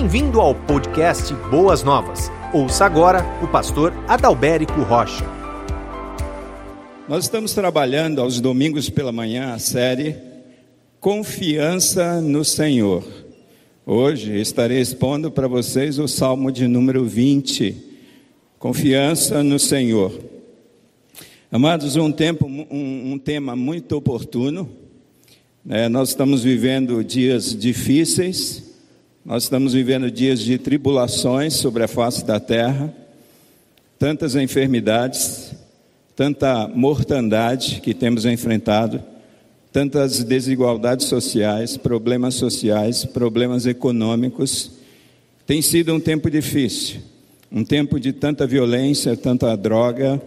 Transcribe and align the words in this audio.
Bem-vindo 0.00 0.40
ao 0.40 0.54
podcast 0.54 1.34
Boas 1.50 1.82
Novas. 1.82 2.30
Ouça 2.54 2.86
agora 2.86 3.22
o 3.42 3.46
pastor 3.46 3.92
Adalberico 4.08 4.80
Rocha. 4.80 5.26
Nós 7.06 7.24
estamos 7.24 7.52
trabalhando 7.52 8.22
aos 8.22 8.40
domingos 8.40 8.88
pela 8.88 9.12
manhã 9.12 9.52
a 9.52 9.58
série 9.58 10.16
Confiança 10.98 12.18
no 12.18 12.46
Senhor. 12.46 13.04
Hoje 13.84 14.40
estarei 14.40 14.80
expondo 14.80 15.30
para 15.30 15.46
vocês 15.46 15.98
o 15.98 16.08
Salmo 16.08 16.50
de 16.50 16.66
número 16.66 17.04
20. 17.04 17.76
Confiança 18.58 19.42
no 19.42 19.58
Senhor. 19.58 20.18
Amados, 21.52 21.96
um, 21.96 22.10
tempo, 22.10 22.46
um, 22.46 23.12
um 23.12 23.18
tema 23.18 23.54
muito 23.54 23.98
oportuno. 23.98 24.66
É, 25.68 25.90
nós 25.90 26.08
estamos 26.08 26.42
vivendo 26.42 27.04
dias 27.04 27.54
difíceis, 27.54 28.69
nós 29.24 29.42
estamos 29.42 29.74
vivendo 29.74 30.10
dias 30.10 30.40
de 30.40 30.56
tribulações 30.56 31.54
sobre 31.54 31.82
a 31.82 31.88
face 31.88 32.24
da 32.24 32.40
terra, 32.40 32.92
tantas 33.98 34.34
enfermidades, 34.34 35.52
tanta 36.16 36.66
mortandade 36.68 37.82
que 37.82 37.92
temos 37.92 38.24
enfrentado, 38.24 39.02
tantas 39.70 40.24
desigualdades 40.24 41.06
sociais, 41.06 41.76
problemas 41.76 42.34
sociais, 42.34 43.04
problemas 43.04 43.66
econômicos. 43.66 44.70
Tem 45.46 45.60
sido 45.60 45.94
um 45.94 46.00
tempo 46.00 46.30
difícil, 46.30 47.00
um 47.52 47.62
tempo 47.62 48.00
de 48.00 48.14
tanta 48.14 48.46
violência, 48.46 49.14
tanta 49.16 49.54
droga. 49.54 50.20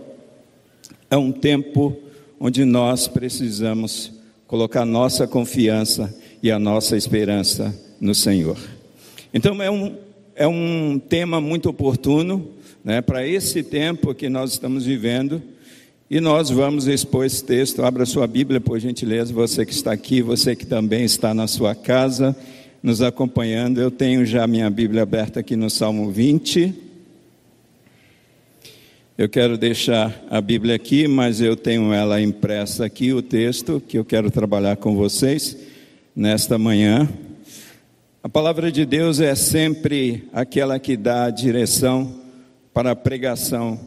É 1.09 1.17
um 1.17 1.31
tempo 1.31 1.97
onde 2.39 2.63
nós 2.63 3.07
precisamos 3.07 4.11
colocar 4.45 4.85
nossa 4.85 5.25
confiança 5.25 6.13
e 6.43 6.51
a 6.51 6.59
nossa 6.59 6.95
esperança 6.95 7.73
no 7.99 8.13
Senhor. 8.13 8.57
Então 9.33 9.59
é 9.63 9.71
um, 9.71 9.95
é 10.35 10.47
um 10.47 10.99
tema 10.99 11.41
muito 11.41 11.67
oportuno 11.67 12.49
né, 12.83 13.01
para 13.01 13.27
esse 13.27 13.63
tempo 13.63 14.13
que 14.13 14.29
nós 14.29 14.51
estamos 14.51 14.85
vivendo. 14.85 15.41
E 16.07 16.19
nós 16.21 16.51
vamos 16.51 16.85
expor 16.85 17.25
esse 17.25 17.43
texto. 17.43 17.83
Abra 17.83 18.05
sua 18.05 18.27
Bíblia, 18.27 18.61
por 18.61 18.79
gentileza, 18.79 19.33
você 19.33 19.65
que 19.65 19.73
está 19.73 19.91
aqui, 19.91 20.21
você 20.21 20.55
que 20.55 20.67
também 20.67 21.03
está 21.03 21.33
na 21.33 21.47
sua 21.47 21.73
casa, 21.73 22.35
nos 22.83 23.01
acompanhando. 23.01 23.81
Eu 23.81 23.89
tenho 23.89 24.23
já 24.23 24.45
minha 24.45 24.69
Bíblia 24.69 25.01
aberta 25.01 25.39
aqui 25.39 25.55
no 25.55 25.71
Salmo 25.71 26.11
20. 26.11 26.71
Eu 29.17 29.27
quero 29.27 29.57
deixar 29.57 30.23
a 30.29 30.39
Bíblia 30.39 30.75
aqui, 30.75 31.07
mas 31.07 31.41
eu 31.41 31.55
tenho 31.55 31.91
ela 31.91 32.21
impressa 32.21 32.85
aqui, 32.85 33.11
o 33.13 33.21
texto 33.23 33.81
que 33.87 33.97
eu 33.97 34.05
quero 34.05 34.29
trabalhar 34.29 34.77
com 34.77 34.95
vocês 34.95 35.57
nesta 36.15 36.59
manhã. 36.59 37.09
A 38.23 38.29
palavra 38.29 38.71
de 38.71 38.85
Deus 38.85 39.19
é 39.19 39.35
sempre 39.35 40.29
aquela 40.31 40.79
que 40.79 40.95
dá 40.95 41.25
a 41.25 41.29
direção 41.29 42.21
para 42.73 42.91
a 42.91 42.95
pregação 42.95 43.77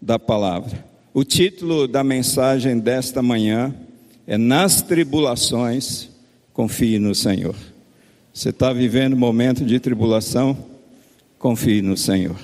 da 0.00 0.16
palavra. 0.16 0.84
O 1.12 1.24
título 1.24 1.88
da 1.88 2.04
mensagem 2.04 2.78
desta 2.78 3.20
manhã 3.20 3.74
é 4.28 4.38
Nas 4.38 4.80
tribulações, 4.80 6.08
confie 6.52 7.00
no 7.00 7.16
Senhor. 7.16 7.56
Você 8.32 8.50
está 8.50 8.72
vivendo 8.72 9.14
um 9.14 9.18
momento 9.18 9.64
de 9.64 9.80
tribulação? 9.80 10.56
Confie 11.36 11.82
no 11.82 11.96
Senhor. 11.96 12.38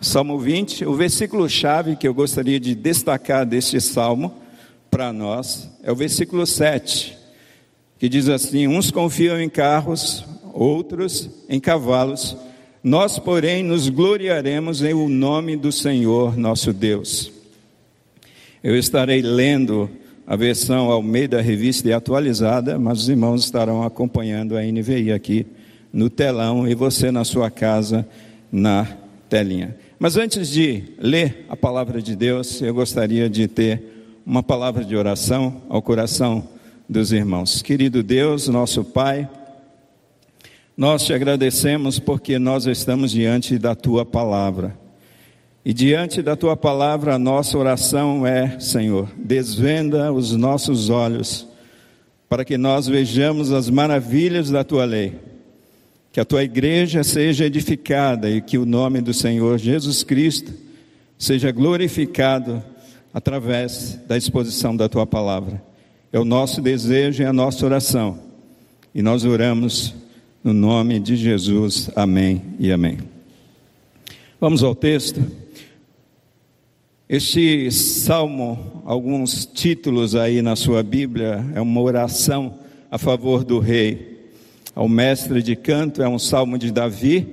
Salmo 0.00 0.38
20, 0.38 0.84
o 0.84 0.94
versículo-chave 0.94 1.96
que 1.96 2.06
eu 2.06 2.14
gostaria 2.14 2.60
de 2.60 2.76
destacar 2.76 3.44
deste 3.44 3.80
salmo 3.80 4.32
para 4.88 5.12
nós 5.12 5.68
é 5.82 5.90
o 5.90 5.96
versículo 5.96 6.46
7, 6.46 7.18
que 7.98 8.08
diz 8.08 8.28
assim: 8.28 8.68
Uns 8.68 8.92
confiam 8.92 9.40
em 9.40 9.48
carros, 9.48 10.29
outros 10.54 11.28
em 11.48 11.60
cavalos. 11.60 12.36
Nós, 12.82 13.18
porém, 13.18 13.62
nos 13.62 13.88
gloriaremos 13.88 14.82
em 14.82 14.94
o 14.94 15.08
nome 15.08 15.56
do 15.56 15.70
Senhor 15.70 16.36
nosso 16.36 16.72
Deus. 16.72 17.30
Eu 18.62 18.76
estarei 18.76 19.22
lendo 19.22 19.90
a 20.26 20.36
versão 20.36 20.90
ao 20.90 21.02
meio 21.02 21.28
da 21.28 21.40
revista 21.40 21.88
e 21.88 21.92
atualizada, 21.92 22.78
mas 22.78 23.00
os 23.00 23.08
irmãos 23.08 23.44
estarão 23.44 23.82
acompanhando 23.82 24.56
a 24.56 24.62
NVI 24.62 25.12
aqui 25.12 25.46
no 25.92 26.08
telão 26.08 26.68
e 26.68 26.74
você 26.74 27.10
na 27.10 27.24
sua 27.24 27.50
casa 27.50 28.06
na 28.52 28.86
telinha. 29.28 29.76
Mas 29.98 30.16
antes 30.16 30.48
de 30.48 30.84
ler 30.98 31.44
a 31.48 31.56
palavra 31.56 32.00
de 32.00 32.14
Deus, 32.14 32.62
eu 32.62 32.72
gostaria 32.72 33.28
de 33.28 33.48
ter 33.48 33.82
uma 34.24 34.42
palavra 34.42 34.84
de 34.84 34.94
oração 34.96 35.62
ao 35.68 35.82
coração 35.82 36.48
dos 36.88 37.12
irmãos. 37.12 37.60
Querido 37.60 38.02
Deus, 38.02 38.48
nosso 38.48 38.84
Pai, 38.84 39.28
nós 40.80 41.04
te 41.04 41.12
agradecemos 41.12 41.98
porque 41.98 42.38
nós 42.38 42.64
estamos 42.64 43.10
diante 43.10 43.58
da 43.58 43.74
tua 43.74 44.02
palavra. 44.02 44.78
E 45.62 45.74
diante 45.74 46.22
da 46.22 46.34
tua 46.34 46.56
palavra, 46.56 47.14
a 47.14 47.18
nossa 47.18 47.58
oração 47.58 48.26
é, 48.26 48.58
Senhor, 48.58 49.06
desvenda 49.14 50.10
os 50.10 50.34
nossos 50.34 50.88
olhos 50.88 51.46
para 52.30 52.46
que 52.46 52.56
nós 52.56 52.86
vejamos 52.86 53.52
as 53.52 53.68
maravilhas 53.68 54.48
da 54.48 54.64
tua 54.64 54.86
lei. 54.86 55.18
Que 56.12 56.18
a 56.18 56.24
tua 56.24 56.44
igreja 56.44 57.04
seja 57.04 57.44
edificada 57.44 58.30
e 58.30 58.40
que 58.40 58.56
o 58.56 58.64
nome 58.64 59.02
do 59.02 59.12
Senhor 59.12 59.58
Jesus 59.58 60.02
Cristo 60.02 60.50
seja 61.18 61.52
glorificado 61.52 62.64
através 63.12 64.00
da 64.08 64.16
exposição 64.16 64.74
da 64.74 64.88
tua 64.88 65.06
palavra. 65.06 65.62
É 66.10 66.18
o 66.18 66.24
nosso 66.24 66.62
desejo 66.62 67.22
e 67.22 67.26
a 67.26 67.34
nossa 67.34 67.66
oração. 67.66 68.18
E 68.94 69.02
nós 69.02 69.26
oramos 69.26 69.94
no 70.42 70.54
nome 70.54 70.98
de 70.98 71.16
Jesus, 71.16 71.90
amém 71.94 72.42
e 72.58 72.72
amém. 72.72 72.98
Vamos 74.40 74.62
ao 74.62 74.74
texto. 74.74 75.22
Este 77.06 77.70
salmo, 77.70 78.82
alguns 78.86 79.44
títulos 79.44 80.14
aí 80.14 80.40
na 80.40 80.56
sua 80.56 80.82
Bíblia, 80.82 81.44
é 81.54 81.60
uma 81.60 81.80
oração 81.80 82.54
a 82.90 82.96
favor 82.96 83.44
do 83.44 83.58
rei. 83.58 84.30
Ao 84.74 84.88
mestre 84.88 85.42
de 85.42 85.54
canto 85.54 86.02
é 86.02 86.08
um 86.08 86.18
salmo 86.18 86.56
de 86.56 86.72
Davi 86.72 87.26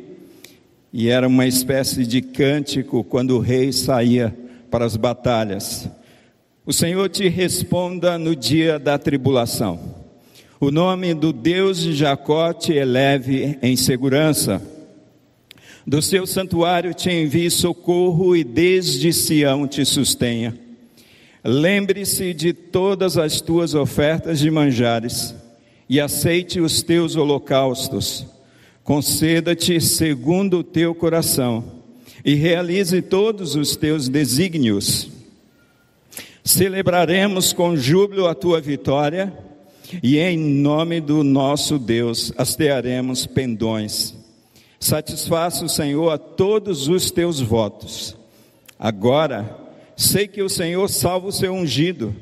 e 0.91 1.07
era 1.07 1.27
uma 1.27 1.45
espécie 1.45 2.05
de 2.05 2.21
cântico 2.21 3.03
quando 3.03 3.37
o 3.37 3.39
rei 3.39 3.71
saía 3.71 4.35
para 4.69 4.83
as 4.83 4.97
batalhas. 4.97 5.89
O 6.65 6.73
Senhor 6.73 7.07
te 7.07 7.29
responda 7.29 8.17
no 8.17 8.35
dia 8.35 8.77
da 8.77 8.97
tribulação. 8.97 9.96
O 10.59 10.71
nome 10.71 11.13
do 11.13 11.31
Deus 11.31 11.79
de 11.79 11.93
Jacó 11.93 12.51
te 12.51 12.73
eleve 12.73 13.59
em 13.61 13.75
segurança. 13.75 14.59
Do 15.85 16.01
seu 16.01 16.25
santuário 16.25 16.95
te 16.95 17.11
envie 17.11 17.51
socorro 17.51 18.35
e 18.35 18.43
desde 18.43 19.13
Sião 19.13 19.67
te 19.67 19.85
sustenha. 19.85 20.57
Lembre-se 21.43 22.33
de 22.33 22.53
todas 22.53 23.19
as 23.19 23.39
tuas 23.39 23.75
ofertas 23.75 24.39
de 24.39 24.49
manjares 24.49 25.35
e 25.87 26.01
aceite 26.01 26.59
os 26.59 26.81
teus 26.81 27.15
holocaustos. 27.15 28.25
Conceda-te 28.83 29.79
segundo 29.79 30.57
o 30.57 30.63
teu 30.63 30.95
coração 30.95 31.63
e 32.25 32.33
realize 32.33 32.99
todos 33.03 33.53
os 33.55 33.75
teus 33.75 34.09
desígnios. 34.09 35.07
Celebraremos 36.43 37.53
com 37.53 37.77
júbilo 37.77 38.25
a 38.25 38.33
tua 38.33 38.59
vitória 38.59 39.45
e 40.01 40.17
em 40.17 40.37
nome 40.37 40.99
do 40.99 41.23
nosso 41.23 41.77
Deus 41.77 42.31
hastearemos 42.37 43.25
pendões. 43.25 44.15
Satisfaça 44.79 45.65
o 45.65 45.69
Senhor 45.69 46.09
a 46.11 46.17
todos 46.17 46.87
os 46.87 47.09
teus 47.09 47.39
votos. 47.39 48.15
Agora, 48.77 49.57
sei 49.95 50.27
que 50.27 50.41
o 50.41 50.49
Senhor 50.49 50.87
salva 50.87 51.27
o 51.27 51.31
seu 51.31 51.53
ungido, 51.53 52.15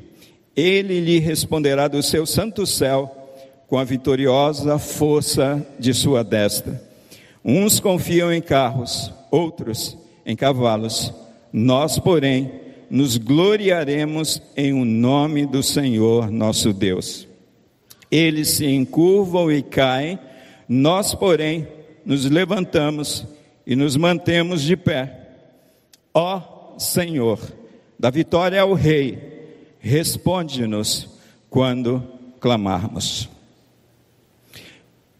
ele 0.56 1.00
lhe 1.00 1.18
responderá 1.18 1.86
do 1.86 2.02
seu 2.02 2.24
santo 2.24 2.66
céu 2.66 3.12
com 3.68 3.78
a 3.78 3.84
vitoriosa 3.84 4.78
força 4.78 5.64
de 5.78 5.92
sua 5.92 6.24
destra. 6.24 6.82
Uns 7.44 7.78
confiam 7.78 8.32
em 8.32 8.40
carros, 8.40 9.12
outros 9.30 9.96
em 10.24 10.34
cavalos. 10.34 11.12
Nós, 11.52 11.98
porém, 11.98 12.50
nos 12.90 13.16
gloriaremos 13.16 14.40
em 14.56 14.72
o 14.72 14.84
nome 14.84 15.44
do 15.44 15.62
Senhor 15.62 16.30
nosso 16.30 16.72
Deus. 16.72 17.26
Eles 18.10 18.50
se 18.50 18.66
encurvam 18.66 19.50
e 19.50 19.62
caem, 19.62 20.18
nós, 20.68 21.14
porém, 21.14 21.66
nos 22.04 22.24
levantamos 22.24 23.26
e 23.66 23.74
nos 23.74 23.96
mantemos 23.96 24.62
de 24.62 24.76
pé. 24.76 25.20
Ó 26.14 26.74
Senhor, 26.78 27.40
da 27.98 28.10
vitória 28.10 28.60
ao 28.60 28.74
Rei, 28.74 29.76
responde-nos 29.80 31.08
quando 31.48 32.02
clamarmos. 32.40 33.28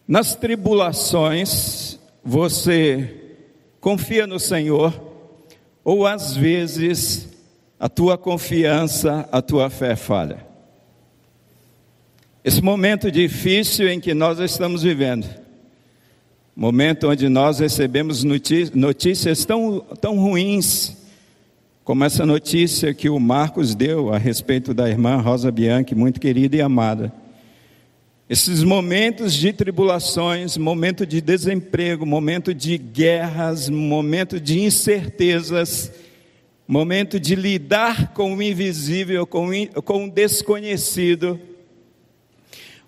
Nas 0.06 0.37
tribulações, 0.37 1.99
você 2.23 3.35
confia 3.81 4.27
no 4.27 4.39
Senhor, 4.39 5.00
ou 5.85 6.06
às 6.06 6.37
vezes 6.37 7.29
a 7.79 7.89
tua 7.89 8.17
confiança, 8.17 9.29
a 9.32 9.43
tua 9.43 9.69
fé 9.71 9.97
falha. 9.97 10.47
Esse 12.46 12.62
momento 12.62 13.10
difícil 13.10 13.88
em 13.88 13.98
que 13.98 14.14
nós 14.14 14.38
estamos 14.38 14.84
vivendo, 14.84 15.26
momento 16.54 17.08
onde 17.08 17.28
nós 17.28 17.58
recebemos 17.58 18.22
notícias 18.22 19.44
tão, 19.44 19.81
tão 20.00 20.16
ruins, 20.16 20.96
como 21.82 22.04
essa 22.04 22.25
notícia 22.25 22.94
que 22.94 23.08
o 23.08 23.19
Marcos 23.19 23.75
deu 23.75 24.14
a 24.14 24.16
respeito 24.16 24.72
da 24.72 24.88
irmã 24.88 25.16
Rosa 25.16 25.50
Bianchi, 25.50 25.96
muito 25.96 26.20
querida 26.20 26.54
e 26.54 26.60
amada. 26.60 27.12
Esses 28.31 28.62
momentos 28.62 29.34
de 29.34 29.52
tribulações, 29.52 30.56
momento 30.56 31.04
de 31.04 31.20
desemprego, 31.20 32.06
momento 32.06 32.54
de 32.54 32.78
guerras, 32.78 33.69
momento 33.69 34.38
de 34.38 34.60
incertezas, 34.60 35.90
momento 36.69 37.19
de 37.19 37.34
lidar 37.34 38.12
com 38.12 38.37
o 38.37 38.40
invisível, 38.40 39.26
com, 39.26 39.48
com 39.84 40.04
o 40.04 40.10
desconhecido. 40.10 41.40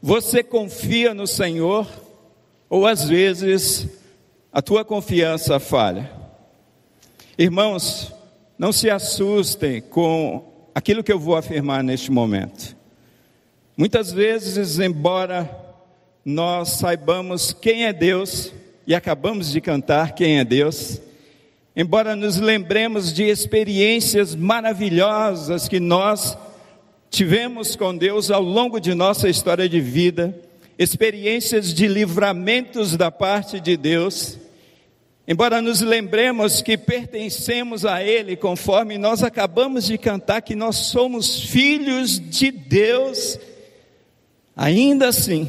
Você 0.00 0.43
confia 0.43 1.12
no 1.12 1.27
Senhor 1.27 1.87
ou 2.71 2.87
às 2.87 3.09
vezes 3.09 3.89
a 4.53 4.62
tua 4.62 4.85
confiança 4.85 5.59
falha? 5.59 6.11
Irmãos, 7.37 8.12
não 8.59 8.73
se 8.73 8.89
assustem 8.89 9.81
com 9.81 10.45
aquilo 10.75 11.03
que 11.03 11.12
eu 11.12 11.19
vou 11.19 11.37
afirmar 11.37 11.83
neste 11.83 12.11
momento. 12.12 12.77
Muitas 13.77 14.12
vezes, 14.12 14.79
embora 14.79 15.49
nós 16.25 16.71
saibamos 16.71 17.53
quem 17.53 17.87
é 17.87 17.93
Deus, 17.93 18.53
e 18.87 18.94
acabamos 18.94 19.51
de 19.53 19.61
cantar 19.61 20.15
quem 20.15 20.39
é 20.39 20.44
Deus, 20.44 21.01
embora 21.77 22.17
nos 22.17 22.39
lembremos 22.39 23.12
de 23.12 23.25
experiências 23.25 24.35
maravilhosas 24.35 25.69
que 25.69 25.79
nós 25.79 26.39
tivemos 27.10 27.76
com 27.76 27.96
Deus 27.96 28.31
ao 28.31 28.43
longo 28.43 28.81
de 28.81 28.94
nossa 28.94 29.28
história 29.28 29.69
de 29.69 29.81
vida, 29.81 30.38
experiências 30.78 31.72
de 31.72 31.87
livramentos 31.88 32.96
da 32.96 33.10
parte 33.10 33.60
de 33.60 33.76
Deus, 33.76 34.38
embora 35.26 35.60
nos 35.60 35.81
lembremos 35.81 36.62
que 36.62 36.76
pertencemos 36.76 37.84
a 37.84 38.02
Ele, 38.02 38.37
conforme 38.37 38.99
nós 38.99 39.22
acabamos 39.22 39.84
de 39.87 39.99
cantar, 39.99 40.43
que 40.43 40.55
nós 40.55 40.76
somos 40.76 41.43
filhos 41.43 42.19
de 42.19 42.50
Deus, 42.50 43.38
Ainda 44.60 45.06
assim, 45.06 45.49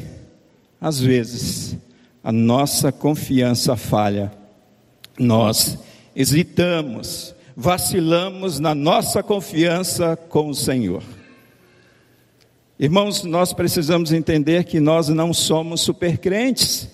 às 0.80 1.00
vezes, 1.00 1.76
a 2.22 2.30
nossa 2.30 2.92
confiança 2.92 3.76
falha, 3.76 4.30
nós 5.18 5.76
hesitamos, 6.14 7.34
vacilamos 7.56 8.60
na 8.60 8.72
nossa 8.72 9.20
confiança 9.20 10.16
com 10.16 10.50
o 10.50 10.54
Senhor. 10.54 11.02
Irmãos, 12.82 13.24
nós 13.24 13.52
precisamos 13.52 14.10
entender 14.10 14.64
que 14.64 14.80
nós 14.80 15.10
não 15.10 15.34
somos 15.34 15.82
supercrentes, 15.82 16.88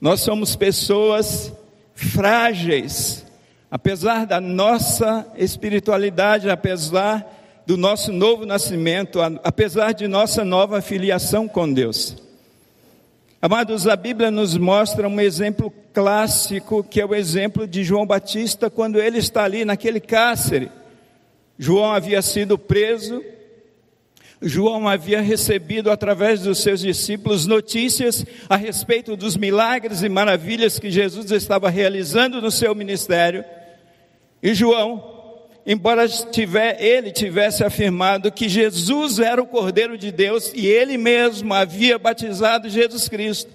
nós 0.00 0.20
somos 0.20 0.54
pessoas 0.54 1.52
frágeis, 1.92 3.26
apesar 3.68 4.24
da 4.24 4.40
nossa 4.40 5.26
espiritualidade, 5.36 6.48
apesar 6.48 7.62
do 7.66 7.76
nosso 7.76 8.12
novo 8.12 8.46
nascimento, 8.46 9.18
apesar 9.42 9.90
de 9.90 10.06
nossa 10.06 10.44
nova 10.44 10.80
filiação 10.80 11.48
com 11.48 11.72
Deus. 11.72 12.16
Amados, 13.42 13.88
a 13.88 13.96
Bíblia 13.96 14.30
nos 14.30 14.56
mostra 14.56 15.08
um 15.08 15.20
exemplo 15.20 15.68
clássico, 15.92 16.84
que 16.84 17.00
é 17.00 17.04
o 17.04 17.12
exemplo 17.12 17.66
de 17.66 17.82
João 17.82 18.06
Batista, 18.06 18.70
quando 18.70 19.00
ele 19.00 19.18
está 19.18 19.42
ali 19.42 19.64
naquele 19.64 19.98
cárcere. 19.98 20.70
João 21.58 21.92
havia 21.92 22.22
sido 22.22 22.56
preso, 22.56 23.20
João 24.42 24.88
havia 24.88 25.20
recebido 25.20 25.90
através 25.90 26.42
dos 26.42 26.58
seus 26.58 26.80
discípulos 26.80 27.46
notícias 27.46 28.24
a 28.48 28.56
respeito 28.56 29.16
dos 29.16 29.36
milagres 29.36 30.02
e 30.02 30.08
maravilhas 30.08 30.78
que 30.78 30.90
Jesus 30.90 31.30
estava 31.30 31.70
realizando 31.70 32.40
no 32.42 32.50
seu 32.50 32.74
ministério. 32.74 33.44
E 34.42 34.52
João, 34.52 35.02
embora 35.66 36.06
tiver, 36.08 36.82
ele 36.82 37.10
tivesse 37.10 37.64
afirmado 37.64 38.30
que 38.30 38.48
Jesus 38.48 39.18
era 39.18 39.42
o 39.42 39.46
Cordeiro 39.46 39.96
de 39.96 40.10
Deus 40.10 40.52
e 40.54 40.66
ele 40.66 40.98
mesmo 40.98 41.54
havia 41.54 41.98
batizado 41.98 42.68
Jesus 42.68 43.08
Cristo, 43.08 43.50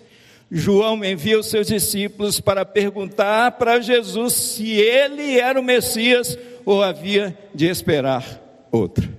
João 0.51 1.03
envia 1.05 1.39
os 1.39 1.45
seus 1.45 1.67
discípulos 1.67 2.39
para 2.39 2.65
perguntar 2.65 3.51
para 3.51 3.79
Jesus 3.79 4.33
se 4.33 4.71
ele 4.71 5.39
era 5.39 5.59
o 5.59 5.63
Messias 5.63 6.37
ou 6.65 6.81
havia 6.81 7.37
de 7.53 7.67
esperar 7.67 8.23
outro. 8.71 9.18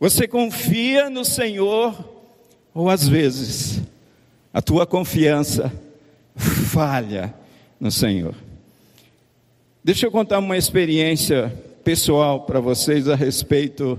Você 0.00 0.28
confia 0.28 1.10
no 1.10 1.24
Senhor 1.24 1.92
ou 2.72 2.88
às 2.88 3.08
vezes 3.08 3.80
a 4.54 4.62
tua 4.62 4.86
confiança 4.86 5.72
falha 6.36 7.34
no 7.80 7.90
Senhor? 7.90 8.34
Deixa 9.82 10.06
eu 10.06 10.10
contar 10.12 10.38
uma 10.38 10.56
experiência 10.56 11.52
pessoal 11.82 12.42
para 12.42 12.60
vocês 12.60 13.08
a 13.08 13.16
respeito 13.16 13.98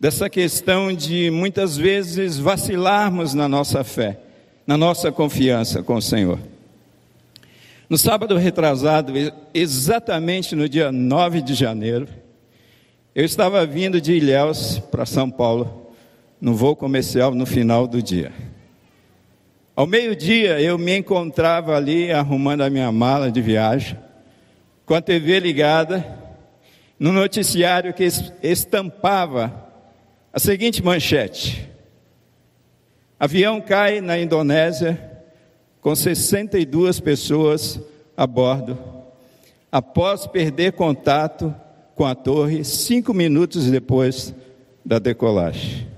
dessa 0.00 0.28
questão 0.28 0.92
de 0.92 1.30
muitas 1.30 1.76
vezes 1.76 2.36
vacilarmos 2.36 3.32
na 3.32 3.48
nossa 3.48 3.84
fé, 3.84 4.18
na 4.66 4.76
nossa 4.76 5.12
confiança 5.12 5.84
com 5.84 5.94
o 5.94 6.02
Senhor. 6.02 6.40
No 7.88 7.96
sábado 7.96 8.36
retrasado, 8.36 9.12
exatamente 9.54 10.56
no 10.56 10.68
dia 10.68 10.90
9 10.90 11.42
de 11.42 11.54
janeiro, 11.54 12.08
eu 13.18 13.24
estava 13.24 13.66
vindo 13.66 14.00
de 14.00 14.12
Ilhéus 14.12 14.78
para 14.78 15.04
São 15.04 15.28
Paulo, 15.28 15.90
no 16.40 16.54
voo 16.54 16.76
comercial 16.76 17.34
no 17.34 17.44
final 17.44 17.84
do 17.88 18.00
dia. 18.00 18.32
Ao 19.74 19.88
meio-dia, 19.88 20.60
eu 20.60 20.78
me 20.78 20.96
encontrava 20.96 21.74
ali 21.74 22.12
arrumando 22.12 22.60
a 22.60 22.70
minha 22.70 22.92
mala 22.92 23.28
de 23.28 23.42
viagem 23.42 23.98
com 24.86 24.94
a 24.94 25.00
TV 25.00 25.40
ligada, 25.40 26.06
no 26.96 27.12
noticiário 27.12 27.92
que 27.92 28.06
estampava 28.40 29.68
a 30.32 30.38
seguinte 30.38 30.80
manchete: 30.80 31.68
Avião 33.18 33.60
cai 33.60 34.00
na 34.00 34.16
Indonésia 34.16 34.96
com 35.80 35.92
62 35.92 37.00
pessoas 37.00 37.80
a 38.16 38.28
bordo, 38.28 38.78
após 39.72 40.24
perder 40.28 40.74
contato 40.74 41.52
com 41.98 42.06
a 42.06 42.14
torre 42.14 42.62
cinco 42.62 43.12
minutos 43.12 43.68
depois 43.68 44.32
da 44.84 45.00
decolagem. 45.00 45.88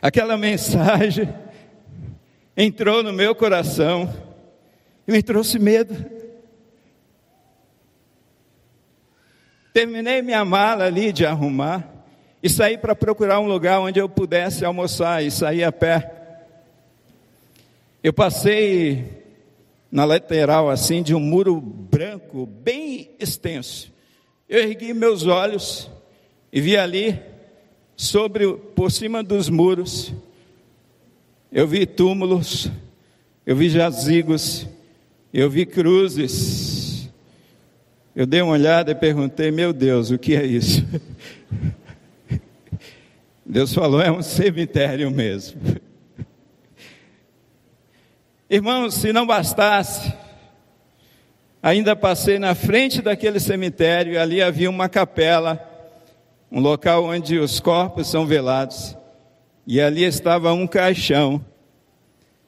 Aquela 0.00 0.36
mensagem 0.36 1.28
entrou 2.56 3.02
no 3.02 3.12
meu 3.12 3.34
coração 3.34 4.08
e 5.08 5.10
me 5.10 5.24
trouxe 5.24 5.58
medo. 5.58 5.92
Terminei 9.74 10.22
minha 10.22 10.44
mala 10.44 10.84
ali 10.84 11.12
de 11.12 11.26
arrumar 11.26 12.06
e 12.40 12.48
saí 12.48 12.78
para 12.78 12.94
procurar 12.94 13.40
um 13.40 13.48
lugar 13.48 13.80
onde 13.80 13.98
eu 13.98 14.08
pudesse 14.08 14.64
almoçar 14.64 15.24
e 15.24 15.32
sair 15.32 15.64
a 15.64 15.72
pé. 15.72 16.46
Eu 18.04 18.12
passei 18.12 19.19
na 19.90 20.04
lateral 20.04 20.70
assim 20.70 21.02
de 21.02 21.14
um 21.14 21.20
muro 21.20 21.60
branco 21.60 22.46
bem 22.46 23.10
extenso. 23.18 23.92
Eu 24.48 24.60
ergui 24.60 24.92
meus 24.92 25.26
olhos 25.26 25.90
e 26.52 26.60
vi 26.60 26.76
ali 26.76 27.20
sobre 27.96 28.52
por 28.74 28.90
cima 28.90 29.22
dos 29.22 29.48
muros 29.48 30.12
eu 31.52 31.66
vi 31.66 31.84
túmulos, 31.84 32.70
eu 33.44 33.56
vi 33.56 33.68
jazigos, 33.68 34.68
eu 35.34 35.50
vi 35.50 35.66
cruzes. 35.66 37.08
Eu 38.14 38.24
dei 38.24 38.40
uma 38.40 38.52
olhada 38.52 38.92
e 38.92 38.94
perguntei: 38.94 39.50
Meu 39.50 39.72
Deus, 39.72 40.12
o 40.12 40.18
que 40.18 40.36
é 40.36 40.46
isso? 40.46 40.86
Deus 43.44 43.74
falou: 43.74 44.00
É 44.00 44.12
um 44.12 44.22
cemitério 44.22 45.10
mesmo. 45.10 45.60
Irmãos, 48.52 48.94
se 48.94 49.12
não 49.12 49.24
bastasse, 49.24 50.12
ainda 51.62 51.94
passei 51.94 52.36
na 52.36 52.52
frente 52.52 53.00
daquele 53.00 53.38
cemitério 53.38 54.14
e 54.14 54.18
ali 54.18 54.42
havia 54.42 54.68
uma 54.68 54.88
capela, 54.88 55.64
um 56.50 56.58
local 56.58 57.04
onde 57.04 57.38
os 57.38 57.60
corpos 57.60 58.08
são 58.08 58.26
velados. 58.26 58.96
E 59.64 59.80
ali 59.80 60.02
estava 60.02 60.52
um 60.52 60.66
caixão, 60.66 61.44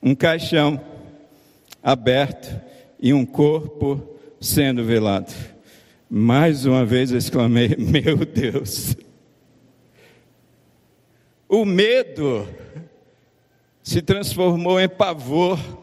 um 0.03 0.13
caixão 0.13 0.81
aberto 1.81 2.61
e 2.99 3.15
um 3.15 3.25
corpo 3.25 4.19
sendo 4.41 4.85
velado. 4.85 5.33
Mais 6.11 6.67
uma 6.67 6.85
vez 6.85 7.13
exclamei: 7.13 7.77
Meu 7.79 8.17
Deus! 8.27 8.97
O 11.49 11.65
medo 11.65 12.49
se 13.85 14.03
transformou 14.03 14.81
em 14.81 14.89
pavor 14.89 15.82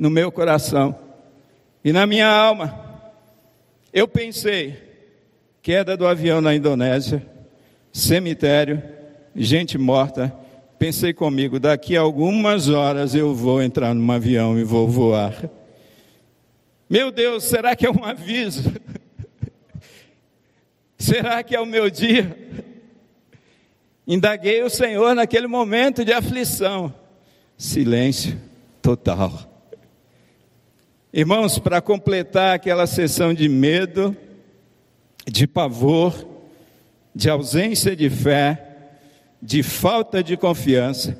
no 0.00 0.08
meu 0.08 0.32
coração 0.32 0.98
e 1.84 1.92
na 1.92 2.06
minha 2.06 2.26
alma. 2.26 3.04
Eu 3.92 4.08
pensei: 4.08 4.82
queda 5.60 5.94
do 5.94 6.06
avião 6.06 6.40
na 6.40 6.54
Indonésia, 6.54 7.24
cemitério, 7.92 8.82
gente 9.36 9.76
morta, 9.76 10.34
pensei 10.78 11.12
comigo, 11.12 11.60
daqui 11.60 11.98
a 11.98 12.00
algumas 12.00 12.70
horas 12.70 13.14
eu 13.14 13.34
vou 13.34 13.62
entrar 13.62 13.94
num 13.94 14.10
avião 14.10 14.58
e 14.58 14.64
vou 14.64 14.88
voar. 14.88 15.34
Meu 16.88 17.12
Deus, 17.12 17.44
será 17.44 17.76
que 17.76 17.84
é 17.84 17.90
um 17.90 18.02
aviso? 18.02 18.72
será 20.96 21.42
que 21.42 21.54
é 21.54 21.60
o 21.60 21.66
meu 21.66 21.90
dia? 21.90 22.36
Indaguei 24.06 24.62
o 24.62 24.70
Senhor 24.70 25.14
naquele 25.14 25.46
momento 25.46 26.06
de 26.06 26.12
aflição. 26.12 26.92
Silêncio 27.56 28.40
total. 28.80 29.49
Irmãos, 31.12 31.58
para 31.58 31.80
completar 31.80 32.54
aquela 32.54 32.86
sessão 32.86 33.34
de 33.34 33.48
medo, 33.48 34.16
de 35.26 35.44
pavor, 35.44 36.14
de 37.12 37.28
ausência 37.28 37.96
de 37.96 38.08
fé, 38.08 38.92
de 39.42 39.60
falta 39.60 40.22
de 40.22 40.36
confiança, 40.36 41.18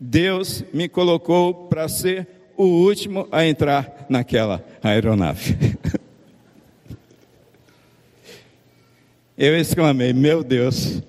Deus 0.00 0.64
me 0.72 0.88
colocou 0.88 1.68
para 1.68 1.86
ser 1.90 2.26
o 2.56 2.64
último 2.64 3.28
a 3.30 3.44
entrar 3.44 4.06
naquela 4.08 4.64
aeronave. 4.82 5.58
Eu 9.36 9.58
exclamei: 9.58 10.14
Meu 10.14 10.42
Deus, 10.42 11.02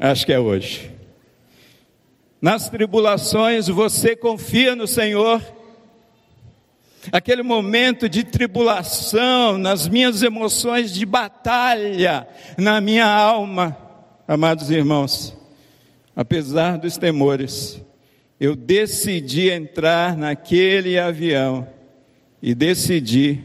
acho 0.00 0.26
que 0.26 0.32
é 0.32 0.38
hoje. 0.40 0.90
Nas 2.40 2.68
tribulações 2.68 3.68
você 3.68 4.16
confia 4.16 4.74
no 4.74 4.88
Senhor 4.88 5.40
aquele 7.10 7.42
momento 7.42 8.08
de 8.08 8.22
tribulação, 8.22 9.58
nas 9.58 9.88
minhas 9.88 10.22
emoções 10.22 10.92
de 10.92 11.04
batalha, 11.04 12.28
na 12.56 12.80
minha 12.80 13.06
alma, 13.06 13.76
amados 14.28 14.70
irmãos, 14.70 15.36
apesar 16.14 16.78
dos 16.78 16.96
temores, 16.96 17.80
eu 18.38 18.54
decidi 18.54 19.50
entrar 19.50 20.16
naquele 20.16 20.98
avião 20.98 21.66
e 22.42 22.54
decidi 22.54 23.40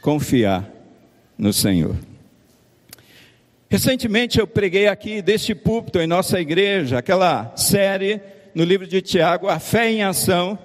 confiar 0.00 0.70
no 1.36 1.52
Senhor. 1.52 1.96
Recentemente 3.70 4.38
eu 4.38 4.46
preguei 4.46 4.86
aqui 4.86 5.20
deste 5.20 5.54
púlpito 5.54 5.98
em 5.98 6.06
nossa 6.06 6.40
igreja, 6.40 6.98
aquela 6.98 7.54
série 7.54 8.20
no 8.54 8.64
livro 8.64 8.86
de 8.86 9.02
Tiago, 9.02 9.46
A 9.46 9.58
Fé 9.58 9.90
em 9.90 10.02
Ação, 10.02 10.58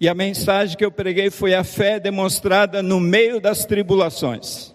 e 0.00 0.08
a 0.08 0.14
mensagem 0.14 0.78
que 0.78 0.84
eu 0.84 0.90
preguei 0.90 1.30
foi 1.30 1.54
a 1.54 1.62
fé 1.62 2.00
demonstrada 2.00 2.82
no 2.82 2.98
meio 2.98 3.38
das 3.38 3.66
tribulações. 3.66 4.74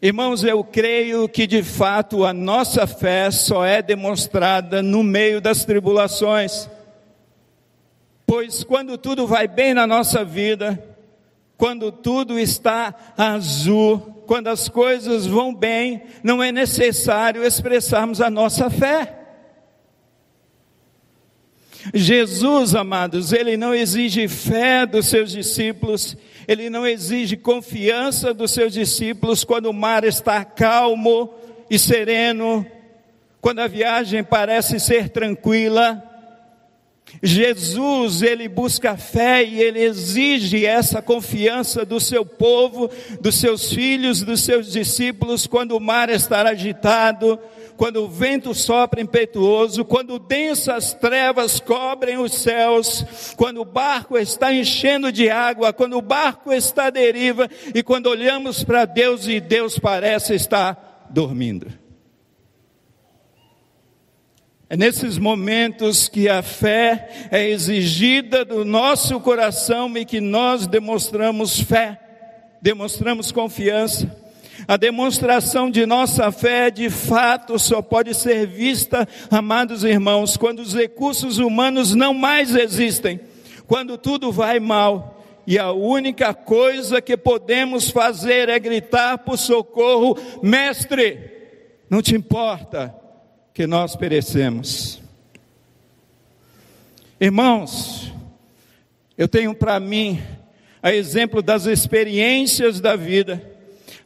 Irmãos, 0.00 0.42
eu 0.42 0.64
creio 0.64 1.28
que 1.28 1.46
de 1.46 1.62
fato 1.62 2.24
a 2.24 2.32
nossa 2.32 2.86
fé 2.86 3.30
só 3.30 3.62
é 3.62 3.82
demonstrada 3.82 4.82
no 4.82 5.02
meio 5.02 5.38
das 5.38 5.66
tribulações. 5.66 6.68
Pois 8.26 8.64
quando 8.64 8.96
tudo 8.96 9.26
vai 9.26 9.46
bem 9.46 9.74
na 9.74 9.86
nossa 9.86 10.24
vida, 10.24 10.82
quando 11.58 11.92
tudo 11.92 12.38
está 12.38 13.12
azul, 13.18 14.24
quando 14.26 14.48
as 14.48 14.66
coisas 14.66 15.26
vão 15.26 15.54
bem, 15.54 16.02
não 16.24 16.42
é 16.42 16.50
necessário 16.50 17.44
expressarmos 17.44 18.22
a 18.22 18.30
nossa 18.30 18.70
fé. 18.70 19.21
Jesus, 21.94 22.74
amados, 22.74 23.32
ele 23.32 23.56
não 23.56 23.74
exige 23.74 24.28
fé 24.28 24.86
dos 24.86 25.06
seus 25.06 25.32
discípulos, 25.32 26.16
ele 26.46 26.70
não 26.70 26.86
exige 26.86 27.36
confiança 27.36 28.32
dos 28.32 28.52
seus 28.52 28.72
discípulos 28.72 29.44
quando 29.44 29.66
o 29.66 29.72
mar 29.72 30.04
está 30.04 30.44
calmo 30.44 31.32
e 31.68 31.78
sereno, 31.78 32.66
quando 33.40 33.60
a 33.60 33.66
viagem 33.66 34.22
parece 34.22 34.78
ser 34.78 35.08
tranquila. 35.08 36.02
Jesus, 37.22 38.22
ele 38.22 38.48
busca 38.48 38.96
fé 38.96 39.44
e 39.44 39.60
ele 39.60 39.80
exige 39.80 40.64
essa 40.64 41.02
confiança 41.02 41.84
do 41.84 42.00
seu 42.00 42.24
povo, 42.24 42.88
dos 43.20 43.34
seus 43.34 43.72
filhos, 43.72 44.22
dos 44.22 44.40
seus 44.40 44.72
discípulos, 44.72 45.46
quando 45.46 45.76
o 45.76 45.80
mar 45.80 46.08
está 46.08 46.42
agitado, 46.48 47.38
quando 47.82 48.04
o 48.04 48.08
vento 48.08 48.54
sopra 48.54 49.00
impetuoso, 49.00 49.84
quando 49.84 50.16
densas 50.16 50.94
trevas 50.94 51.58
cobrem 51.58 52.16
os 52.16 52.32
céus, 52.32 53.34
quando 53.36 53.60
o 53.60 53.64
barco 53.64 54.16
está 54.16 54.54
enchendo 54.54 55.10
de 55.10 55.28
água, 55.28 55.72
quando 55.72 55.98
o 55.98 56.00
barco 56.00 56.52
está 56.52 56.86
à 56.86 56.90
deriva 56.90 57.50
e 57.74 57.82
quando 57.82 58.06
olhamos 58.06 58.62
para 58.62 58.84
Deus 58.84 59.26
e 59.26 59.40
Deus 59.40 59.80
parece 59.80 60.32
estar 60.32 61.08
dormindo. 61.10 61.72
É 64.70 64.76
nesses 64.76 65.18
momentos 65.18 66.08
que 66.08 66.28
a 66.28 66.40
fé 66.40 67.28
é 67.32 67.48
exigida 67.48 68.44
do 68.44 68.64
nosso 68.64 69.18
coração 69.18 69.92
e 69.98 70.04
que 70.04 70.20
nós 70.20 70.68
demonstramos 70.68 71.58
fé, 71.58 71.98
demonstramos 72.62 73.32
confiança. 73.32 74.21
A 74.66 74.76
demonstração 74.76 75.70
de 75.70 75.84
nossa 75.86 76.30
fé, 76.30 76.70
de 76.70 76.88
fato, 76.88 77.58
só 77.58 77.82
pode 77.82 78.14
ser 78.14 78.46
vista, 78.46 79.08
amados 79.30 79.82
irmãos, 79.84 80.36
quando 80.36 80.60
os 80.60 80.74
recursos 80.74 81.38
humanos 81.38 81.94
não 81.94 82.14
mais 82.14 82.54
existem, 82.54 83.20
quando 83.66 83.98
tudo 83.98 84.30
vai 84.30 84.60
mal. 84.60 85.22
E 85.46 85.58
a 85.58 85.72
única 85.72 86.32
coisa 86.32 87.02
que 87.02 87.16
podemos 87.16 87.90
fazer 87.90 88.48
é 88.48 88.58
gritar 88.58 89.18
por 89.18 89.36
socorro: 89.36 90.16
Mestre, 90.42 91.18
não 91.90 92.00
te 92.00 92.14
importa 92.14 92.94
que 93.52 93.66
nós 93.66 93.96
perecemos. 93.96 95.02
Irmãos, 97.20 98.12
eu 99.16 99.28
tenho 99.28 99.54
para 99.54 99.78
mim, 99.78 100.20
a 100.82 100.92
exemplo 100.92 101.42
das 101.42 101.66
experiências 101.66 102.80
da 102.80 102.96
vida, 102.96 103.51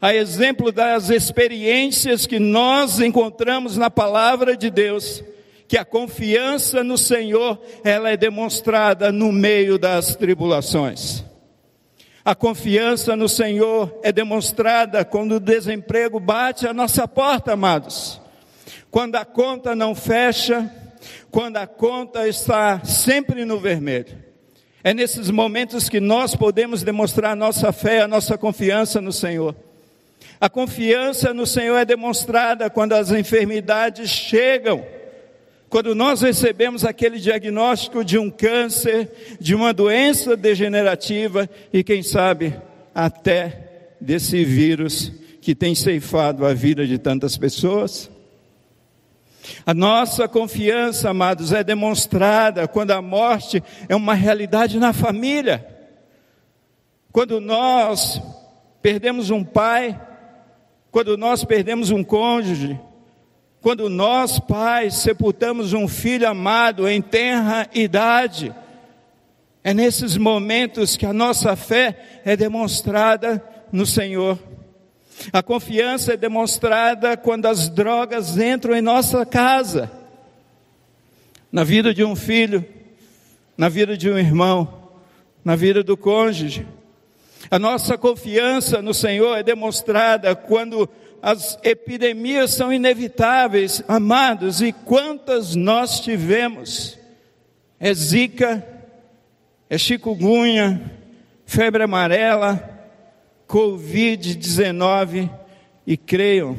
a 0.06 0.14
exemplo 0.14 0.70
das 0.70 1.10
experiências 1.10 2.28
que 2.28 2.38
nós 2.38 3.00
encontramos 3.00 3.76
na 3.76 3.90
palavra 3.90 4.56
de 4.56 4.70
Deus, 4.70 5.24
que 5.66 5.76
a 5.76 5.84
confiança 5.84 6.84
no 6.84 6.96
Senhor, 6.96 7.60
ela 7.82 8.10
é 8.10 8.16
demonstrada 8.16 9.10
no 9.10 9.32
meio 9.32 9.76
das 9.80 10.14
tribulações. 10.14 11.24
A 12.24 12.36
confiança 12.36 13.16
no 13.16 13.28
Senhor 13.28 13.98
é 14.00 14.12
demonstrada 14.12 15.04
quando 15.04 15.32
o 15.32 15.40
desemprego 15.40 16.20
bate 16.20 16.68
a 16.68 16.72
nossa 16.72 17.08
porta, 17.08 17.54
amados. 17.54 18.20
Quando 18.92 19.16
a 19.16 19.24
conta 19.24 19.74
não 19.74 19.92
fecha, 19.92 20.70
quando 21.32 21.56
a 21.56 21.66
conta 21.66 22.28
está 22.28 22.80
sempre 22.84 23.44
no 23.44 23.58
vermelho. 23.58 24.16
É 24.84 24.94
nesses 24.94 25.32
momentos 25.32 25.88
que 25.88 25.98
nós 25.98 26.36
podemos 26.36 26.84
demonstrar 26.84 27.32
a 27.32 27.36
nossa 27.36 27.72
fé, 27.72 28.02
a 28.02 28.06
nossa 28.06 28.38
confiança 28.38 29.00
no 29.00 29.12
Senhor. 29.12 29.65
A 30.40 30.48
confiança 30.50 31.32
no 31.32 31.46
Senhor 31.46 31.76
é 31.76 31.84
demonstrada 31.84 32.68
quando 32.68 32.92
as 32.92 33.10
enfermidades 33.10 34.10
chegam, 34.10 34.84
quando 35.68 35.94
nós 35.94 36.20
recebemos 36.20 36.84
aquele 36.84 37.18
diagnóstico 37.18 38.04
de 38.04 38.18
um 38.18 38.30
câncer, 38.30 39.10
de 39.40 39.54
uma 39.54 39.72
doença 39.72 40.36
degenerativa 40.36 41.48
e, 41.72 41.82
quem 41.82 42.02
sabe, 42.02 42.54
até 42.94 43.94
desse 44.00 44.44
vírus 44.44 45.12
que 45.40 45.54
tem 45.54 45.74
ceifado 45.74 46.44
a 46.44 46.52
vida 46.52 46.86
de 46.86 46.98
tantas 46.98 47.36
pessoas. 47.36 48.10
A 49.64 49.72
nossa 49.72 50.28
confiança, 50.28 51.10
amados, 51.10 51.52
é 51.52 51.62
demonstrada 51.62 52.66
quando 52.68 52.90
a 52.90 53.00
morte 53.00 53.62
é 53.88 53.94
uma 53.94 54.14
realidade 54.14 54.78
na 54.78 54.92
família. 54.92 55.64
Quando 57.12 57.40
nós 57.40 58.20
perdemos 58.82 59.30
um 59.30 59.42
pai, 59.42 59.98
quando 60.90 61.16
nós 61.16 61.44
perdemos 61.44 61.90
um 61.90 62.02
cônjuge, 62.02 62.78
quando 63.60 63.88
nós, 63.90 64.38
pais, 64.38 64.94
sepultamos 64.94 65.72
um 65.72 65.88
filho 65.88 66.28
amado 66.28 66.88
em 66.88 67.02
tenra 67.02 67.68
idade, 67.74 68.54
é 69.64 69.74
nesses 69.74 70.16
momentos 70.16 70.96
que 70.96 71.04
a 71.04 71.12
nossa 71.12 71.56
fé 71.56 72.20
é 72.24 72.36
demonstrada 72.36 73.42
no 73.72 73.84
Senhor. 73.84 74.38
A 75.32 75.42
confiança 75.42 76.12
é 76.12 76.16
demonstrada 76.16 77.16
quando 77.16 77.46
as 77.46 77.68
drogas 77.68 78.38
entram 78.38 78.76
em 78.76 78.80
nossa 78.80 79.26
casa, 79.26 79.90
na 81.50 81.64
vida 81.64 81.92
de 81.92 82.04
um 82.04 82.14
filho, 82.14 82.64
na 83.56 83.68
vida 83.68 83.96
de 83.96 84.08
um 84.08 84.16
irmão, 84.18 84.90
na 85.44 85.56
vida 85.56 85.82
do 85.82 85.96
cônjuge. 85.96 86.66
A 87.50 87.58
nossa 87.58 87.96
confiança 87.96 88.82
no 88.82 88.92
Senhor 88.92 89.36
é 89.36 89.42
demonstrada 89.42 90.34
quando 90.34 90.88
as 91.22 91.58
epidemias 91.62 92.52
são 92.52 92.72
inevitáveis, 92.72 93.82
amados, 93.88 94.60
e 94.60 94.72
quantas 94.72 95.54
nós 95.54 96.00
tivemos? 96.00 96.98
É 97.78 97.92
zika, 97.92 98.66
é 99.68 99.76
chikungunya, 99.76 100.80
febre 101.44 101.82
amarela, 101.82 102.76
Covid-19, 103.48 105.30
e 105.86 105.96
creiam, 105.96 106.56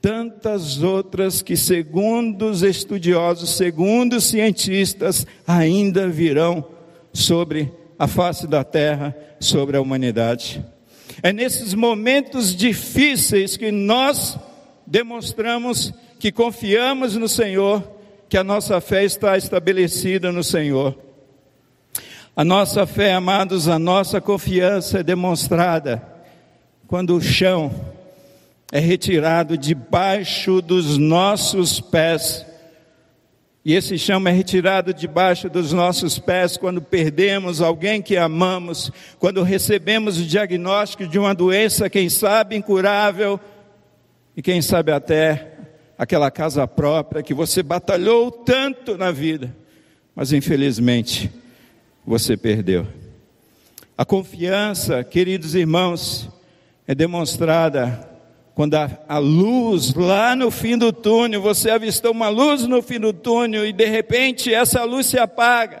tantas 0.00 0.82
outras 0.82 1.42
que, 1.42 1.56
segundo 1.56 2.48
os 2.48 2.62
estudiosos, 2.62 3.56
segundo 3.56 4.16
os 4.16 4.24
cientistas, 4.24 5.26
ainda 5.46 6.08
virão 6.08 6.64
sobre 7.12 7.70
a 7.98 8.06
face 8.06 8.46
da 8.46 8.62
terra, 8.62 9.14
sobre 9.40 9.76
a 9.76 9.80
humanidade. 9.80 10.64
É 11.22 11.32
nesses 11.32 11.74
momentos 11.74 12.54
difíceis 12.54 13.56
que 13.56 13.70
nós 13.70 14.38
demonstramos 14.86 15.92
que 16.18 16.32
confiamos 16.32 17.16
no 17.16 17.28
Senhor, 17.28 17.82
que 18.28 18.36
a 18.36 18.44
nossa 18.44 18.80
fé 18.80 19.04
está 19.04 19.36
estabelecida 19.36 20.32
no 20.32 20.42
Senhor. 20.44 20.96
A 22.34 22.44
nossa 22.44 22.86
fé, 22.86 23.14
amados, 23.14 23.68
a 23.68 23.78
nossa 23.78 24.20
confiança 24.20 25.00
é 25.00 25.02
demonstrada 25.02 26.02
quando 26.86 27.16
o 27.16 27.20
chão 27.20 27.70
é 28.70 28.78
retirado 28.78 29.56
debaixo 29.56 30.60
dos 30.62 30.98
nossos 30.98 31.80
pés. 31.80 32.46
E 33.64 33.74
esse 33.74 33.98
chão 33.98 34.26
é 34.26 34.30
retirado 34.30 34.94
debaixo 34.94 35.48
dos 35.50 35.72
nossos 35.72 36.18
pés 36.18 36.56
quando 36.56 36.80
perdemos 36.80 37.60
alguém 37.60 38.00
que 38.00 38.16
amamos, 38.16 38.90
quando 39.18 39.42
recebemos 39.42 40.18
o 40.18 40.24
diagnóstico 40.24 41.06
de 41.06 41.18
uma 41.18 41.34
doença, 41.34 41.90
quem 41.90 42.08
sabe 42.08 42.56
incurável, 42.56 43.38
e 44.38 44.42
quem 44.42 44.62
sabe 44.62 44.92
até 44.92 45.52
aquela 45.98 46.30
casa 46.30 46.64
própria 46.64 47.24
que 47.24 47.34
você 47.34 47.60
batalhou 47.60 48.30
tanto 48.30 48.96
na 48.96 49.10
vida, 49.10 49.52
mas 50.14 50.32
infelizmente 50.32 51.28
você 52.06 52.36
perdeu. 52.36 52.86
A 53.96 54.04
confiança, 54.04 55.02
queridos 55.02 55.56
irmãos, 55.56 56.30
é 56.86 56.94
demonstrada 56.94 58.08
quando 58.58 58.74
a, 58.74 58.90
a, 59.08 59.18
luz 59.18 59.94
lá 59.94 60.34
no 60.34 60.50
fim 60.50 60.76
do 60.76 60.92
túnel, 60.92 61.40
você 61.40 61.70
avistou 61.70 62.10
uma 62.10 62.28
luz 62.28 62.66
no 62.66 62.82
fim 62.82 62.98
do 62.98 63.12
túnel 63.12 63.64
e 63.64 63.72
de 63.72 63.84
repente 63.84 64.52
essa 64.52 64.82
luz 64.82 65.06
se 65.06 65.16
apaga. 65.16 65.80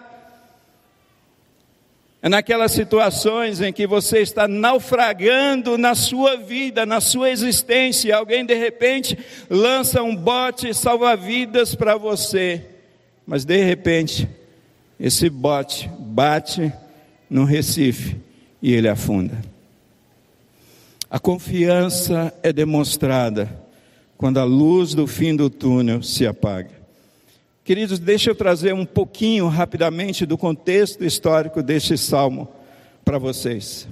É 2.22 2.28
naquelas 2.28 2.70
situações 2.70 3.60
em 3.60 3.72
que 3.72 3.84
você 3.84 4.20
está 4.20 4.46
naufragando 4.46 5.76
na 5.76 5.96
sua 5.96 6.36
vida, 6.36 6.86
na 6.86 7.00
sua 7.00 7.30
existência, 7.30 8.16
alguém 8.16 8.46
de 8.46 8.54
repente 8.54 9.18
lança 9.50 10.00
um 10.00 10.14
bote 10.14 10.72
salva-vidas 10.72 11.74
para 11.74 11.96
você, 11.96 12.64
mas 13.26 13.44
de 13.44 13.60
repente 13.60 14.28
esse 15.00 15.28
bote 15.28 15.90
bate 15.98 16.72
no 17.28 17.42
recife 17.42 18.14
e 18.62 18.72
ele 18.72 18.88
afunda. 18.88 19.47
A 21.10 21.18
confiança 21.18 22.34
é 22.42 22.52
demonstrada 22.52 23.48
quando 24.18 24.38
a 24.38 24.44
luz 24.44 24.94
do 24.94 25.06
fim 25.06 25.34
do 25.34 25.48
túnel 25.48 26.02
se 26.02 26.26
apaga. 26.26 26.70
Queridos, 27.64 27.98
deixa 27.98 28.30
eu 28.30 28.34
trazer 28.34 28.74
um 28.74 28.84
pouquinho 28.84 29.48
rapidamente 29.48 30.26
do 30.26 30.36
contexto 30.36 31.02
histórico 31.04 31.62
deste 31.62 31.96
salmo 31.96 32.48
para 33.06 33.18
vocês. 33.18 33.88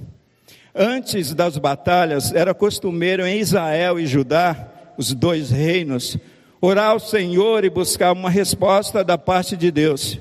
Antes 0.75 1.33
das 1.33 1.57
batalhas, 1.57 2.31
era 2.33 2.53
costumeiro 2.53 3.25
em 3.25 3.39
Israel 3.39 3.99
e 3.99 4.05
Judá, 4.05 4.67
os 4.95 5.11
dois 5.11 5.49
reinos, 5.49 6.17
orar 6.61 6.91
ao 6.91 6.99
Senhor 6.99 7.65
e 7.65 7.69
buscar 7.69 8.11
uma 8.11 8.29
resposta 8.29 9.03
da 9.03 9.17
parte 9.17 9.57
de 9.57 9.71
Deus. 9.71 10.19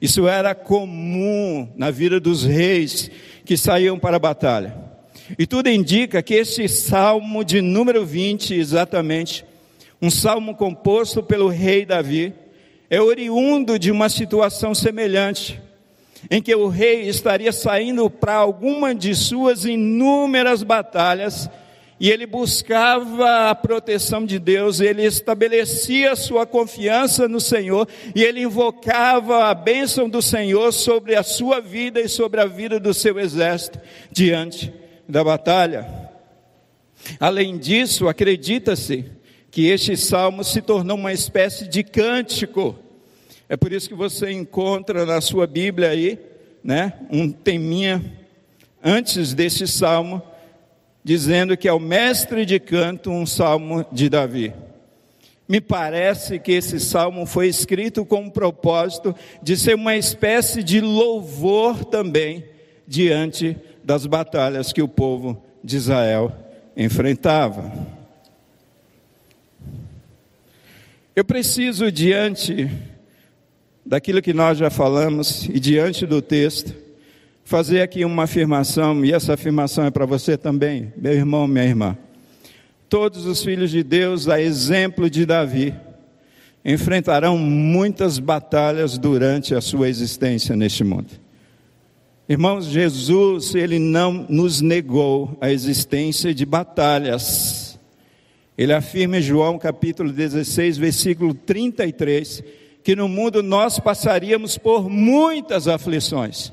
Isso 0.00 0.26
era 0.26 0.54
comum 0.54 1.68
na 1.76 1.90
vida 1.90 2.18
dos 2.18 2.44
reis 2.44 3.10
que 3.44 3.58
saíam 3.58 3.98
para 3.98 4.16
a 4.16 4.20
batalha. 4.20 4.89
E 5.38 5.46
tudo 5.46 5.68
indica 5.68 6.22
que 6.22 6.34
este 6.34 6.68
salmo 6.68 7.44
de 7.44 7.60
número 7.60 8.04
20, 8.04 8.54
exatamente, 8.54 9.44
um 10.00 10.10
salmo 10.10 10.54
composto 10.54 11.22
pelo 11.22 11.48
rei 11.48 11.84
Davi, 11.84 12.32
é 12.88 13.00
oriundo 13.00 13.78
de 13.78 13.90
uma 13.90 14.08
situação 14.08 14.74
semelhante, 14.74 15.60
em 16.30 16.42
que 16.42 16.54
o 16.54 16.68
rei 16.68 17.08
estaria 17.08 17.52
saindo 17.52 18.10
para 18.10 18.34
alguma 18.34 18.94
de 18.94 19.14
suas 19.14 19.64
inúmeras 19.64 20.62
batalhas, 20.62 21.48
e 22.00 22.10
ele 22.10 22.26
buscava 22.26 23.50
a 23.50 23.54
proteção 23.54 24.24
de 24.24 24.38
Deus, 24.38 24.80
ele 24.80 25.04
estabelecia 25.04 26.16
sua 26.16 26.46
confiança 26.46 27.28
no 27.28 27.40
Senhor, 27.40 27.86
e 28.14 28.24
ele 28.24 28.40
invocava 28.42 29.44
a 29.44 29.54
bênção 29.54 30.08
do 30.08 30.22
Senhor 30.22 30.72
sobre 30.72 31.14
a 31.14 31.22
sua 31.22 31.60
vida 31.60 32.00
e 32.00 32.08
sobre 32.08 32.40
a 32.40 32.46
vida 32.46 32.80
do 32.80 32.94
seu 32.94 33.18
exército 33.18 33.78
diante 34.10 34.79
da 35.10 35.24
batalha. 35.24 35.86
Além 37.18 37.58
disso, 37.58 38.08
acredita-se 38.08 39.04
que 39.50 39.66
este 39.66 39.96
salmo 39.96 40.44
se 40.44 40.62
tornou 40.62 40.96
uma 40.96 41.12
espécie 41.12 41.66
de 41.66 41.82
cântico. 41.82 42.78
É 43.48 43.56
por 43.56 43.72
isso 43.72 43.88
que 43.88 43.94
você 43.94 44.30
encontra 44.30 45.04
na 45.04 45.20
sua 45.20 45.46
Bíblia 45.46 45.90
aí, 45.90 46.18
né, 46.62 46.92
um 47.10 47.30
teminha 47.30 48.02
antes 48.82 49.34
desse 49.34 49.66
salmo, 49.66 50.22
dizendo 51.02 51.56
que 51.56 51.66
é 51.66 51.72
o 51.72 51.80
mestre 51.80 52.46
de 52.46 52.60
canto 52.60 53.10
um 53.10 53.26
salmo 53.26 53.84
de 53.90 54.08
Davi. 54.08 54.52
Me 55.48 55.60
parece 55.60 56.38
que 56.38 56.52
esse 56.52 56.78
salmo 56.78 57.26
foi 57.26 57.48
escrito 57.48 58.04
com 58.04 58.26
o 58.26 58.30
propósito 58.30 59.12
de 59.42 59.56
ser 59.56 59.74
uma 59.74 59.96
espécie 59.96 60.62
de 60.62 60.80
louvor 60.80 61.84
também 61.84 62.44
diante 62.86 63.56
das 63.84 64.06
batalhas 64.06 64.72
que 64.72 64.82
o 64.82 64.88
povo 64.88 65.42
de 65.62 65.76
Israel 65.76 66.32
enfrentava. 66.76 67.72
Eu 71.14 71.24
preciso, 71.24 71.90
diante 71.90 72.70
daquilo 73.84 74.22
que 74.22 74.32
nós 74.32 74.58
já 74.58 74.70
falamos 74.70 75.46
e 75.46 75.58
diante 75.58 76.06
do 76.06 76.22
texto, 76.22 76.74
fazer 77.44 77.82
aqui 77.82 78.04
uma 78.04 78.22
afirmação, 78.24 79.04
e 79.04 79.12
essa 79.12 79.34
afirmação 79.34 79.84
é 79.84 79.90
para 79.90 80.06
você 80.06 80.36
também, 80.36 80.92
meu 80.96 81.12
irmão, 81.12 81.48
minha 81.48 81.64
irmã. 81.64 81.98
Todos 82.88 83.26
os 83.26 83.42
filhos 83.42 83.70
de 83.70 83.82
Deus, 83.82 84.28
a 84.28 84.40
exemplo 84.40 85.10
de 85.10 85.26
Davi, 85.26 85.74
enfrentarão 86.64 87.36
muitas 87.36 88.18
batalhas 88.18 88.98
durante 88.98 89.54
a 89.54 89.60
sua 89.60 89.88
existência 89.88 90.54
neste 90.54 90.84
mundo. 90.84 91.08
Irmãos, 92.30 92.66
Jesus, 92.66 93.56
ele 93.56 93.80
não 93.80 94.24
nos 94.28 94.60
negou 94.60 95.36
a 95.40 95.50
existência 95.50 96.32
de 96.32 96.46
batalhas. 96.46 97.76
Ele 98.56 98.72
afirma 98.72 99.18
em 99.18 99.20
João 99.20 99.58
capítulo 99.58 100.12
16, 100.12 100.78
versículo 100.78 101.34
33, 101.34 102.44
que 102.84 102.94
no 102.94 103.08
mundo 103.08 103.42
nós 103.42 103.80
passaríamos 103.80 104.56
por 104.56 104.88
muitas 104.88 105.66
aflições, 105.66 106.52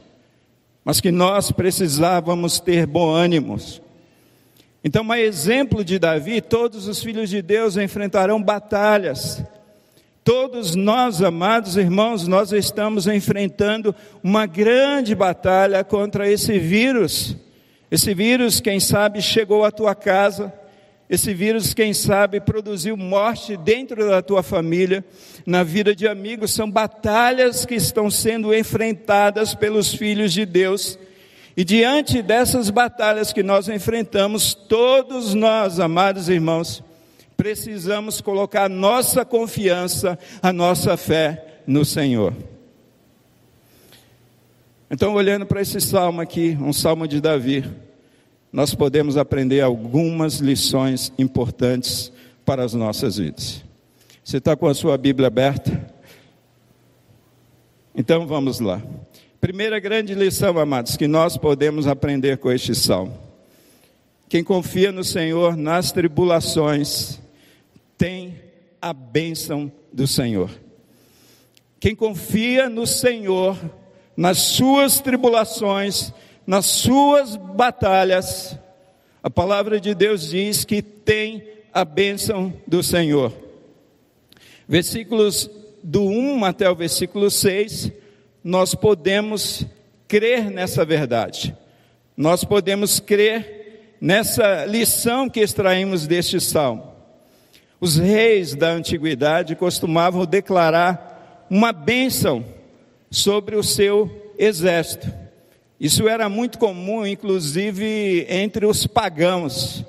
mas 0.84 1.00
que 1.00 1.12
nós 1.12 1.52
precisávamos 1.52 2.60
ter 2.60 2.88
bom 2.88 3.12
ânimo. 3.12 3.60
Então, 4.84 5.12
a 5.12 5.20
exemplo 5.20 5.86
de 5.86 6.00
Davi, 6.00 6.42
todos 6.42 6.88
os 6.88 7.04
filhos 7.04 7.30
de 7.30 7.40
Deus 7.44 7.78
enfrentarão 7.78 8.42
batalhas, 8.42 9.44
Todos 10.28 10.76
nós, 10.76 11.22
amados 11.22 11.78
irmãos, 11.78 12.28
nós 12.28 12.52
estamos 12.52 13.08
enfrentando 13.08 13.96
uma 14.22 14.46
grande 14.46 15.16
batalha 15.16 15.82
contra 15.86 16.30
esse 16.30 16.60
vírus. 16.60 17.38
Esse 17.90 18.14
vírus, 18.14 18.60
quem 18.60 18.78
sabe, 18.78 19.22
chegou 19.22 19.64
à 19.64 19.72
tua 19.72 19.96
casa. 19.96 20.52
Esse 21.10 21.34
vírus, 21.34 21.74
quem 21.74 21.94
sabe, 21.94 22.42
produziu 22.42 22.98
morte 22.98 23.56
dentro 23.56 24.06
da 24.06 24.22
tua 24.22 24.44
família, 24.44 25.02
na 25.46 25.64
vida 25.64 25.96
de 25.96 26.06
amigos. 26.06 26.52
São 26.54 26.70
batalhas 26.70 27.66
que 27.66 27.76
estão 27.76 28.12
sendo 28.12 28.54
enfrentadas 28.54 29.56
pelos 29.56 29.94
filhos 29.94 30.34
de 30.34 30.46
Deus. 30.46 31.00
E 31.56 31.64
diante 31.64 32.22
dessas 32.22 32.70
batalhas 32.70 33.32
que 33.32 33.44
nós 33.44 33.70
enfrentamos, 33.70 34.54
todos 34.54 35.34
nós, 35.34 35.80
amados 35.80 36.28
irmãos, 36.28 36.84
precisamos 37.38 38.20
colocar 38.20 38.68
nossa 38.68 39.24
confiança, 39.24 40.18
a 40.42 40.52
nossa 40.52 40.98
fé 40.98 41.62
no 41.66 41.86
Senhor. 41.86 42.34
Então, 44.90 45.14
olhando 45.14 45.46
para 45.46 45.62
esse 45.62 45.80
salmo 45.80 46.20
aqui, 46.20 46.58
um 46.60 46.74
salmo 46.74 47.08
de 47.08 47.22
Davi, 47.22 47.64
nós 48.52 48.74
podemos 48.74 49.18
aprender 49.18 49.62
algumas 49.62 50.40
lições 50.40 51.14
importantes 51.18 52.12
para 52.44 52.64
as 52.64 52.74
nossas 52.74 53.18
vidas. 53.18 53.64
Você 54.24 54.38
está 54.38 54.56
com 54.56 54.68
a 54.68 54.74
sua 54.74 54.98
Bíblia 54.98 55.28
aberta? 55.28 55.94
Então 57.94 58.26
vamos 58.26 58.60
lá. 58.60 58.82
Primeira 59.40 59.80
grande 59.80 60.14
lição, 60.14 60.58
amados, 60.58 60.98
que 60.98 61.08
nós 61.08 61.38
podemos 61.38 61.88
aprender 61.88 62.38
com 62.38 62.52
este 62.52 62.74
salmo. 62.74 63.18
Quem 64.30 64.44
confia 64.44 64.92
no 64.92 65.04
Senhor 65.04 65.56
nas 65.56 65.92
tribulações, 65.92 67.20
tem 67.98 68.40
a 68.82 68.94
bênção 68.94 69.72
do 69.92 70.06
Senhor. 70.06 70.50
Quem 71.80 71.96
confia 71.96 72.70
no 72.70 72.86
Senhor, 72.86 73.58
nas 74.16 74.38
suas 74.40 75.00
tribulações, 75.00 76.12
nas 76.46 76.66
suas 76.66 77.36
batalhas, 77.36 78.58
a 79.22 79.30
palavra 79.30 79.80
de 79.80 79.94
Deus 79.94 80.30
diz 80.30 80.64
que 80.64 80.82
tem 80.82 81.44
a 81.74 81.84
bênção 81.84 82.54
do 82.66 82.82
Senhor. 82.82 83.34
Versículos 84.68 85.50
do 85.84 86.04
1 86.04 86.46
até 86.46 86.70
o 86.70 86.76
versículo 86.76 87.30
6, 87.30 87.92
nós 88.44 88.74
podemos 88.74 89.66
crer 90.08 90.50
nessa 90.50 90.84
verdade. 90.86 91.56
Nós 92.16 92.44
podemos 92.44 93.00
crer 93.00 93.96
nessa 94.02 94.66
lição 94.66 95.30
que 95.30 95.40
extraímos 95.40 96.08
deste 96.08 96.40
salmo. 96.40 96.97
Os 97.80 97.98
reis 97.98 98.56
da 98.56 98.70
antiguidade 98.70 99.56
costumavam 99.56 100.26
declarar 100.26 101.46
uma 101.50 101.72
bênção 101.72 102.44
sobre 103.12 103.56
o 103.56 103.64
seu 103.64 104.34
exército. 104.38 105.12
Isso 105.80 106.08
era 106.08 106.28
muito 106.28 106.58
comum, 106.58 107.06
inclusive 107.06 108.26
entre 108.30 108.66
os 108.66 108.88
pagãos. 108.88 109.86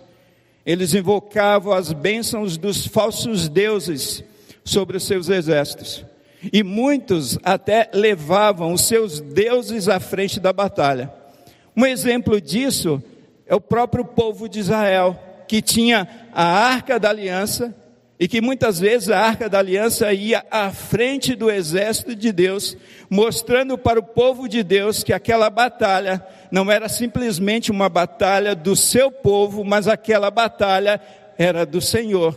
Eles 0.67 0.93
invocavam 0.93 1.73
as 1.73 1.93
bênçãos 1.93 2.59
dos 2.59 2.87
falsos 2.87 3.49
deuses 3.49 4.23
sobre 4.63 4.99
os 4.99 5.05
seus 5.05 5.31
exércitos. 5.31 6.05
E 6.53 6.63
muitos 6.63 7.39
até 7.43 7.89
levavam 7.95 8.75
os 8.75 8.83
seus 8.83 9.19
deuses 9.19 9.89
à 9.89 9.99
frente 9.99 10.39
da 10.39 10.53
batalha. 10.53 11.11
Um 11.75 11.87
exemplo 11.87 12.39
disso 12.39 13.03
é 13.47 13.55
o 13.55 13.61
próprio 13.61 14.05
povo 14.05 14.47
de 14.47 14.61
Israel, 14.61 15.19
que 15.49 15.63
tinha 15.63 16.07
a 16.33 16.45
arca 16.45 17.01
da 17.01 17.09
aliança 17.09 17.75
e 18.21 18.27
que 18.27 18.41
muitas 18.41 18.81
vezes 18.81 19.09
a 19.11 19.19
arca 19.19 19.49
da 19.49 19.59
aliança 19.61 20.13
ia 20.13 20.45
à 20.51 20.71
frente 20.71 21.37
do 21.37 21.51
exército 21.51 22.17
de 22.17 22.33
Deus, 22.33 22.77
mostrando 23.09 23.79
para 23.79 24.01
o 24.01 24.03
povo 24.03 24.49
de 24.49 24.63
Deus 24.65 25.05
que 25.05 25.13
aquela 25.13 25.49
batalha 25.49 26.25
não 26.51 26.71
era 26.71 26.89
simplesmente 26.89 27.71
uma 27.71 27.89
batalha 27.89 28.57
do 28.57 28.75
seu 28.75 29.11
povo, 29.11 29.65
mas 29.65 29.87
aquela 29.87 30.31
batalha 30.31 31.01
era 31.39 31.65
do 31.65 31.81
Senhor. 31.81 32.37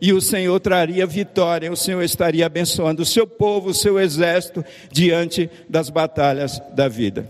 E 0.00 0.12
o 0.12 0.20
Senhor 0.20 0.60
traria 0.60 1.06
vitória, 1.06 1.72
o 1.72 1.76
Senhor 1.76 2.02
estaria 2.02 2.44
abençoando 2.44 3.02
o 3.02 3.06
seu 3.06 3.26
povo, 3.26 3.70
o 3.70 3.74
seu 3.74 3.98
exército, 3.98 4.62
diante 4.90 5.50
das 5.66 5.88
batalhas 5.88 6.60
da 6.74 6.88
vida. 6.88 7.26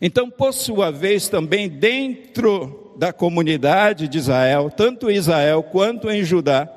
Então, 0.00 0.28
por 0.30 0.52
sua 0.52 0.90
vez, 0.90 1.28
também 1.28 1.68
dentro 1.68 2.83
da 2.96 3.12
comunidade 3.12 4.08
de 4.08 4.18
Israel, 4.18 4.70
tanto 4.70 5.10
em 5.10 5.16
Israel 5.16 5.62
quanto 5.62 6.10
em 6.10 6.24
Judá, 6.24 6.68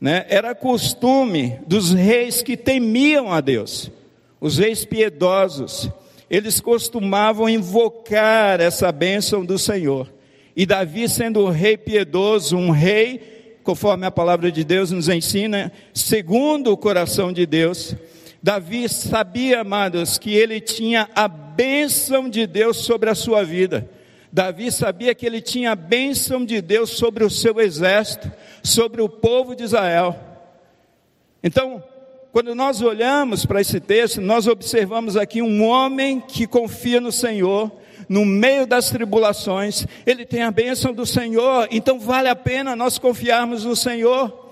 né, 0.00 0.24
era 0.28 0.54
costume 0.54 1.58
dos 1.66 1.92
reis 1.92 2.42
que 2.42 2.56
temiam 2.56 3.32
a 3.32 3.40
Deus, 3.40 3.90
os 4.40 4.58
reis 4.58 4.84
piedosos, 4.84 5.90
eles 6.30 6.60
costumavam 6.60 7.48
invocar 7.48 8.60
essa 8.60 8.90
bênção 8.92 9.44
do 9.44 9.58
Senhor. 9.58 10.08
E 10.56 10.64
Davi, 10.64 11.08
sendo 11.08 11.44
um 11.44 11.50
rei 11.50 11.76
piedoso, 11.76 12.56
um 12.56 12.70
rei, 12.70 13.58
conforme 13.62 14.06
a 14.06 14.10
palavra 14.10 14.50
de 14.50 14.64
Deus 14.64 14.90
nos 14.90 15.08
ensina, 15.08 15.72
segundo 15.92 16.72
o 16.72 16.76
coração 16.76 17.32
de 17.32 17.44
Deus, 17.46 17.94
Davi 18.42 18.88
sabia, 18.88 19.60
amados, 19.60 20.18
que 20.18 20.32
ele 20.32 20.60
tinha 20.60 21.08
a 21.14 21.28
bênção 21.28 22.28
de 22.28 22.46
Deus 22.46 22.78
sobre 22.78 23.10
a 23.10 23.14
sua 23.14 23.44
vida. 23.44 23.88
Davi 24.32 24.70
sabia 24.70 25.14
que 25.14 25.26
ele 25.26 25.40
tinha 25.40 25.72
a 25.72 25.76
bênção 25.76 26.44
de 26.44 26.60
Deus 26.60 26.90
sobre 26.90 27.24
o 27.24 27.30
seu 27.30 27.60
exército, 27.60 28.30
sobre 28.62 29.02
o 29.02 29.08
povo 29.08 29.56
de 29.56 29.64
Israel. 29.64 30.18
Então, 31.42 31.82
quando 32.32 32.54
nós 32.54 32.80
olhamos 32.80 33.44
para 33.44 33.60
esse 33.60 33.80
texto, 33.80 34.20
nós 34.20 34.46
observamos 34.46 35.16
aqui 35.16 35.42
um 35.42 35.64
homem 35.64 36.20
que 36.20 36.46
confia 36.46 37.00
no 37.00 37.10
Senhor, 37.10 37.72
no 38.08 38.24
meio 38.24 38.66
das 38.66 38.88
tribulações, 38.90 39.86
ele 40.06 40.24
tem 40.24 40.42
a 40.42 40.50
bênção 40.50 40.92
do 40.92 41.04
Senhor, 41.04 41.68
então 41.70 41.98
vale 41.98 42.28
a 42.28 42.36
pena 42.36 42.76
nós 42.76 42.98
confiarmos 42.98 43.64
no 43.64 43.74
Senhor. 43.74 44.50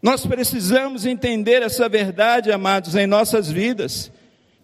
Nós 0.00 0.24
precisamos 0.24 1.06
entender 1.06 1.62
essa 1.62 1.88
verdade, 1.88 2.52
amados, 2.52 2.94
em 2.94 3.06
nossas 3.06 3.50
vidas. 3.50 4.12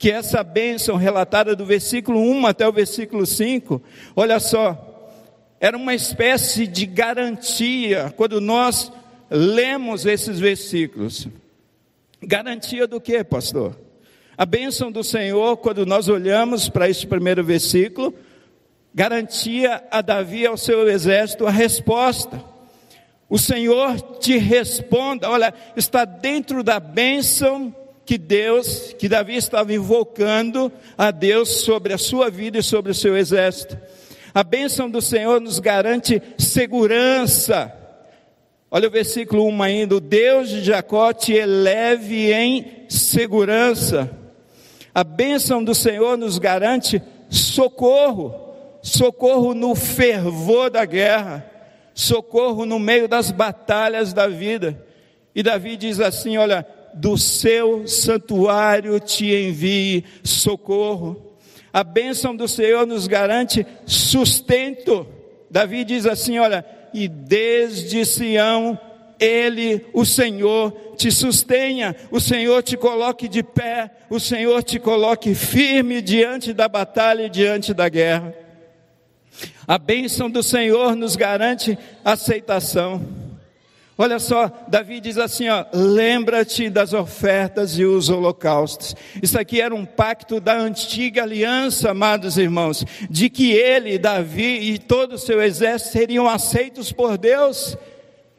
Que 0.04 0.10
essa 0.10 0.44
bênção 0.44 0.96
relatada 0.96 1.56
do 1.56 1.64
versículo 1.64 2.20
1 2.20 2.46
até 2.46 2.68
o 2.68 2.72
versículo 2.72 3.24
5, 3.24 3.82
olha 4.14 4.38
só, 4.38 5.08
era 5.58 5.78
uma 5.78 5.94
espécie 5.94 6.66
de 6.66 6.84
garantia 6.84 8.12
quando 8.14 8.38
nós 8.38 8.92
lemos 9.30 10.04
esses 10.04 10.38
versículos. 10.38 11.26
Garantia 12.22 12.86
do 12.86 13.00
que, 13.00 13.24
pastor? 13.24 13.74
A 14.36 14.44
bênção 14.44 14.92
do 14.92 15.02
Senhor, 15.02 15.56
quando 15.56 15.86
nós 15.86 16.06
olhamos 16.06 16.68
para 16.68 16.86
este 16.86 17.06
primeiro 17.06 17.42
versículo, 17.42 18.12
garantia 18.94 19.84
a 19.90 20.02
Davi 20.02 20.40
e 20.40 20.46
ao 20.46 20.58
seu 20.58 20.86
exército 20.86 21.46
a 21.46 21.50
resposta. 21.50 22.44
O 23.26 23.38
Senhor 23.38 23.98
te 24.18 24.36
responda, 24.36 25.30
olha, 25.30 25.54
está 25.74 26.04
dentro 26.04 26.62
da 26.62 26.78
bênção 26.78 27.74
que 28.04 28.18
Deus, 28.18 28.94
que 28.98 29.08
Davi 29.08 29.36
estava 29.36 29.72
invocando 29.72 30.70
a 30.96 31.10
Deus 31.10 31.60
sobre 31.62 31.92
a 31.92 31.98
sua 31.98 32.30
vida 32.30 32.58
e 32.58 32.62
sobre 32.62 32.92
o 32.92 32.94
seu 32.94 33.16
exército. 33.16 33.78
A 34.34 34.42
bênção 34.42 34.90
do 34.90 35.00
Senhor 35.00 35.40
nos 35.40 35.58
garante 35.58 36.20
segurança. 36.38 37.72
Olha 38.70 38.88
o 38.88 38.90
versículo 38.90 39.46
1 39.48 39.62
ainda: 39.62 39.96
o 39.96 40.00
Deus 40.00 40.48
de 40.48 40.62
Jacó 40.62 41.12
te 41.12 41.32
eleve 41.32 42.32
em 42.32 42.86
segurança. 42.88 44.10
A 44.94 45.02
bênção 45.02 45.62
do 45.62 45.74
Senhor 45.74 46.16
nos 46.16 46.38
garante 46.38 47.02
socorro, 47.28 48.34
socorro 48.82 49.54
no 49.54 49.74
fervor 49.74 50.70
da 50.70 50.84
guerra 50.84 51.50
socorro 51.94 52.66
no 52.66 52.78
meio 52.78 53.06
das 53.06 53.30
batalhas 53.30 54.12
da 54.12 54.26
vida. 54.26 54.84
E 55.34 55.42
Davi 55.42 55.76
diz 55.76 56.00
assim: 56.00 56.36
Olha, 56.36 56.66
do 56.94 57.16
seu 57.18 57.86
santuário 57.86 58.98
te 59.00 59.26
envie 59.26 60.04
socorro. 60.22 61.34
A 61.72 61.82
bênção 61.82 62.34
do 62.36 62.46
Senhor 62.46 62.86
nos 62.86 63.06
garante 63.06 63.66
sustento. 63.84 65.06
Davi 65.50 65.84
diz 65.84 66.06
assim: 66.06 66.38
Olha, 66.38 66.64
e 66.92 67.08
desde 67.08 68.04
Sião 68.04 68.78
ele, 69.18 69.84
o 69.92 70.04
Senhor, 70.04 70.72
te 70.96 71.10
sustenha, 71.10 71.94
o 72.10 72.20
Senhor 72.20 72.62
te 72.62 72.76
coloque 72.76 73.28
de 73.28 73.42
pé, 73.42 73.90
o 74.10 74.20
Senhor 74.20 74.62
te 74.62 74.78
coloque 74.78 75.34
firme 75.34 76.00
diante 76.00 76.52
da 76.52 76.68
batalha 76.68 77.24
e 77.24 77.30
diante 77.30 77.72
da 77.72 77.88
guerra. 77.88 78.34
A 79.66 79.78
bênção 79.78 80.30
do 80.30 80.42
Senhor 80.42 80.94
nos 80.94 81.16
garante 81.16 81.78
aceitação. 82.04 83.04
Olha 83.96 84.18
só, 84.18 84.50
Davi 84.66 84.98
diz 84.98 85.18
assim, 85.18 85.44
lembra-te 85.72 86.68
das 86.68 86.92
ofertas 86.92 87.78
e 87.78 87.84
os 87.84 88.08
holocaustos. 88.08 88.96
Isso 89.22 89.38
aqui 89.38 89.60
era 89.60 89.72
um 89.72 89.84
pacto 89.84 90.40
da 90.40 90.56
antiga 90.56 91.22
aliança, 91.22 91.92
amados 91.92 92.36
irmãos, 92.36 92.84
de 93.08 93.30
que 93.30 93.52
ele, 93.52 93.96
Davi 93.96 94.72
e 94.72 94.78
todo 94.78 95.12
o 95.12 95.18
seu 95.18 95.40
exército 95.40 95.92
seriam 95.92 96.28
aceitos 96.28 96.90
por 96.90 97.16
Deus. 97.16 97.78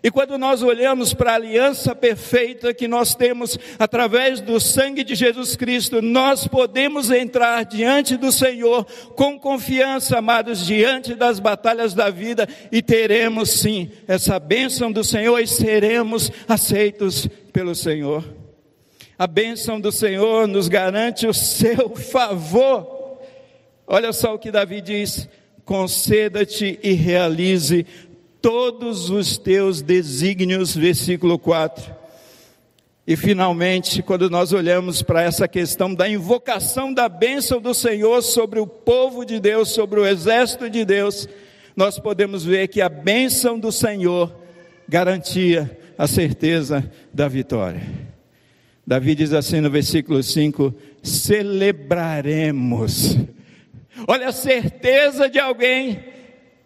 E 0.06 0.12
quando 0.12 0.38
nós 0.38 0.62
olhamos 0.62 1.16
para 1.16 1.32
a 1.32 1.34
aliança 1.36 1.96
perfeita 1.96 2.76
que 2.76 2.88
nós 2.88 3.16
temos 3.16 3.58
através 3.80 4.40
do 4.40 4.60
sangue 4.60 5.04
de 5.04 5.16
Jesus 5.16 5.56
Cristo, 5.56 6.00
nós 6.00 6.48
podemos 6.48 7.10
entrar 7.10 7.66
diante 7.66 8.16
do 8.16 8.32
Senhor 8.32 8.86
com 9.16 9.40
confiança, 9.40 10.20
amados, 10.20 10.64
diante 10.64 11.16
das 11.16 11.40
batalhas 11.40 11.96
da 11.96 12.12
vida 12.12 12.48
e 12.72 12.84
teremos 12.84 13.50
sim 13.50 13.90
essa 14.08 14.38
bênção 14.38 14.92
do 14.92 15.04
Senhor 15.04 15.40
e 15.40 15.48
seremos 15.48 16.32
aceitos 16.48 17.28
pelo 17.52 17.74
Senhor. 17.74 18.24
A 19.18 19.26
bênção 19.26 19.82
do 19.82 19.92
Senhor 19.92 20.48
nos 20.48 20.68
garante 20.68 21.26
o 21.26 21.34
seu 21.34 21.90
favor. 21.98 23.18
Olha 23.88 24.14
só 24.14 24.36
o 24.36 24.40
que 24.40 24.52
Davi 24.52 24.82
diz: 24.82 25.28
conceda-te 25.66 26.80
e 26.84 26.92
realize 26.92 27.88
todos 28.46 29.10
os 29.10 29.40
teus 29.40 29.82
desígnios, 29.82 30.78
versículo 30.78 31.40
4. 31.40 31.92
E 33.08 33.16
finalmente, 33.16 34.04
quando 34.04 34.30
nós 34.30 34.54
olhamos 34.54 35.02
para 35.02 35.24
essa 35.24 35.48
questão 35.48 35.96
da 35.96 36.08
invocação 36.08 36.94
da 36.94 37.10
bênção 37.10 37.60
do 37.60 37.74
Senhor 37.74 38.22
sobre 38.22 38.60
o 38.60 38.68
povo 38.68 39.26
de 39.26 39.40
Deus, 39.40 39.70
sobre 39.70 40.00
o 40.00 40.06
exército 40.06 40.70
de 40.70 40.86
Deus, 40.86 41.28
nós 41.76 41.98
podemos 41.98 42.46
ver 42.46 42.68
que 42.68 42.82
a 42.82 42.90
bênção 42.90 43.58
do 43.58 43.72
Senhor 43.72 44.32
garantia 44.88 45.76
a 45.98 46.06
certeza 46.06 46.88
da 47.12 47.28
vitória. 47.28 47.82
Davi 48.86 49.16
diz 49.16 49.34
assim 49.34 49.60
no 49.60 49.72
versículo 49.72 50.22
5: 50.22 50.72
celebraremos. 51.02 53.18
Olha 54.08 54.28
a 54.28 54.32
certeza 54.32 55.28
de 55.28 55.40
alguém 55.40 56.14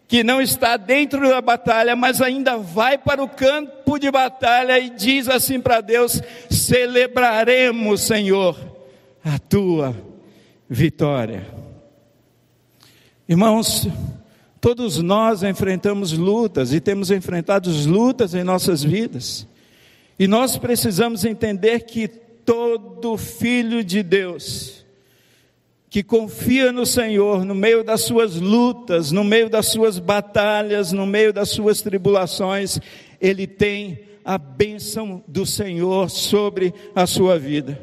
que 0.10 0.24
não 0.24 0.41
está 0.41 0.76
dentro 0.76 1.30
da 1.30 1.39
batalha, 1.39 1.95
mas 1.95 2.22
ainda 2.22 2.58
vai 2.58 2.98
para 2.98 3.24
o 3.24 3.30
campo 3.30 3.98
de 3.98 4.12
batalha 4.12 4.78
e 4.78 4.89
diz 4.89 5.30
assim 5.30 5.62
para 5.62 5.80
Deus: 5.80 6.22
celebraremos, 6.50 8.02
Senhor, 8.02 8.60
a 9.24 9.39
tua 9.39 9.95
vitória. 10.67 11.48
Irmãos, 13.28 13.88
Todos 14.62 15.02
nós 15.02 15.41
enfrentamos 15.41 16.12
lutas 16.12 16.74
e 16.74 16.82
temos 16.82 17.12
enfrentado 17.12 17.69
lutas 17.88 18.34
em 18.34 18.43
nossas 18.43 18.84
vidas. 18.84 19.48
E 20.17 20.28
nós 20.28 20.58
precisamos 20.58 21.24
entender 21.24 21.86
que 21.86 22.10
todo 22.10 23.15
filho 23.15 23.84
de 23.84 24.04
Deus 24.04 24.79
que 25.89 26.04
confia 26.04 26.71
no 26.71 26.86
Senhor 26.86 27.43
no 27.43 27.56
meio 27.56 27.84
das 27.84 28.02
suas 28.02 28.36
lutas, 28.36 29.12
no 29.12 29.23
meio 29.23 29.49
das 29.49 29.67
suas 29.67 29.97
batalhas, 29.97 30.91
no 30.91 31.06
meio 31.06 31.34
das 31.34 31.49
suas 31.49 31.82
tribulações, 31.82 32.80
ele 33.19 33.47
tem 33.47 33.99
a 34.23 34.38
bênção 34.38 35.23
do 35.28 35.45
Senhor 35.45 36.10
sobre 36.10 36.73
a 36.93 37.08
sua 37.08 37.39
vida. 37.39 37.82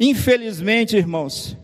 Infelizmente, 0.00 0.96
irmãos, 0.96 1.56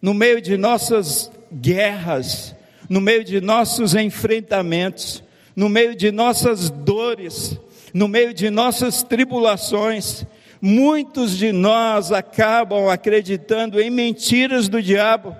no 0.00 0.14
meio 0.14 0.40
de 0.40 0.56
nossas 0.56 1.30
guerras, 1.52 2.56
no 2.88 3.00
meio 3.00 3.22
de 3.22 3.40
nossos 3.40 3.94
enfrentamentos, 3.94 5.22
no 5.54 5.68
meio 5.68 5.94
de 5.94 6.10
nossas 6.10 6.70
dores, 6.70 7.58
no 7.92 8.08
meio 8.08 8.32
de 8.32 8.48
nossas 8.48 9.02
tribulações, 9.02 10.24
muitos 10.60 11.36
de 11.36 11.52
nós 11.52 12.12
acabam 12.12 12.88
acreditando 12.88 13.80
em 13.80 13.90
mentiras 13.90 14.68
do 14.68 14.82
diabo, 14.82 15.36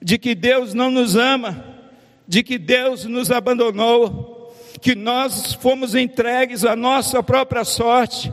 de 0.00 0.18
que 0.18 0.34
Deus 0.34 0.74
não 0.74 0.90
nos 0.90 1.16
ama, 1.16 1.64
de 2.26 2.42
que 2.42 2.58
Deus 2.58 3.04
nos 3.04 3.30
abandonou, 3.30 4.54
que 4.80 4.94
nós 4.94 5.54
fomos 5.54 5.94
entregues 5.94 6.64
à 6.64 6.76
nossa 6.76 7.22
própria 7.22 7.64
sorte 7.64 8.32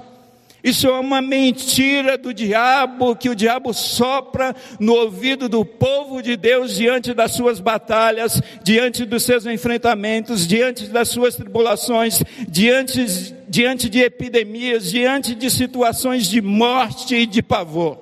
isso 0.65 0.87
é 0.87 0.99
uma 0.99 1.21
mentira 1.21 2.17
do 2.17 2.33
diabo 2.33 3.15
que 3.15 3.29
o 3.29 3.35
diabo 3.35 3.71
sopra 3.71 4.55
no 4.79 4.95
ouvido 4.95 5.47
do 5.47 5.63
povo 5.63 6.23
de 6.23 6.35
Deus 6.35 6.73
diante 6.73 7.13
das 7.13 7.33
suas 7.33 7.59
batalhas, 7.59 8.41
diante 8.63 9.05
dos 9.05 9.21
seus 9.21 9.45
enfrentamentos, 9.45 10.47
diante 10.47 10.87
das 10.87 11.09
suas 11.09 11.35
tribulações, 11.35 12.23
diante, 12.49 13.05
diante 13.47 13.87
de 13.87 13.99
epidemias, 13.99 14.89
diante 14.89 15.35
de 15.35 15.51
situações 15.51 16.25
de 16.25 16.41
morte 16.41 17.13
e 17.13 17.27
de 17.27 17.43
pavor. 17.43 17.99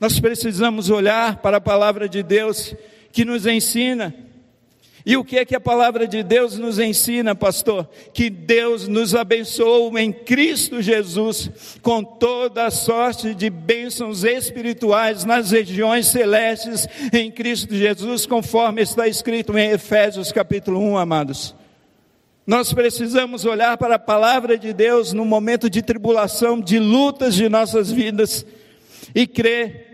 Nós 0.00 0.18
precisamos 0.18 0.90
olhar 0.90 1.36
para 1.36 1.58
a 1.58 1.60
palavra 1.60 2.08
de 2.08 2.20
Deus 2.20 2.74
que 3.12 3.24
nos 3.24 3.46
ensina 3.46 4.12
e 5.08 5.16
o 5.16 5.24
que 5.24 5.38
é 5.38 5.44
que 5.46 5.56
a 5.56 5.60
palavra 5.60 6.06
de 6.06 6.22
Deus 6.22 6.58
nos 6.58 6.78
ensina, 6.78 7.34
pastor? 7.34 7.88
Que 8.12 8.28
Deus 8.28 8.86
nos 8.86 9.14
abençoou 9.14 9.98
em 9.98 10.12
Cristo 10.12 10.82
Jesus 10.82 11.78
com 11.80 12.04
toda 12.04 12.66
a 12.66 12.70
sorte 12.70 13.34
de 13.34 13.48
bênçãos 13.48 14.22
espirituais 14.22 15.24
nas 15.24 15.50
regiões 15.50 16.08
celestes 16.08 16.86
em 17.10 17.30
Cristo 17.30 17.74
Jesus, 17.74 18.26
conforme 18.26 18.82
está 18.82 19.08
escrito 19.08 19.56
em 19.56 19.70
Efésios 19.70 20.30
capítulo 20.30 20.78
1, 20.78 20.98
amados. 20.98 21.54
Nós 22.46 22.74
precisamos 22.74 23.46
olhar 23.46 23.78
para 23.78 23.94
a 23.94 23.98
palavra 23.98 24.58
de 24.58 24.74
Deus 24.74 25.14
no 25.14 25.24
momento 25.24 25.70
de 25.70 25.80
tribulação, 25.80 26.60
de 26.60 26.78
lutas 26.78 27.34
de 27.34 27.48
nossas 27.48 27.90
vidas 27.90 28.44
e 29.14 29.26
crer 29.26 29.87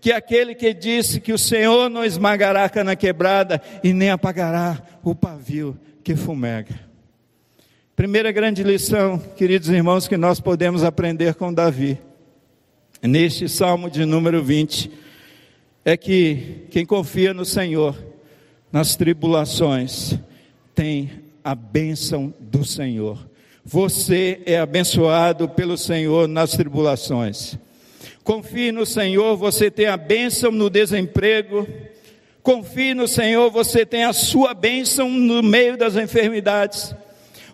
que 0.00 0.12
aquele 0.12 0.54
que 0.54 0.72
disse 0.72 1.20
que 1.20 1.32
o 1.32 1.38
Senhor 1.38 1.88
não 1.88 2.04
esmagará 2.04 2.64
a 2.64 2.68
cana 2.68 2.94
quebrada 2.94 3.60
e 3.82 3.92
nem 3.92 4.10
apagará 4.10 4.80
o 5.02 5.14
pavio 5.14 5.78
que 6.04 6.14
fumega. 6.14 6.88
Primeira 7.96 8.30
grande 8.30 8.62
lição, 8.62 9.18
queridos 9.18 9.68
irmãos, 9.68 10.06
que 10.06 10.16
nós 10.16 10.38
podemos 10.38 10.84
aprender 10.84 11.34
com 11.34 11.52
Davi, 11.52 11.98
neste 13.02 13.48
salmo 13.48 13.90
de 13.90 14.04
número 14.04 14.42
20, 14.42 14.90
é 15.84 15.96
que 15.96 16.66
quem 16.70 16.86
confia 16.86 17.34
no 17.34 17.44
Senhor, 17.44 17.96
nas 18.70 18.94
tribulações, 18.94 20.16
tem 20.74 21.10
a 21.42 21.54
bênção 21.54 22.32
do 22.38 22.64
Senhor. 22.64 23.28
Você 23.64 24.42
é 24.46 24.58
abençoado 24.58 25.48
pelo 25.48 25.76
Senhor 25.76 26.28
nas 26.28 26.52
tribulações. 26.52 27.58
Confie 28.28 28.72
no 28.72 28.84
Senhor, 28.84 29.38
você 29.38 29.70
tem 29.70 29.86
a 29.86 29.96
bênção 29.96 30.52
no 30.52 30.68
desemprego. 30.68 31.66
Confie 32.42 32.92
no 32.92 33.08
Senhor, 33.08 33.50
você 33.50 33.86
tem 33.86 34.04
a 34.04 34.12
sua 34.12 34.52
bênção 34.52 35.08
no 35.08 35.42
meio 35.42 35.78
das 35.78 35.96
enfermidades. 35.96 36.94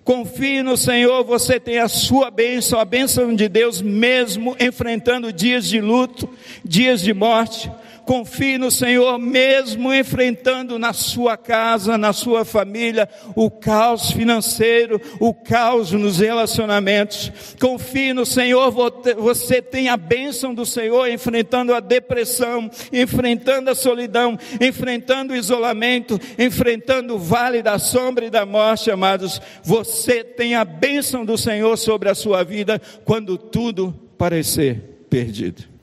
Confie 0.03 0.65
no 0.65 0.77
Senhor, 0.77 1.23
você 1.23 1.61
tem 1.61 1.79
a 1.79 1.87
sua 1.87 2.29
bênção, 2.29 2.81
a 2.81 2.85
bênção 2.85 3.33
de 3.37 3.49
Deus, 3.49 3.81
mesmo 3.81 4.57
enfrentando 4.59 5.33
dias 5.33 5.69
de 5.69 5.81
luto, 5.81 6.29
dias 6.65 7.01
de 7.01 7.15
morte 7.15 7.71
confie 8.05 8.59
no 8.59 8.71
Senhor, 8.71 9.19
mesmo 9.19 9.93
enfrentando 9.93 10.79
na 10.79 10.93
sua 10.93 11.37
casa, 11.37 11.99
na 11.99 12.13
sua 12.13 12.45
família, 12.45 13.09
o 13.35 13.51
caos 13.51 14.11
financeiro, 14.11 15.01
o 15.19 15.35
caos 15.35 15.93
nos 15.93 16.19
relacionamentos. 16.19 17.33
Confie 17.61 18.13
no 18.13 18.25
Senhor, 18.25 18.73
você 19.17 19.61
tem 19.61 19.89
a 19.89 19.97
bênção 19.97 20.55
do 20.55 20.65
Senhor 20.65 21.09
enfrentando 21.09 21.75
a 21.75 21.81
depressão, 21.81 22.71
enfrentando 22.93 23.71
a 23.71 23.75
solidão, 23.75 24.39
enfrentando 24.61 25.33
o 25.33 25.37
isolamento, 25.37 26.21
enfrentando 26.39 27.17
o 27.17 27.19
vale 27.19 27.63
da 27.63 27.79
sombra 27.79 28.27
e 28.27 28.31
da 28.31 28.47
morte, 28.47 28.91
amados. 28.91 29.41
Você 29.63 30.23
tem 30.23 30.55
a 30.55 30.65
bênção 30.65 31.25
do 31.25 31.37
Senhor 31.37 31.77
sobre 31.77 32.09
a 32.09 32.15
sua 32.15 32.45
vida 32.45 32.81
quando 33.05 33.37
tudo 33.37 33.93
parecer 34.17 35.07
perdido. 35.11 35.74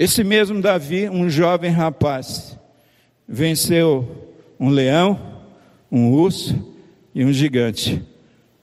Esse 0.00 0.24
mesmo 0.24 0.62
Davi, 0.62 1.10
um 1.10 1.28
jovem 1.28 1.70
rapaz, 1.70 2.58
venceu 3.28 4.32
um 4.58 4.70
leão, 4.70 5.20
um 5.92 6.10
urso 6.10 6.74
e 7.14 7.22
um 7.22 7.30
gigante, 7.30 8.02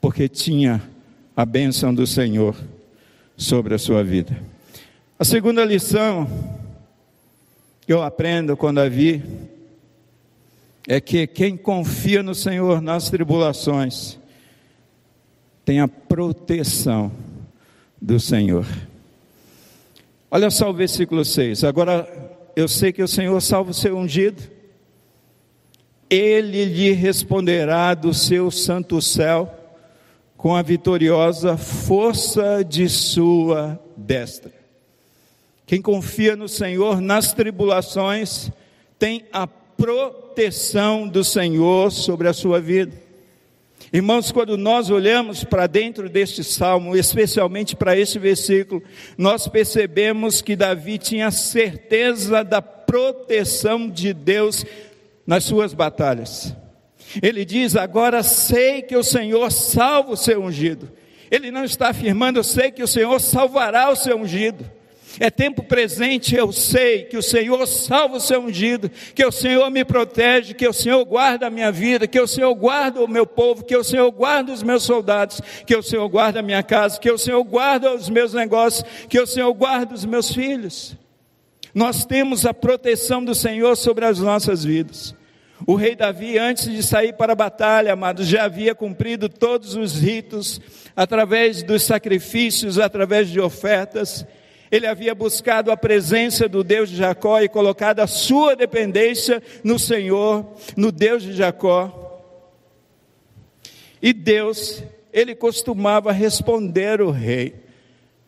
porque 0.02 0.28
tinha 0.28 0.82
a 1.36 1.46
bênção 1.46 1.94
do 1.94 2.08
Senhor 2.08 2.56
sobre 3.36 3.76
a 3.76 3.78
sua 3.78 4.04
vida. 4.04 4.36
A 5.20 5.24
segunda 5.24 5.64
lição 5.64 6.28
que 7.82 7.94
eu 7.94 8.02
aprendo 8.02 8.58
com 8.58 8.74
Davi 8.74 9.22
é 10.88 11.00
que 11.00 11.28
quem 11.28 11.56
confia 11.56 12.24
no 12.24 12.34
Senhor 12.34 12.82
nas 12.82 13.12
tribulações 13.12 14.18
tem 15.64 15.82
a 15.82 15.88
proteção 15.88 17.12
do 18.02 18.20
Senhor. 18.20 18.66
Olha 20.30 20.50
só 20.50 20.70
o 20.70 20.74
versículo 20.74 21.24
6. 21.24 21.64
Agora 21.64 22.06
eu 22.56 22.68
sei 22.68 22.92
que 22.92 23.02
o 23.02 23.08
Senhor 23.08 23.40
salva 23.42 23.72
o 23.72 23.74
seu 23.74 23.98
ungido. 23.98 24.44
Ele 26.10 26.66
lhe 26.66 26.92
responderá 26.92 27.94
do 27.94 28.14
seu 28.14 28.52
santo 28.52 29.02
céu 29.02 29.54
com 30.36 30.54
a 30.54 30.62
vitoriosa 30.62 31.58
força 31.58 32.64
de 32.64 32.90
sua 32.90 33.80
destra. 33.96 34.54
Quem 35.66 35.82
confia 35.82 36.36
no 36.36 36.48
Senhor 36.48 37.02
nas 37.02 37.34
tribulações 37.34 38.52
tem 39.00 39.26
a 39.32 39.48
proteção 39.48 41.08
do 41.08 41.24
Senhor 41.24 41.92
sobre 41.92 42.28
a 42.28 42.34
sua 42.34 42.60
vida. 42.60 43.07
Irmãos, 43.92 44.32
quando 44.34 44.58
nós 44.58 44.90
olhamos 44.90 45.46
para 45.46 45.66
dentro 45.66 46.10
deste 46.10 46.44
salmo, 46.44 46.96
especialmente 46.96 47.76
para 47.76 47.98
este 47.98 48.20
versículo, 48.20 48.84
nós 49.18 49.48
percebemos 49.48 50.42
que 50.42 50.58
Davi 50.58 50.98
tinha 50.98 51.32
certeza 51.32 52.44
da 52.44 52.62
proteção 52.62 53.90
de 53.90 54.14
Deus 54.14 54.66
nas 55.26 55.46
suas 55.46 55.74
batalhas. 55.74 56.54
Ele 57.22 57.46
diz: 57.46 57.78
Agora 57.78 58.24
sei 58.24 58.82
que 58.82 58.96
o 58.96 59.04
Senhor 59.04 59.50
salva 59.52 60.12
o 60.12 60.18
seu 60.18 60.44
ungido. 60.44 60.92
Ele 61.32 61.50
não 61.50 61.64
está 61.64 61.90
afirmando, 61.90 62.40
eu 62.40 62.44
sei 62.44 62.72
que 62.72 62.84
o 62.84 62.88
Senhor 62.88 63.20
salvará 63.20 63.90
o 63.90 63.96
seu 63.96 64.18
ungido. 64.18 64.77
É 65.20 65.30
tempo 65.30 65.64
presente, 65.64 66.36
eu 66.36 66.52
sei 66.52 67.04
que 67.04 67.18
o 67.18 67.24
Senhor 67.24 67.66
salva 67.66 68.18
o 68.18 68.22
seu 68.22 68.42
ungido, 68.42 68.90
que 69.16 69.26
o 69.26 69.32
Senhor 69.32 69.70
me 69.72 69.84
protege, 69.84 70.54
que 70.54 70.68
o 70.68 70.74
Senhor 70.74 71.04
guarda 71.06 71.48
a 71.48 71.50
minha 71.50 71.72
vida, 71.72 72.08
que 72.08 72.20
o 72.20 72.28
Senhor 72.28 72.54
guarda 72.54 73.04
o 73.04 73.08
meu 73.08 73.26
povo, 73.26 73.66
que 73.66 73.76
o 73.76 73.84
Senhor 73.84 74.12
guarda 74.12 74.52
os 74.52 74.62
meus 74.62 74.84
soldados, 74.84 75.42
que 75.66 75.76
o 75.76 75.82
Senhor 75.82 76.08
guarda 76.08 76.40
a 76.40 76.44
minha 76.44 76.62
casa, 76.62 77.00
que 77.00 77.10
o 77.10 77.18
Senhor 77.18 77.44
guarda 77.44 77.94
os 77.96 78.10
meus 78.10 78.34
negócios, 78.34 78.86
que 79.10 79.20
o 79.20 79.26
Senhor 79.26 79.52
guarda 79.54 79.96
os 79.96 80.06
meus 80.06 80.32
filhos. 80.32 80.96
Nós 81.74 82.06
temos 82.06 82.46
a 82.46 82.54
proteção 82.54 83.24
do 83.24 83.34
Senhor 83.34 83.76
sobre 83.76 84.06
as 84.06 84.20
nossas 84.20 84.64
vidas. 84.64 85.16
O 85.66 85.76
rei 85.76 85.96
Davi, 85.96 86.38
antes 86.38 86.70
de 86.70 86.84
sair 86.84 87.14
para 87.14 87.34
a 87.34 87.36
batalha, 87.36 87.94
amados, 87.94 88.28
já 88.28 88.44
havia 88.44 88.76
cumprido 88.76 89.28
todos 89.28 89.76
os 89.76 90.00
ritos, 90.00 90.62
através 90.96 91.64
dos 91.64 91.84
sacrifícios, 91.84 92.78
através 92.78 93.30
de 93.30 93.40
ofertas, 93.40 94.26
ele 94.72 94.86
havia 94.86 95.16
buscado 95.16 95.72
a 95.72 95.78
presença 95.78 96.48
do 96.48 96.64
Deus 96.64 96.90
de 96.90 96.98
Jacó 96.98 97.42
e 97.42 97.50
colocado 97.50 98.00
a 98.00 98.08
sua 98.08 98.56
dependência 98.56 99.42
no 99.64 99.80
Senhor, 99.80 100.46
no 100.76 100.92
Deus 100.92 101.24
de 101.24 101.34
Jacó. 101.34 102.22
E 104.02 104.14
Deus, 104.14 104.84
ele 105.12 105.34
costumava 105.34 106.12
responder 106.12 107.02
o 107.02 107.12
rei. 107.12 107.56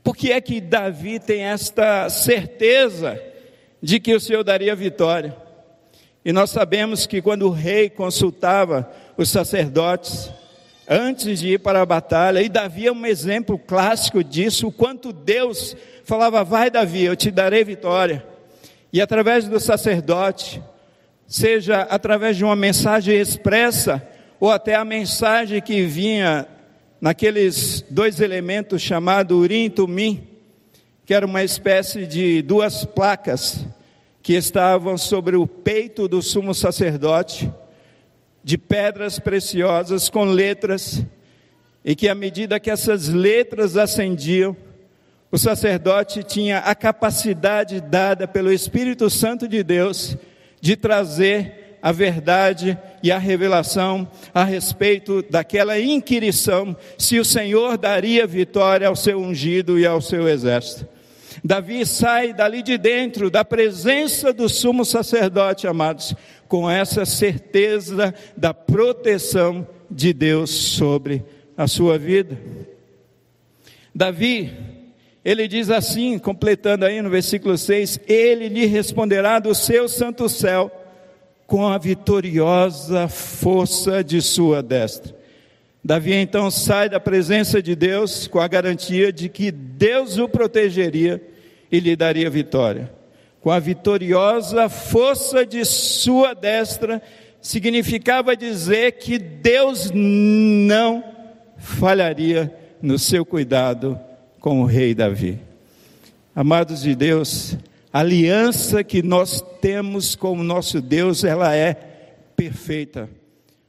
Por 0.03 0.15
que 0.15 0.31
é 0.31 0.39
que 0.39 0.61
Davi 0.61 1.19
tem 1.19 1.43
esta 1.43 2.09
certeza 2.09 3.21
de 3.81 3.99
que 3.99 4.15
o 4.15 4.19
Senhor 4.19 4.43
daria 4.43 4.75
vitória? 4.75 5.35
E 6.23 6.31
nós 6.31 6.49
sabemos 6.49 7.05
que 7.05 7.21
quando 7.21 7.47
o 7.47 7.51
rei 7.51 7.89
consultava 7.89 8.89
os 9.17 9.29
sacerdotes, 9.29 10.31
antes 10.89 11.39
de 11.39 11.49
ir 11.49 11.59
para 11.59 11.81
a 11.81 11.85
batalha, 11.85 12.41
e 12.41 12.49
Davi 12.49 12.87
é 12.87 12.91
um 12.91 13.05
exemplo 13.05 13.59
clássico 13.59 14.23
disso, 14.23 14.67
o 14.67 14.71
quanto 14.71 15.13
Deus 15.13 15.77
falava: 16.03 16.43
Vai, 16.43 16.71
Davi, 16.71 17.03
eu 17.03 17.15
te 17.15 17.29
darei 17.29 17.63
vitória. 17.63 18.25
E 18.91 18.99
através 18.99 19.47
do 19.47 19.59
sacerdote, 19.59 20.61
seja 21.27 21.81
através 21.81 22.35
de 22.35 22.43
uma 22.43 22.55
mensagem 22.55 23.15
expressa, 23.15 24.01
ou 24.39 24.49
até 24.49 24.73
a 24.73 24.83
mensagem 24.83 25.61
que 25.61 25.83
vinha 25.83 26.47
naqueles 26.99 27.85
dois 27.89 28.19
elementos 28.19 28.81
chamados 28.81 29.37
Urim 29.37 29.65
e 29.65 29.69
Tumim, 29.69 30.27
que 31.05 31.13
era 31.13 31.25
uma 31.25 31.43
espécie 31.43 32.07
de 32.07 32.41
duas 32.41 32.83
placas 32.83 33.65
que 34.23 34.33
estavam 34.33 34.97
sobre 34.97 35.35
o 35.35 35.45
peito 35.45 36.07
do 36.07 36.21
sumo 36.21 36.53
sacerdote, 36.53 37.51
de 38.43 38.57
pedras 38.57 39.19
preciosas 39.19 40.09
com 40.09 40.25
letras, 40.25 41.03
e 41.83 41.95
que 41.95 42.07
à 42.07 42.15
medida 42.15 42.59
que 42.59 42.69
essas 42.69 43.09
letras 43.09 43.77
ascendiam, 43.77 44.55
o 45.31 45.37
sacerdote 45.37 46.23
tinha 46.23 46.59
a 46.59 46.73
capacidade 46.73 47.79
dada 47.79 48.27
pelo 48.27 48.51
Espírito 48.51 49.09
Santo 49.09 49.47
de 49.47 49.63
Deus 49.63 50.17
de 50.59 50.75
trazer 50.75 51.77
a 51.81 51.91
verdade 51.91 52.77
e 53.01 53.11
a 53.11 53.17
revelação 53.17 54.09
a 54.33 54.43
respeito 54.43 55.23
daquela 55.29 55.79
inquirição, 55.79 56.75
se 56.97 57.19
o 57.19 57.25
Senhor 57.25 57.77
daria 57.77 58.27
vitória 58.27 58.87
ao 58.87 58.95
seu 58.95 59.19
ungido 59.19 59.79
e 59.79 59.85
ao 59.85 60.01
seu 60.01 60.27
exército. 60.27 60.87
Davi 61.43 61.85
sai 61.85 62.33
dali 62.33 62.61
de 62.61 62.77
dentro, 62.77 63.29
da 63.29 63.45
presença 63.45 64.33
do 64.33 64.49
sumo 64.49 64.83
sacerdote, 64.83 65.67
amados, 65.67 66.15
com 66.47 66.69
essa 66.69 67.05
certeza 67.05 68.13
da 68.35 68.53
proteção 68.53 69.67
de 69.89 70.13
Deus 70.13 70.49
sobre 70.49 71.23
a 71.55 71.67
sua 71.67 71.97
vida. 71.97 72.37
Davi, 73.93 74.51
ele 75.23 75.47
diz 75.47 75.69
assim, 75.69 76.17
completando 76.17 76.85
aí 76.85 77.01
no 77.01 77.09
versículo 77.09 77.57
6: 77.57 77.99
Ele 78.07 78.47
lhe 78.47 78.65
responderá 78.65 79.39
do 79.39 79.53
seu 79.53 79.87
santo 79.89 80.29
céu 80.29 80.71
com 81.45 81.67
a 81.67 81.77
vitoriosa 81.77 83.07
força 83.07 84.03
de 84.03 84.21
sua 84.21 84.61
destra. 84.61 85.18
Davi 85.89 86.13
então 86.13 86.51
sai 86.51 86.87
da 86.87 86.99
presença 86.99 87.63
de 87.63 87.75
Deus 87.75 88.27
com 88.27 88.39
a 88.39 88.47
garantia 88.47 89.11
de 89.11 89.27
que 89.27 89.49
Deus 89.49 90.19
o 90.19 90.29
protegeria 90.29 91.19
e 91.71 91.79
lhe 91.79 91.95
daria 91.95 92.29
vitória. 92.29 92.93
Com 93.41 93.49
a 93.49 93.57
vitoriosa 93.57 94.69
força 94.69 95.43
de 95.43 95.65
sua 95.65 96.35
destra, 96.35 97.01
significava 97.41 98.37
dizer 98.37 98.99
que 98.99 99.17
Deus 99.17 99.89
não 99.91 101.03
falharia 101.57 102.53
no 102.79 102.99
seu 102.99 103.25
cuidado 103.25 103.99
com 104.39 104.61
o 104.61 104.65
rei 104.65 104.93
Davi. 104.93 105.39
Amados 106.35 106.83
de 106.83 106.93
Deus, 106.93 107.57
a 107.91 108.01
aliança 108.01 108.83
que 108.83 109.01
nós 109.01 109.43
temos 109.59 110.13
com 110.13 110.33
o 110.33 110.43
nosso 110.43 110.81
Deus, 110.81 111.23
ela 111.23 111.55
é 111.55 111.73
perfeita 112.35 113.09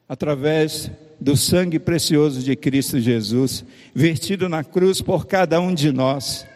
através 0.07 0.91
do 1.21 1.37
sangue 1.37 1.79
precioso 1.79 2.43
de 2.43 2.57
Cristo 2.57 2.99
Jesus, 2.99 3.65
vertido 3.95 4.49
na 4.49 4.65
cruz 4.65 5.03
por 5.03 5.27
cada 5.27 5.61
um 5.61 5.75
de 5.75 5.93
nós. 5.93 6.47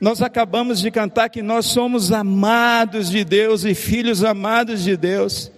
Nós 0.00 0.20
acabamos 0.22 0.80
de 0.80 0.90
cantar 0.90 1.28
que 1.28 1.42
nós 1.42 1.66
somos 1.66 2.10
amados 2.10 3.10
de 3.10 3.24
Deus 3.24 3.64
e 3.64 3.74
filhos 3.74 4.24
amados 4.24 4.82
de 4.82 4.96
Deus. 4.96 5.52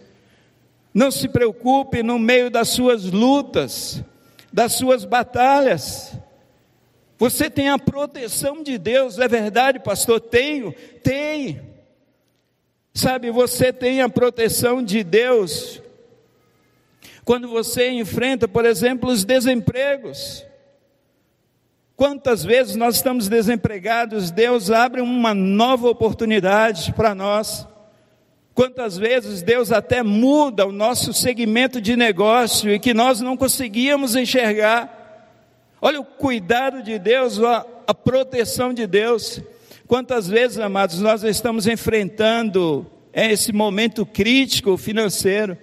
Não 0.92 1.10
se 1.10 1.28
preocupe 1.28 2.02
no 2.02 2.18
meio 2.18 2.50
das 2.50 2.68
suas 2.68 3.04
lutas, 3.04 4.02
das 4.52 4.72
suas 4.72 5.04
batalhas. 5.04 6.12
Você 7.18 7.48
tem 7.48 7.68
a 7.68 7.78
proteção 7.78 8.62
de 8.62 8.76
Deus, 8.78 9.18
é 9.18 9.28
verdade, 9.28 9.78
pastor? 9.78 10.20
Tenho, 10.20 10.74
tem. 11.02 11.60
Sabe, 12.92 13.30
você 13.30 13.72
tem 13.72 14.02
a 14.02 14.08
proteção 14.08 14.82
de 14.82 15.04
Deus 15.04 15.80
quando 17.24 17.48
você 17.48 17.90
enfrenta, 17.90 18.48
por 18.48 18.64
exemplo, 18.64 19.10
os 19.10 19.24
desempregos. 19.24 20.44
Quantas 21.96 22.42
vezes 22.42 22.76
nós 22.76 22.96
estamos 22.96 23.28
desempregados, 23.28 24.30
Deus 24.30 24.70
abre 24.70 25.02
uma 25.02 25.34
nova 25.34 25.88
oportunidade 25.88 26.94
para 26.94 27.14
nós. 27.14 27.68
Quantas 28.54 28.96
vezes 28.96 29.42
Deus 29.42 29.70
até 29.70 30.02
muda 30.02 30.66
o 30.66 30.72
nosso 30.72 31.12
segmento 31.12 31.80
de 31.80 31.96
negócio 31.96 32.70
e 32.70 32.78
que 32.78 32.94
nós 32.94 33.20
não 33.20 33.36
conseguíamos 33.36 34.16
enxergar. 34.16 34.96
Olha 35.80 36.00
o 36.00 36.04
cuidado 36.04 36.82
de 36.82 36.98
Deus, 36.98 37.38
a, 37.42 37.66
a 37.86 37.94
proteção 37.94 38.72
de 38.72 38.86
Deus. 38.86 39.40
Quantas 39.86 40.26
vezes, 40.26 40.58
amados, 40.58 41.00
nós 41.00 41.22
estamos 41.22 41.66
enfrentando 41.66 42.86
esse 43.12 43.52
momento 43.52 44.06
crítico 44.06 44.76
financeiro 44.76 45.56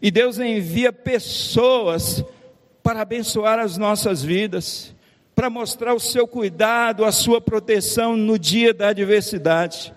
e 0.00 0.10
Deus 0.10 0.38
envia 0.38 0.92
pessoas 0.92 2.24
para 2.82 3.00
abençoar 3.00 3.58
as 3.58 3.76
nossas 3.76 4.22
vidas, 4.22 4.94
para 5.34 5.50
mostrar 5.50 5.94
o 5.94 6.00
seu 6.00 6.26
cuidado, 6.26 7.04
a 7.04 7.12
sua 7.12 7.40
proteção 7.40 8.16
no 8.16 8.38
dia 8.38 8.72
da 8.72 8.88
adversidade. 8.88 9.92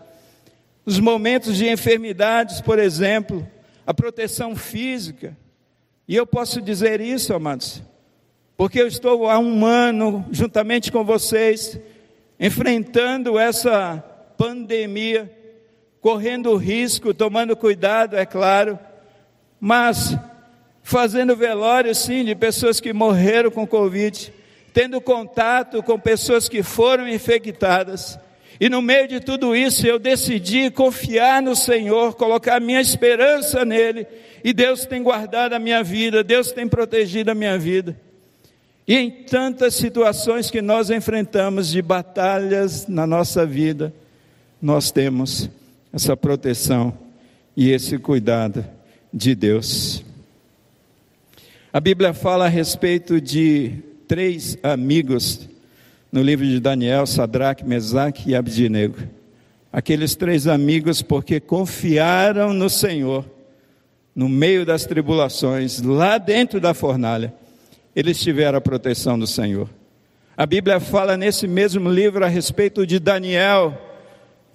Nos 0.85 0.99
momentos 0.99 1.57
de 1.57 1.69
enfermidades, 1.69 2.61
por 2.61 2.79
exemplo, 2.79 3.47
a 3.85 3.93
proteção 3.93 4.55
física. 4.55 5.37
E 6.07 6.15
eu 6.15 6.25
posso 6.25 6.61
dizer 6.61 6.99
isso, 6.99 7.33
amados, 7.33 7.83
porque 8.57 8.81
eu 8.81 8.87
estou 8.87 9.29
há 9.29 9.37
um 9.37 9.65
ano, 9.65 10.25
juntamente 10.31 10.91
com 10.91 11.03
vocês, 11.03 11.79
enfrentando 12.39 13.37
essa 13.37 14.03
pandemia, 14.37 15.31
correndo 16.01 16.55
risco, 16.55 17.13
tomando 17.13 17.55
cuidado, 17.55 18.15
é 18.15 18.25
claro, 18.25 18.79
mas 19.59 20.17
fazendo 20.81 21.35
velório, 21.35 21.93
sim, 21.93 22.25
de 22.25 22.33
pessoas 22.33 22.79
que 22.79 22.93
morreram 22.93 23.51
com 23.51 23.67
Covid, 23.67 24.33
tendo 24.73 24.99
contato 25.01 25.83
com 25.83 25.99
pessoas 25.99 26.49
que 26.49 26.63
foram 26.63 27.07
infectadas. 27.07 28.17
E 28.59 28.69
no 28.69 28.81
meio 28.81 29.07
de 29.07 29.19
tudo 29.19 29.55
isso, 29.55 29.85
eu 29.85 29.99
decidi 29.99 30.71
confiar 30.71 31.41
no 31.41 31.55
Senhor, 31.55 32.15
colocar 32.15 32.59
minha 32.59 32.81
esperança 32.81 33.63
nele, 33.63 34.07
e 34.43 34.51
Deus 34.51 34.85
tem 34.85 35.03
guardado 35.03 35.53
a 35.53 35.59
minha 35.59 35.83
vida, 35.83 36.23
Deus 36.23 36.51
tem 36.51 36.67
protegido 36.67 37.31
a 37.31 37.35
minha 37.35 37.57
vida. 37.57 37.95
E 38.87 38.95
em 38.95 39.11
tantas 39.11 39.75
situações 39.75 40.49
que 40.49 40.61
nós 40.61 40.89
enfrentamos 40.89 41.69
de 41.69 41.81
batalhas 41.81 42.87
na 42.87 43.05
nossa 43.05 43.45
vida, 43.45 43.93
nós 44.59 44.89
temos 44.89 45.49
essa 45.93 46.17
proteção 46.17 46.97
e 47.55 47.69
esse 47.69 47.99
cuidado 47.99 48.65
de 49.13 49.35
Deus. 49.35 50.03
A 51.71 51.79
Bíblia 51.79 52.13
fala 52.13 52.45
a 52.45 52.49
respeito 52.49 53.19
de 53.21 53.73
três 54.07 54.57
amigos 54.63 55.47
no 56.11 56.21
livro 56.21 56.45
de 56.45 56.59
Daniel, 56.59 57.05
Sadraque, 57.05 57.65
Mesaque 57.65 58.29
e 58.29 58.35
Abdinego. 58.35 58.97
Aqueles 59.71 60.15
três 60.15 60.47
amigos, 60.47 61.01
porque 61.01 61.39
confiaram 61.39 62.53
no 62.53 62.69
Senhor, 62.69 63.23
no 64.15 64.27
meio 64.27 64.65
das 64.65 64.85
tribulações, 64.85 65.79
lá 65.81 66.17
dentro 66.17 66.59
da 66.59 66.73
fornalha, 66.73 67.33
eles 67.95 68.19
tiveram 68.19 68.57
a 68.57 68.61
proteção 68.61 69.17
do 69.17 69.27
Senhor. 69.27 69.69
A 70.35 70.45
Bíblia 70.45 70.79
fala 70.79 71.15
nesse 71.15 71.47
mesmo 71.47 71.89
livro 71.89 72.25
a 72.25 72.27
respeito 72.27 72.87
de 72.87 72.97
Daniel, 72.97 73.79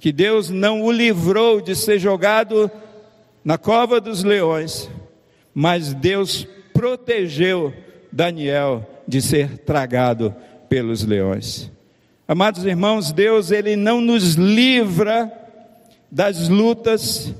que 0.00 0.10
Deus 0.10 0.50
não 0.50 0.82
o 0.82 0.90
livrou 0.90 1.60
de 1.60 1.76
ser 1.76 1.98
jogado 1.98 2.70
na 3.44 3.58
cova 3.58 4.00
dos 4.00 4.24
leões, 4.24 4.90
mas 5.54 5.92
Deus 5.92 6.46
protegeu 6.72 7.72
Daniel 8.10 8.88
de 9.06 9.20
ser 9.20 9.58
tragado 9.58 10.34
pelos 10.68 11.04
leões. 11.04 11.70
Amados 12.26 12.64
irmãos, 12.64 13.12
Deus 13.12 13.50
ele 13.50 13.76
não 13.76 14.00
nos 14.00 14.34
livra 14.34 15.30
das 16.10 16.48
lutas, 16.48 17.34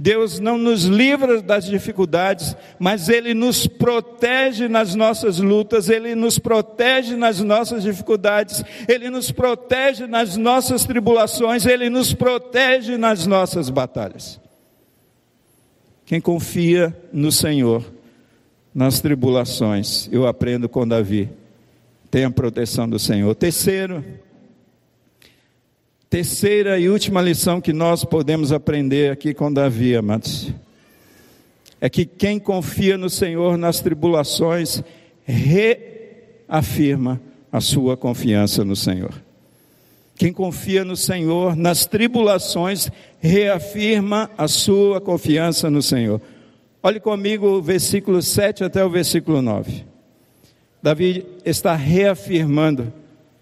Deus 0.00 0.40
não 0.40 0.56
nos 0.56 0.84
livra 0.84 1.42
das 1.42 1.66
dificuldades, 1.66 2.56
mas 2.78 3.10
Ele 3.10 3.34
nos 3.34 3.66
protege 3.66 4.66
nas 4.66 4.94
nossas 4.94 5.38
lutas, 5.38 5.90
Ele 5.90 6.14
nos 6.14 6.38
protege 6.38 7.16
nas 7.16 7.40
nossas 7.40 7.82
dificuldades, 7.82 8.64
Ele 8.88 9.10
nos 9.10 9.30
protege 9.30 10.06
nas 10.06 10.38
nossas 10.38 10.86
tribulações, 10.86 11.66
Ele 11.66 11.90
nos 11.90 12.14
protege 12.14 12.96
nas 12.96 13.26
nossas 13.26 13.68
batalhas. 13.68 14.39
Quem 16.10 16.20
confia 16.20 16.92
no 17.12 17.30
Senhor, 17.30 17.84
nas 18.74 19.00
tribulações, 19.00 20.08
eu 20.10 20.26
aprendo 20.26 20.68
com 20.68 20.84
Davi, 20.84 21.28
tem 22.10 22.24
a 22.24 22.30
proteção 22.32 22.88
do 22.88 22.98
Senhor. 22.98 23.32
Terceiro, 23.36 24.04
terceira 26.08 26.80
e 26.80 26.88
última 26.88 27.22
lição 27.22 27.60
que 27.60 27.72
nós 27.72 28.04
podemos 28.04 28.50
aprender 28.50 29.12
aqui 29.12 29.32
com 29.32 29.52
Davi, 29.52 29.94
amados. 29.94 30.52
é 31.80 31.88
que 31.88 32.04
quem 32.04 32.40
confia 32.40 32.98
no 32.98 33.08
Senhor 33.08 33.56
nas 33.56 33.78
tribulações 33.78 34.82
reafirma 35.24 37.20
a 37.52 37.60
sua 37.60 37.96
confiança 37.96 38.64
no 38.64 38.74
Senhor. 38.74 39.14
Quem 40.20 40.34
confia 40.34 40.84
no 40.84 40.98
Senhor 40.98 41.56
nas 41.56 41.86
tribulações 41.86 42.90
reafirma 43.20 44.30
a 44.36 44.46
sua 44.46 45.00
confiança 45.00 45.70
no 45.70 45.80
Senhor. 45.80 46.20
Olhe 46.82 47.00
comigo 47.00 47.46
o 47.46 47.62
versículo 47.62 48.20
7 48.20 48.62
até 48.62 48.84
o 48.84 48.90
versículo 48.90 49.40
9. 49.40 49.82
Davi 50.82 51.26
está 51.42 51.74
reafirmando 51.74 52.92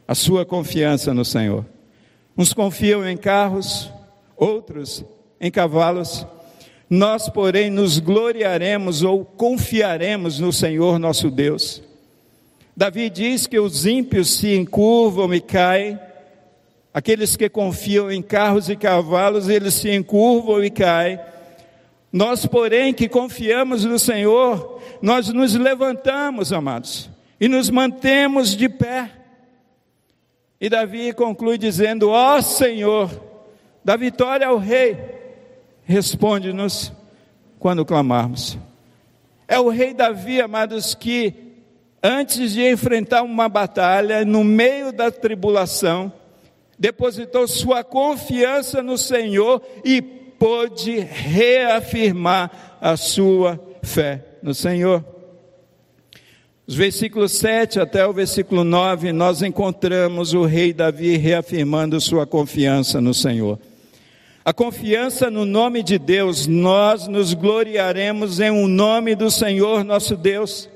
a 0.07 0.15
sua 0.15 0.47
confiança 0.47 1.13
no 1.13 1.25
Senhor. 1.25 1.67
Uns 2.37 2.53
confiam 2.53 3.05
em 3.09 3.17
carros, 3.17 3.93
outros 4.37 5.05
em 5.41 5.51
cavalos. 5.51 6.25
Nós, 6.89 7.29
porém, 7.29 7.71
nos 7.71 7.99
gloriaremos 7.99 9.03
ou 9.03 9.25
confiaremos 9.25 10.39
no 10.39 10.53
Senhor 10.53 11.01
nosso 11.01 11.29
Deus. 11.29 11.83
Davi 12.77 13.11
diz 13.11 13.49
que 13.49 13.59
os 13.59 13.85
ímpios 13.85 14.39
se 14.39 14.55
encurvam 14.55 15.35
e 15.35 15.41
caem, 15.41 15.99
aqueles 16.93 17.37
que 17.37 17.49
confiam 17.49 18.11
em 18.11 18.23
carros 18.23 18.69
e 18.69 18.77
cavalos, 18.77 19.49
eles 19.49 19.75
se 19.75 19.91
encurvam 19.95 20.63
e 20.63 20.71
caem. 20.71 21.19
Nós, 22.13 22.47
porém, 22.47 22.95
que 22.95 23.09
confiamos 23.09 23.85
no 23.85 23.99
Senhor, 23.99 24.81
nós 25.03 25.29
nos 25.29 25.55
levantamos, 25.55 26.53
amados, 26.53 27.11
e 27.41 27.49
nos 27.49 27.69
mantemos 27.71 28.57
de 28.57 28.69
pé. 28.69 29.11
E 30.61 30.69
Davi 30.69 31.13
conclui 31.13 31.59
dizendo: 31.59 32.09
Ó 32.09 32.41
Senhor, 32.41 33.11
da 33.85 33.97
vitória 33.97 34.47
ao 34.47 34.57
Rei, 34.57 34.97
responde-nos 35.85 36.93
quando 37.59 37.85
clamarmos. 37.85 38.59
É 39.47 39.59
o 39.59 39.69
Rei 39.69 39.95
Davi, 39.95 40.41
amados, 40.41 40.95
que 40.95 41.35
antes 42.03 42.53
de 42.53 42.69
enfrentar 42.69 43.23
uma 43.23 43.49
batalha, 43.49 44.25
no 44.25 44.45
meio 44.45 44.93
da 44.93 45.11
tribulação, 45.11 46.13
depositou 46.79 47.49
sua 47.49 47.83
confiança 47.83 48.83
no 48.83 48.97
Senhor 48.97 49.63
e 49.85 50.01
pôde 50.01 50.99
reafirmar 50.99 52.79
a 52.81 52.97
sua 52.97 53.61
fé 53.83 54.25
no 54.43 54.55
Senhor. 54.55 55.05
Os 56.67 56.75
versículos 56.75 57.33
7 57.33 57.81
até 57.81 58.07
o 58.07 58.13
versículo 58.13 58.63
9, 58.63 59.11
nós 59.11 59.43
encontramos 59.43 60.35
o 60.35 60.45
rei 60.45 60.73
Davi 60.73 61.17
reafirmando 61.17 62.01
sua 62.01 62.27
confiança 62.27 63.01
no 63.01 63.15
Senhor. 63.15 63.59
A 64.45 64.53
confiança 64.53 65.31
no 65.31 65.45
nome 65.45 65.83
de 65.83 65.99
Deus, 65.99 66.47
nós 66.47 67.09
nos 67.09 67.35
gloriaremos 67.35 68.39
em 68.39 68.51
um 68.51 68.69
nome 68.69 69.15
do 69.15 69.31
Senhor 69.31 69.83
nosso 69.83 70.17
Deus. 70.17 70.69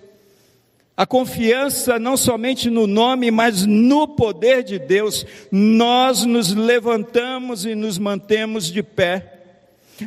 A 0.97 1.07
confiança 1.07 1.99
não 1.99 2.17
somente 2.17 2.69
no 2.69 2.87
nome, 2.87 3.31
mas 3.31 3.65
no 3.65 4.07
poder 4.07 4.63
de 4.63 4.79
Deus, 4.79 5.25
nós 5.51 6.25
nos 6.25 6.53
levantamos 6.53 7.65
e 7.65 7.75
nos 7.75 7.99
mantemos 7.99 8.71
de 8.71 8.83
pé. 8.83 9.41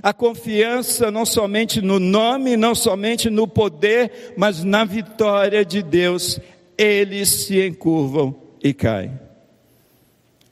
A 0.03 0.13
confiança 0.13 1.09
não 1.09 1.25
somente 1.25 1.81
no 1.81 1.99
nome, 1.99 2.55
não 2.55 2.75
somente 2.75 3.29
no 3.29 3.47
poder, 3.47 4.33
mas 4.38 4.63
na 4.63 4.83
vitória 4.83 5.65
de 5.65 5.81
Deus, 5.81 6.39
eles 6.77 7.29
se 7.29 7.65
encurvam 7.65 8.36
e 8.63 8.73
caem. 8.73 9.19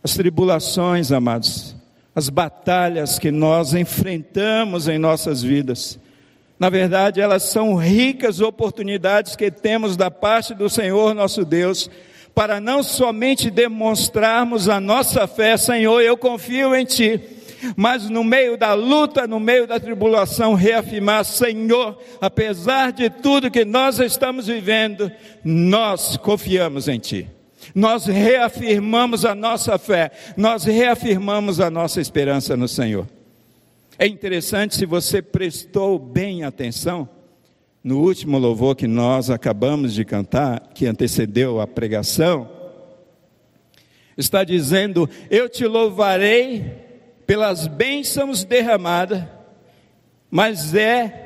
As 0.03 0.15
tribulações, 0.15 1.11
amados, 1.11 1.75
as 2.15 2.29
batalhas 2.29 3.19
que 3.19 3.31
nós 3.31 3.73
enfrentamos 3.73 4.87
em 4.87 4.97
nossas 4.97 5.41
vidas, 5.41 5.99
na 6.59 6.69
verdade, 6.69 7.19
elas 7.19 7.43
são 7.43 7.75
ricas 7.75 8.39
oportunidades 8.39 9.35
que 9.35 9.51
temos 9.51 9.97
da 9.97 10.09
parte 10.09 10.53
do 10.53 10.69
Senhor 10.69 11.13
nosso 11.13 11.43
Deus, 11.43 11.89
para 12.33 12.59
não 12.59 12.81
somente 12.81 13.51
demonstrarmos 13.51 14.67
a 14.67 14.79
nossa 14.79 15.27
fé, 15.27 15.55
Senhor, 15.57 16.01
eu 16.01 16.17
confio 16.17 16.75
em 16.75 16.85
Ti, 16.85 17.21
mas 17.75 18.09
no 18.09 18.23
meio 18.23 18.57
da 18.57 18.73
luta, 18.73 19.27
no 19.27 19.39
meio 19.39 19.67
da 19.67 19.79
tribulação, 19.79 20.53
reafirmar, 20.53 21.23
Senhor, 21.25 21.97
apesar 22.19 22.91
de 22.91 23.09
tudo 23.09 23.51
que 23.51 23.63
nós 23.63 23.99
estamos 23.99 24.47
vivendo, 24.47 25.11
nós 25.43 26.17
confiamos 26.17 26.87
em 26.87 26.99
Ti. 26.99 27.27
Nós 27.73 28.05
reafirmamos 28.05 29.25
a 29.25 29.33
nossa 29.33 29.77
fé, 29.77 30.11
nós 30.35 30.65
reafirmamos 30.65 31.59
a 31.59 31.69
nossa 31.69 32.01
esperança 32.01 32.57
no 32.57 32.67
Senhor. 32.67 33.07
É 33.97 34.07
interessante 34.07 34.75
se 34.75 34.85
você 34.85 35.21
prestou 35.21 35.99
bem 35.99 36.43
atenção 36.43 37.07
no 37.83 37.99
último 37.99 38.37
louvor 38.37 38.75
que 38.75 38.87
nós 38.87 39.29
acabamos 39.29 39.93
de 39.93 40.03
cantar, 40.03 40.71
que 40.73 40.87
antecedeu 40.87 41.59
a 41.59 41.67
pregação, 41.67 42.49
está 44.17 44.43
dizendo: 44.43 45.09
Eu 45.29 45.47
te 45.47 45.65
louvarei 45.65 46.73
pelas 47.27 47.67
bênçãos 47.67 48.43
derramadas, 48.43 49.23
mas 50.29 50.73
é 50.73 51.23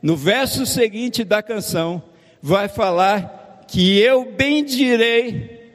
no 0.00 0.16
verso 0.16 0.64
seguinte 0.64 1.24
da 1.24 1.42
canção, 1.42 2.02
vai 2.40 2.68
falar 2.68 3.64
que 3.68 3.98
eu 3.98 4.32
bendirei 4.32 5.74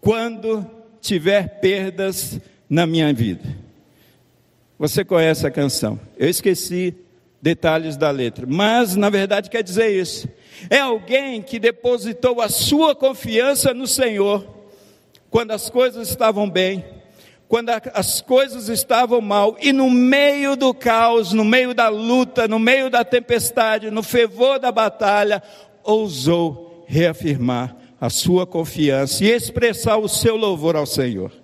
quando 0.00 0.64
tiver 1.00 1.60
perdas 1.60 2.40
na 2.70 2.86
minha 2.86 3.12
vida. 3.12 3.61
Você 4.82 5.04
conhece 5.04 5.46
a 5.46 5.50
canção. 5.52 5.96
Eu 6.18 6.28
esqueci 6.28 6.92
detalhes 7.40 7.96
da 7.96 8.10
letra, 8.10 8.48
mas 8.48 8.96
na 8.96 9.08
verdade 9.08 9.48
quer 9.48 9.62
dizer 9.62 9.90
isso. 9.90 10.28
É 10.68 10.80
alguém 10.80 11.40
que 11.40 11.60
depositou 11.60 12.40
a 12.40 12.48
sua 12.48 12.92
confiança 12.92 13.72
no 13.72 13.86
Senhor 13.86 14.44
quando 15.30 15.52
as 15.52 15.70
coisas 15.70 16.08
estavam 16.08 16.50
bem, 16.50 16.84
quando 17.46 17.70
as 17.94 18.20
coisas 18.22 18.68
estavam 18.68 19.20
mal 19.20 19.56
e 19.60 19.72
no 19.72 19.88
meio 19.88 20.56
do 20.56 20.74
caos, 20.74 21.32
no 21.32 21.44
meio 21.44 21.72
da 21.72 21.88
luta, 21.88 22.48
no 22.48 22.58
meio 22.58 22.90
da 22.90 23.04
tempestade, 23.04 23.88
no 23.88 24.02
fervor 24.02 24.58
da 24.58 24.72
batalha, 24.72 25.40
ousou 25.84 26.84
reafirmar 26.88 27.76
a 28.00 28.10
sua 28.10 28.44
confiança 28.48 29.24
e 29.24 29.30
expressar 29.30 29.98
o 29.98 30.08
seu 30.08 30.34
louvor 30.34 30.74
ao 30.74 30.86
Senhor. 30.86 31.41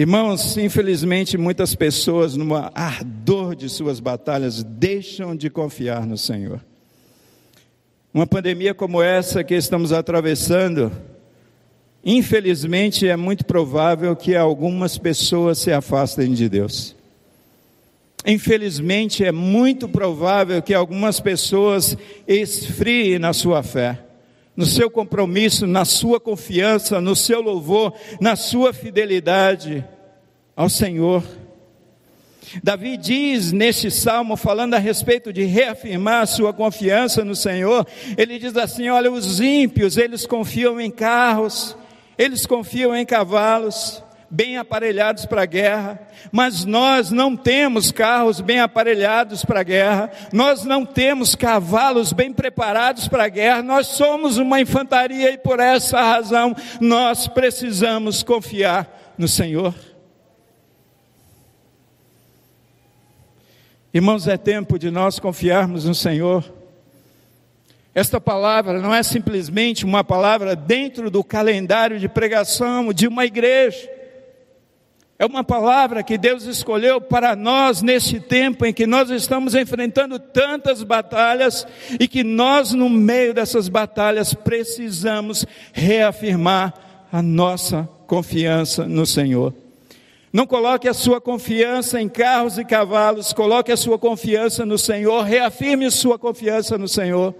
Irmãos, 0.00 0.56
infelizmente 0.56 1.36
muitas 1.36 1.74
pessoas, 1.74 2.34
no 2.34 2.54
ardor 2.56 3.54
de 3.54 3.68
suas 3.68 4.00
batalhas, 4.00 4.62
deixam 4.62 5.36
de 5.36 5.50
confiar 5.50 6.06
no 6.06 6.16
Senhor. 6.16 6.58
Uma 8.14 8.26
pandemia 8.26 8.72
como 8.72 9.02
essa 9.02 9.44
que 9.44 9.54
estamos 9.54 9.92
atravessando, 9.92 10.90
infelizmente 12.02 13.06
é 13.06 13.14
muito 13.14 13.44
provável 13.44 14.16
que 14.16 14.34
algumas 14.34 14.96
pessoas 14.96 15.58
se 15.58 15.70
afastem 15.70 16.32
de 16.32 16.48
Deus. 16.48 16.96
Infelizmente 18.24 19.22
é 19.22 19.30
muito 19.30 19.86
provável 19.86 20.62
que 20.62 20.72
algumas 20.72 21.20
pessoas 21.20 21.94
esfriem 22.26 23.18
na 23.18 23.34
sua 23.34 23.62
fé 23.62 23.98
no 24.56 24.66
seu 24.66 24.90
compromisso, 24.90 25.66
na 25.66 25.84
sua 25.84 26.20
confiança, 26.20 27.00
no 27.00 27.16
seu 27.16 27.40
louvor, 27.40 27.94
na 28.20 28.36
sua 28.36 28.72
fidelidade 28.72 29.84
ao 30.56 30.68
Senhor. 30.68 31.22
Davi 32.62 32.96
diz 32.96 33.52
neste 33.52 33.90
salmo, 33.90 34.36
falando 34.36 34.74
a 34.74 34.78
respeito 34.78 35.32
de 35.32 35.44
reafirmar 35.44 36.22
a 36.22 36.26
sua 36.26 36.52
confiança 36.52 37.24
no 37.24 37.36
Senhor, 37.36 37.86
ele 38.16 38.38
diz 38.38 38.56
assim: 38.56 38.88
Olha, 38.88 39.10
os 39.10 39.40
ímpios, 39.40 39.96
eles 39.96 40.26
confiam 40.26 40.80
em 40.80 40.90
carros, 40.90 41.76
eles 42.18 42.46
confiam 42.46 42.94
em 42.94 43.06
cavalos, 43.06 44.02
bem 44.30 44.56
aparelhados 44.56 45.26
para 45.26 45.42
a 45.42 45.46
guerra, 45.46 46.00
mas 46.30 46.64
nós 46.64 47.10
não 47.10 47.36
temos 47.36 47.90
carros 47.90 48.40
bem 48.40 48.60
aparelhados 48.60 49.44
para 49.44 49.60
a 49.60 49.64
guerra, 49.64 50.10
nós 50.32 50.64
não 50.64 50.86
temos 50.86 51.34
cavalos 51.34 52.12
bem 52.12 52.32
preparados 52.32 53.08
para 53.08 53.24
a 53.24 53.28
guerra, 53.28 53.62
nós 53.62 53.88
somos 53.88 54.36
uma 54.36 54.60
infantaria 54.60 55.32
e 55.32 55.38
por 55.38 55.58
essa 55.58 56.00
razão 56.00 56.54
nós 56.80 57.26
precisamos 57.26 58.22
confiar 58.22 59.14
no 59.18 59.26
Senhor. 59.26 59.74
Irmãos, 63.92 64.28
é 64.28 64.36
tempo 64.36 64.78
de 64.78 64.88
nós 64.88 65.18
confiarmos 65.18 65.84
no 65.84 65.94
Senhor. 65.96 66.44
Esta 67.92 68.20
palavra 68.20 68.80
não 68.80 68.94
é 68.94 69.02
simplesmente 69.02 69.84
uma 69.84 70.04
palavra 70.04 70.54
dentro 70.54 71.10
do 71.10 71.24
calendário 71.24 71.98
de 71.98 72.08
pregação 72.08 72.92
de 72.92 73.08
uma 73.08 73.24
igreja. 73.24 73.99
É 75.20 75.26
uma 75.26 75.44
palavra 75.44 76.02
que 76.02 76.16
Deus 76.16 76.44
escolheu 76.44 76.98
para 76.98 77.36
nós 77.36 77.82
nesse 77.82 78.18
tempo 78.18 78.64
em 78.64 78.72
que 78.72 78.86
nós 78.86 79.10
estamos 79.10 79.54
enfrentando 79.54 80.18
tantas 80.18 80.82
batalhas 80.82 81.66
e 82.00 82.08
que 82.08 82.24
nós, 82.24 82.72
no 82.72 82.88
meio 82.88 83.34
dessas 83.34 83.68
batalhas, 83.68 84.32
precisamos 84.32 85.44
reafirmar 85.74 86.72
a 87.12 87.20
nossa 87.20 87.86
confiança 88.06 88.86
no 88.86 89.04
Senhor. 89.04 89.52
Não 90.32 90.46
coloque 90.46 90.88
a 90.88 90.94
sua 90.94 91.20
confiança 91.20 92.00
em 92.00 92.08
carros 92.08 92.56
e 92.56 92.64
cavalos, 92.64 93.34
coloque 93.34 93.70
a 93.70 93.76
sua 93.76 93.98
confiança 93.98 94.64
no 94.64 94.78
Senhor, 94.78 95.22
reafirme 95.22 95.90
sua 95.90 96.18
confiança 96.18 96.78
no 96.78 96.88
Senhor. 96.88 97.34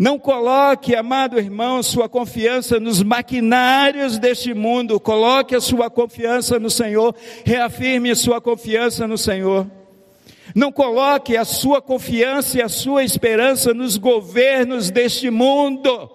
Não 0.00 0.18
coloque, 0.18 0.96
amado 0.96 1.38
irmão, 1.38 1.82
sua 1.82 2.08
confiança 2.08 2.80
nos 2.80 3.02
maquinários 3.02 4.18
deste 4.18 4.54
mundo, 4.54 4.98
coloque 4.98 5.54
a 5.54 5.60
sua 5.60 5.90
confiança 5.90 6.58
no 6.58 6.70
Senhor, 6.70 7.14
reafirme 7.44 8.16
sua 8.16 8.40
confiança 8.40 9.06
no 9.06 9.18
Senhor. 9.18 9.70
Não 10.54 10.72
coloque 10.72 11.36
a 11.36 11.44
sua 11.44 11.82
confiança 11.82 12.56
e 12.56 12.62
a 12.62 12.68
sua 12.70 13.04
esperança 13.04 13.74
nos 13.74 13.98
governos 13.98 14.90
deste 14.90 15.28
mundo. 15.28 16.10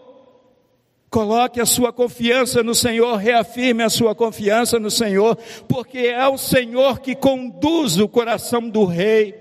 Coloque 1.08 1.62
a 1.62 1.66
sua 1.68 1.94
confiança 1.94 2.64
no 2.64 2.74
Senhor, 2.74 3.18
reafirme 3.18 3.84
a 3.84 3.90
sua 3.90 4.16
confiança 4.16 4.80
no 4.80 4.90
Senhor, 4.90 5.38
porque 5.68 6.00
é 6.00 6.28
o 6.28 6.40
Senhor 6.40 7.02
que 7.02 7.14
conduz 7.14 8.00
o 8.00 8.08
coração 8.08 8.68
do 8.68 8.84
rei. 8.84 9.36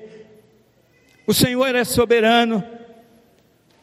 O 1.27 1.33
Senhor 1.33 1.75
é 1.75 1.83
soberano. 1.83 2.84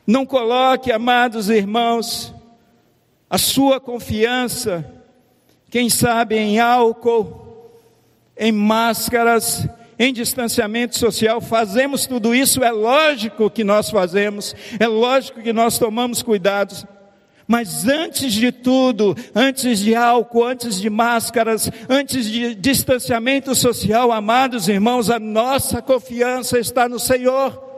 Não 0.05 0.25
coloque, 0.25 0.91
amados 0.91 1.49
irmãos, 1.49 2.33
a 3.29 3.37
sua 3.37 3.79
confiança, 3.79 4.85
quem 5.69 5.89
sabe 5.89 6.37
em 6.37 6.59
álcool, 6.59 7.71
em 8.37 8.51
máscaras, 8.51 9.67
em 9.97 10.11
distanciamento 10.11 10.97
social, 10.97 11.39
fazemos 11.39 12.07
tudo 12.07 12.33
isso, 12.33 12.63
é 12.63 12.71
lógico 12.71 13.49
que 13.49 13.63
nós 13.63 13.89
fazemos, 13.89 14.55
é 14.79 14.87
lógico 14.87 15.41
que 15.41 15.53
nós 15.53 15.77
tomamos 15.77 16.23
cuidados, 16.23 16.85
mas 17.47 17.87
antes 17.87 18.33
de 18.33 18.51
tudo, 18.51 19.15
antes 19.35 19.79
de 19.79 19.93
álcool, 19.93 20.45
antes 20.45 20.81
de 20.81 20.89
máscaras, 20.89 21.69
antes 21.87 22.25
de 22.25 22.55
distanciamento 22.55 23.53
social, 23.53 24.11
amados 24.11 24.67
irmãos, 24.67 25.09
a 25.09 25.19
nossa 25.19 25.81
confiança 25.81 26.57
está 26.57 26.89
no 26.89 26.97
Senhor. 26.97 27.70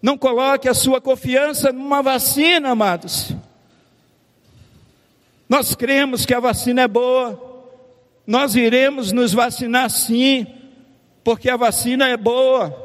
Não 0.00 0.16
coloque 0.16 0.68
a 0.68 0.74
sua 0.74 1.00
confiança 1.00 1.72
numa 1.72 2.02
vacina, 2.02 2.70
amados. 2.70 3.32
Nós 5.48 5.74
cremos 5.74 6.26
que 6.26 6.34
a 6.34 6.40
vacina 6.40 6.82
é 6.82 6.88
boa. 6.88 7.42
Nós 8.26 8.56
iremos 8.56 9.12
nos 9.12 9.32
vacinar 9.32 9.88
sim, 9.90 10.46
porque 11.22 11.48
a 11.48 11.56
vacina 11.56 12.08
é 12.08 12.16
boa. 12.16 12.84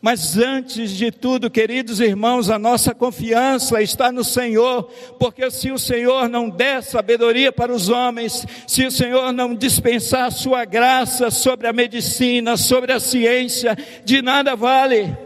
Mas 0.00 0.38
antes 0.38 0.92
de 0.92 1.10
tudo, 1.10 1.50
queridos 1.50 1.98
irmãos, 1.98 2.50
a 2.50 2.58
nossa 2.58 2.94
confiança 2.94 3.82
está 3.82 4.12
no 4.12 4.22
Senhor, 4.22 4.84
porque 5.18 5.50
se 5.50 5.72
o 5.72 5.78
Senhor 5.78 6.28
não 6.28 6.48
der 6.48 6.84
sabedoria 6.84 7.50
para 7.50 7.72
os 7.72 7.88
homens, 7.88 8.46
se 8.66 8.86
o 8.86 8.92
Senhor 8.92 9.32
não 9.32 9.56
dispensar 9.56 10.26
a 10.26 10.30
sua 10.30 10.64
graça 10.64 11.32
sobre 11.32 11.66
a 11.66 11.72
medicina, 11.72 12.56
sobre 12.56 12.92
a 12.92 13.00
ciência, 13.00 13.76
de 14.04 14.22
nada 14.22 14.54
vale. 14.54 15.16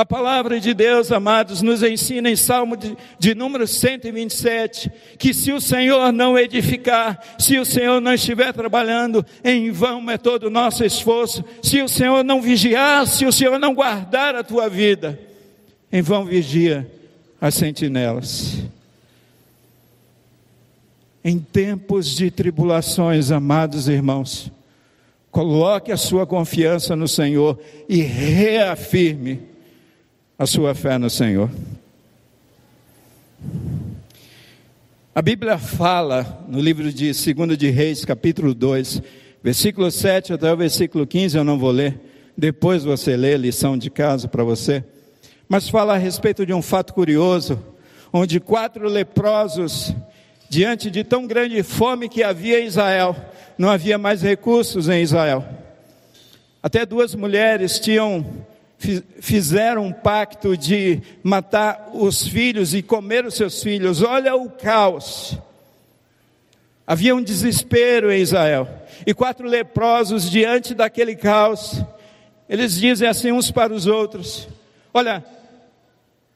A 0.00 0.06
palavra 0.06 0.58
de 0.58 0.72
Deus, 0.72 1.12
amados, 1.12 1.60
nos 1.60 1.82
ensina 1.82 2.30
em 2.30 2.34
Salmo 2.34 2.74
de, 2.74 2.96
de, 3.18 3.34
número 3.34 3.66
127, 3.66 4.90
que 5.18 5.34
se 5.34 5.52
o 5.52 5.60
Senhor 5.60 6.10
não 6.10 6.38
edificar, 6.38 7.20
se 7.38 7.58
o 7.58 7.66
Senhor 7.66 8.00
não 8.00 8.14
estiver 8.14 8.50
trabalhando, 8.54 9.22
em 9.44 9.70
vão 9.70 10.10
é 10.10 10.16
todo 10.16 10.44
o 10.44 10.50
nosso 10.50 10.82
esforço, 10.86 11.44
se 11.62 11.82
o 11.82 11.88
Senhor 11.88 12.24
não 12.24 12.40
vigiar, 12.40 13.06
se 13.06 13.26
o 13.26 13.32
Senhor 13.32 13.58
não 13.58 13.74
guardar 13.74 14.34
a 14.34 14.42
tua 14.42 14.70
vida, 14.70 15.20
em 15.92 16.00
vão 16.00 16.24
vigia 16.24 16.90
as 17.38 17.52
sentinelas. 17.52 18.56
Em 21.22 21.38
tempos 21.38 22.16
de 22.16 22.30
tribulações, 22.30 23.30
amados 23.30 23.86
irmãos, 23.86 24.50
coloque 25.30 25.92
a 25.92 25.98
sua 25.98 26.26
confiança 26.26 26.96
no 26.96 27.06
Senhor 27.06 27.60
e 27.86 28.00
reafirme 28.00 29.49
a 30.40 30.46
sua 30.46 30.74
fé 30.74 30.96
no 30.96 31.10
Senhor. 31.10 31.50
A 35.14 35.20
Bíblia 35.20 35.58
fala 35.58 36.46
no 36.48 36.58
livro 36.58 36.90
de 36.90 37.12
2 37.12 37.58
de 37.58 37.68
Reis, 37.68 38.06
capítulo 38.06 38.54
2, 38.54 39.02
versículo 39.42 39.90
7 39.90 40.32
até 40.32 40.50
o 40.50 40.56
versículo 40.56 41.06
15, 41.06 41.36
eu 41.36 41.44
não 41.44 41.58
vou 41.58 41.70
ler, 41.70 42.00
depois 42.34 42.84
você 42.84 43.18
lê 43.18 43.36
lição 43.36 43.76
de 43.76 43.90
casa 43.90 44.28
para 44.28 44.42
você. 44.42 44.82
Mas 45.46 45.68
fala 45.68 45.92
a 45.92 45.98
respeito 45.98 46.46
de 46.46 46.54
um 46.54 46.62
fato 46.62 46.94
curioso, 46.94 47.62
onde 48.10 48.40
quatro 48.40 48.88
leprosos, 48.88 49.94
diante 50.48 50.90
de 50.90 51.04
tão 51.04 51.26
grande 51.26 51.62
fome 51.62 52.08
que 52.08 52.22
havia 52.22 52.62
em 52.62 52.66
Israel, 52.66 53.14
não 53.58 53.68
havia 53.68 53.98
mais 53.98 54.22
recursos 54.22 54.88
em 54.88 55.02
Israel. 55.02 55.44
Até 56.62 56.86
duas 56.86 57.14
mulheres 57.14 57.78
tinham 57.78 58.24
fizeram 59.20 59.84
um 59.84 59.92
pacto 59.92 60.56
de 60.56 61.02
matar 61.22 61.90
os 61.92 62.26
filhos 62.26 62.74
e 62.74 62.82
comer 62.82 63.26
os 63.26 63.34
seus 63.34 63.62
filhos. 63.62 64.02
Olha 64.02 64.34
o 64.34 64.48
caos. 64.48 65.38
Havia 66.86 67.14
um 67.14 67.22
desespero 67.22 68.10
em 68.10 68.20
Israel. 68.20 68.66
E 69.06 69.12
quatro 69.12 69.46
leprosos 69.46 70.30
diante 70.30 70.74
daquele 70.74 71.14
caos, 71.14 71.82
eles 72.48 72.80
dizem 72.80 73.06
assim 73.06 73.30
uns 73.30 73.50
para 73.50 73.72
os 73.72 73.86
outros: 73.86 74.48
Olha, 74.92 75.24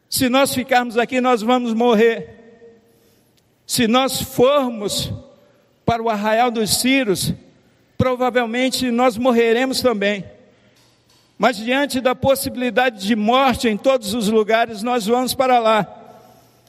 se 0.09 0.29
nós 0.29 0.55
ficarmos 0.55 0.99
aqui, 0.99 1.21
nós 1.21 1.41
vamos 1.41 1.73
morrer. 1.73 2.31
Se 3.67 3.89
nós 3.89 4.21
formos 4.21 5.11
para 5.85 6.03
o 6.03 6.11
arraial 6.11 6.51
dos 6.51 6.79
Círios, 6.79 7.33
provavelmente 7.97 8.91
nós 8.91 9.17
morreremos 9.17 9.81
também. 9.81 10.25
Mas 11.37 11.57
diante 11.57 12.01
da 12.01 12.15
possibilidade 12.15 13.05
de 13.05 13.17
morte 13.17 13.69
em 13.69 13.77
todos 13.77 14.15
os 14.15 14.29
lugares, 14.29 14.83
nós 14.83 15.07
vamos 15.07 15.35
para 15.35 15.59
lá. 15.59 15.87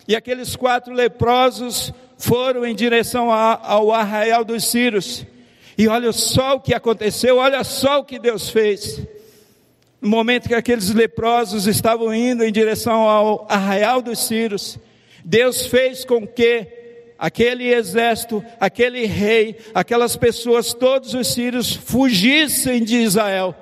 E 0.07 0.15
aqueles 0.15 0.55
quatro 0.55 0.93
leprosos 0.93 1.93
foram 2.17 2.65
em 2.65 2.75
direção 2.75 3.31
ao 3.31 3.91
arraial 3.91 4.43
dos 4.43 4.65
Círios. 4.65 5.25
E 5.77 5.87
olha 5.87 6.11
só 6.11 6.55
o 6.55 6.59
que 6.59 6.73
aconteceu, 6.73 7.37
olha 7.37 7.63
só 7.63 7.99
o 7.99 8.05
que 8.05 8.17
Deus 8.17 8.49
fez. 8.49 9.01
No 10.01 10.09
momento 10.09 10.47
que 10.47 10.55
aqueles 10.55 10.93
leprosos 10.93 11.67
estavam 11.67 12.13
indo 12.13 12.43
em 12.43 12.51
direção 12.51 13.07
ao 13.07 13.45
arraial 13.49 14.01
dos 14.01 14.19
Círios, 14.19 14.79
Deus 15.23 15.65
fez 15.67 16.03
com 16.05 16.25
que 16.25 16.67
aquele 17.17 17.71
exército, 17.71 18.43
aquele 18.59 19.05
rei, 19.05 19.57
aquelas 19.73 20.15
pessoas, 20.15 20.73
todos 20.73 21.13
os 21.13 21.33
sírios 21.33 21.73
fugissem 21.73 22.83
de 22.83 22.97
Israel 22.97 23.55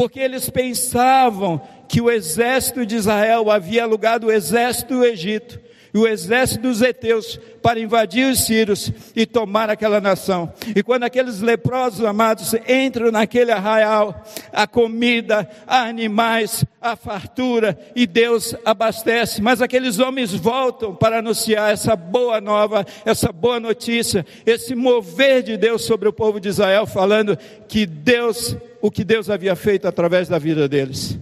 porque 0.00 0.18
eles 0.18 0.48
pensavam 0.48 1.60
que 1.86 2.00
o 2.00 2.10
exército 2.10 2.86
de 2.86 2.96
Israel 2.96 3.50
havia 3.50 3.82
alugado 3.82 4.28
o 4.28 4.32
exército 4.32 4.94
do 4.94 5.04
Egito 5.04 5.60
e 5.92 5.98
o 5.98 6.08
exército 6.08 6.62
dos 6.62 6.80
heteus 6.80 7.38
para 7.60 7.78
invadir 7.78 8.26
os 8.32 8.46
sírios 8.46 8.90
e 9.14 9.26
tomar 9.26 9.68
aquela 9.68 10.00
nação. 10.00 10.50
E 10.74 10.82
quando 10.82 11.02
aqueles 11.02 11.40
leprosos 11.40 12.02
amados 12.02 12.54
entram 12.66 13.12
naquele 13.12 13.52
arraial, 13.52 14.24
a 14.50 14.66
comida, 14.66 15.46
há 15.66 15.82
animais, 15.82 16.64
a 16.80 16.96
fartura 16.96 17.78
e 17.94 18.06
Deus 18.06 18.54
abastece. 18.64 19.42
Mas 19.42 19.60
aqueles 19.60 19.98
homens 19.98 20.32
voltam 20.32 20.94
para 20.94 21.18
anunciar 21.18 21.70
essa 21.70 21.94
boa 21.94 22.40
nova, 22.40 22.86
essa 23.04 23.30
boa 23.30 23.60
notícia, 23.60 24.24
esse 24.46 24.74
mover 24.74 25.42
de 25.42 25.58
Deus 25.58 25.84
sobre 25.84 26.08
o 26.08 26.12
povo 26.12 26.40
de 26.40 26.48
Israel, 26.48 26.86
falando 26.86 27.36
que 27.68 27.84
Deus, 27.84 28.56
o 28.80 28.90
que 28.90 29.04
Deus 29.04 29.28
havia 29.28 29.54
feito 29.54 29.86
através 29.86 30.28
da 30.28 30.38
vida 30.38 30.68
deles. 30.68 31.18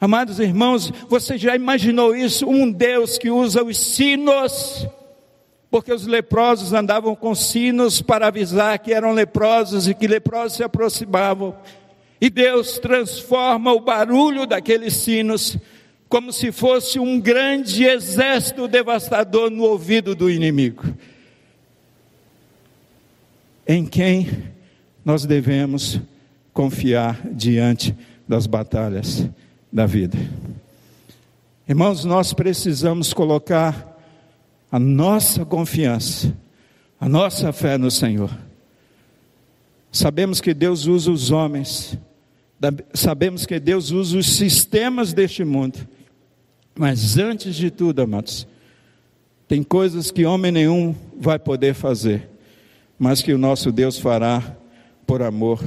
Amados 0.00 0.40
irmãos, 0.40 0.92
você 1.08 1.38
já 1.38 1.54
imaginou 1.54 2.14
isso? 2.16 2.48
Um 2.48 2.70
Deus 2.70 3.18
que 3.18 3.30
usa 3.30 3.62
os 3.62 3.78
sinos, 3.78 4.86
porque 5.70 5.92
os 5.92 6.06
leprosos 6.06 6.72
andavam 6.72 7.14
com 7.14 7.34
sinos 7.34 8.02
para 8.02 8.26
avisar 8.26 8.78
que 8.80 8.92
eram 8.92 9.12
leprosos 9.12 9.86
e 9.86 9.94
que 9.94 10.08
leprosos 10.08 10.56
se 10.56 10.64
aproximavam. 10.64 11.56
E 12.20 12.28
Deus 12.28 12.78
transforma 12.78 13.72
o 13.72 13.80
barulho 13.80 14.44
daqueles 14.44 14.94
sinos 14.94 15.56
como 16.08 16.32
se 16.32 16.52
fosse 16.52 16.98
um 16.98 17.18
grande 17.18 17.84
exército 17.84 18.68
devastador 18.68 19.50
no 19.50 19.62
ouvido 19.62 20.14
do 20.14 20.30
inimigo. 20.30 20.84
Em 23.66 23.86
quem 23.86 24.28
nós 25.04 25.24
devemos 25.24 25.98
confiar 26.52 27.20
diante 27.32 27.94
das 28.28 28.46
batalhas? 28.46 29.28
da 29.72 29.86
vida. 29.86 30.18
Irmãos, 31.66 32.04
nós 32.04 32.34
precisamos 32.34 33.14
colocar 33.14 33.88
a 34.70 34.78
nossa 34.78 35.44
confiança, 35.44 36.36
a 37.00 37.08
nossa 37.08 37.52
fé 37.52 37.78
no 37.78 37.90
Senhor. 37.90 38.30
Sabemos 39.90 40.40
que 40.40 40.52
Deus 40.52 40.86
usa 40.86 41.10
os 41.10 41.30
homens, 41.30 41.96
sabemos 42.92 43.46
que 43.46 43.58
Deus 43.58 43.90
usa 43.90 44.18
os 44.18 44.36
sistemas 44.36 45.12
deste 45.12 45.44
mundo, 45.44 45.78
mas 46.74 47.16
antes 47.16 47.54
de 47.54 47.70
tudo, 47.70 48.02
amados, 48.02 48.46
tem 49.48 49.62
coisas 49.62 50.10
que 50.10 50.24
homem 50.24 50.52
nenhum 50.52 50.94
vai 51.18 51.38
poder 51.38 51.74
fazer, 51.74 52.28
mas 52.98 53.22
que 53.22 53.32
o 53.32 53.38
nosso 53.38 53.72
Deus 53.72 53.98
fará 53.98 54.56
por 55.06 55.22
amor 55.22 55.62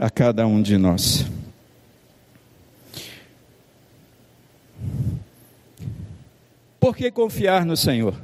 a 0.00 0.08
cada 0.08 0.46
um 0.46 0.62
de 0.62 0.78
nós. 0.78 1.26
Por 6.80 6.96
que 6.96 7.10
confiar 7.10 7.66
no 7.66 7.76
Senhor? 7.76 8.14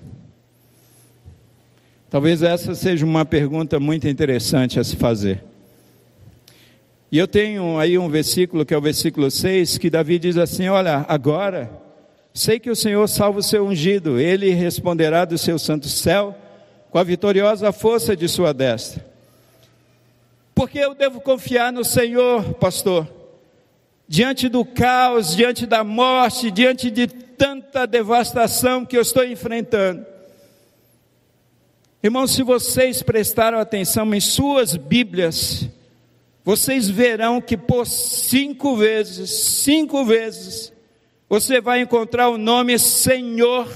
Talvez 2.09 2.43
essa 2.43 2.75
seja 2.75 3.05
uma 3.05 3.27
pergunta 3.27 3.79
muito 3.79 4.09
interessante 4.09 4.81
a 4.81 4.85
se 4.85 4.97
fazer. 4.97 5.45
E 7.13 7.19
eu 7.19 7.29
tenho 7.29 7.79
aí 7.79 7.99
um 7.99 8.09
versículo, 8.09 8.65
que 8.65 8.73
é 8.73 8.79
o 8.79 8.81
versículo 8.81 9.31
6, 9.31 9.77
que 9.77 9.91
Davi 9.91 10.19
diz 10.19 10.39
assim: 10.39 10.69
Olha, 10.69 11.05
agora 11.07 11.71
sei 12.33 12.59
que 12.59 12.71
o 12.71 12.77
Senhor 12.77 13.07
salva 13.07 13.41
o 13.41 13.43
seu 13.43 13.67
ungido, 13.67 14.19
ele 14.19 14.49
responderá 14.51 15.27
do 15.27 15.37
seu 15.37 15.59
santo 15.59 15.91
céu 15.91 16.35
com 16.91 16.99
a 16.99 17.05
vitoriosa 17.05 17.71
força 17.71 18.17
de 18.17 18.29
sua 18.29 18.55
destra. 18.55 19.16
Porque 20.57 20.79
eu 20.79 20.95
devo 20.95 21.21
confiar 21.21 21.71
no 21.71 21.85
Senhor, 21.85 22.55
pastor? 22.55 23.07
Diante 24.09 24.49
do 24.49 24.65
caos, 24.65 25.37
diante 25.37 25.67
da 25.67 25.85
morte, 25.85 26.51
diante 26.51 26.91
de 26.91 27.07
tanta 27.07 27.87
devastação 27.87 28.83
que 28.83 28.97
eu 28.97 29.03
estou 29.03 29.23
enfrentando. 29.23 30.07
Irmãos, 32.03 32.31
se 32.31 32.43
vocês 32.43 33.03
prestaram 33.03 33.59
atenção 33.59 34.15
em 34.15 34.21
suas 34.21 34.77
Bíblias, 34.77 35.69
vocês 36.43 36.89
verão 36.89 37.39
que 37.39 37.59
por 37.59 37.87
cinco 37.87 38.77
vezes, 38.77 39.29
cinco 39.29 40.07
vezes, 40.07 40.73
você 41.29 41.61
vai 41.61 41.83
encontrar 41.83 42.31
o 42.31 42.39
nome 42.39 42.79
Senhor, 42.79 43.69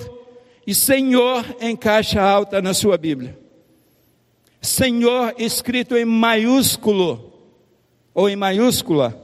e 0.66 0.74
Senhor 0.74 1.44
em 1.60 1.76
caixa 1.76 2.22
alta 2.22 2.62
na 2.62 2.72
sua 2.72 2.96
Bíblia. 2.96 3.38
Senhor 4.60 5.34
escrito 5.38 5.96
em 5.96 6.04
maiúsculo, 6.04 7.32
ou 8.14 8.28
em 8.28 8.36
maiúscula, 8.36 9.20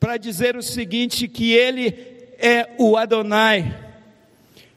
para 0.00 0.16
dizer 0.16 0.56
o 0.56 0.62
seguinte: 0.62 1.28
que 1.28 1.52
Ele 1.52 1.94
é 2.38 2.74
o 2.78 2.96
Adonai, 2.96 3.76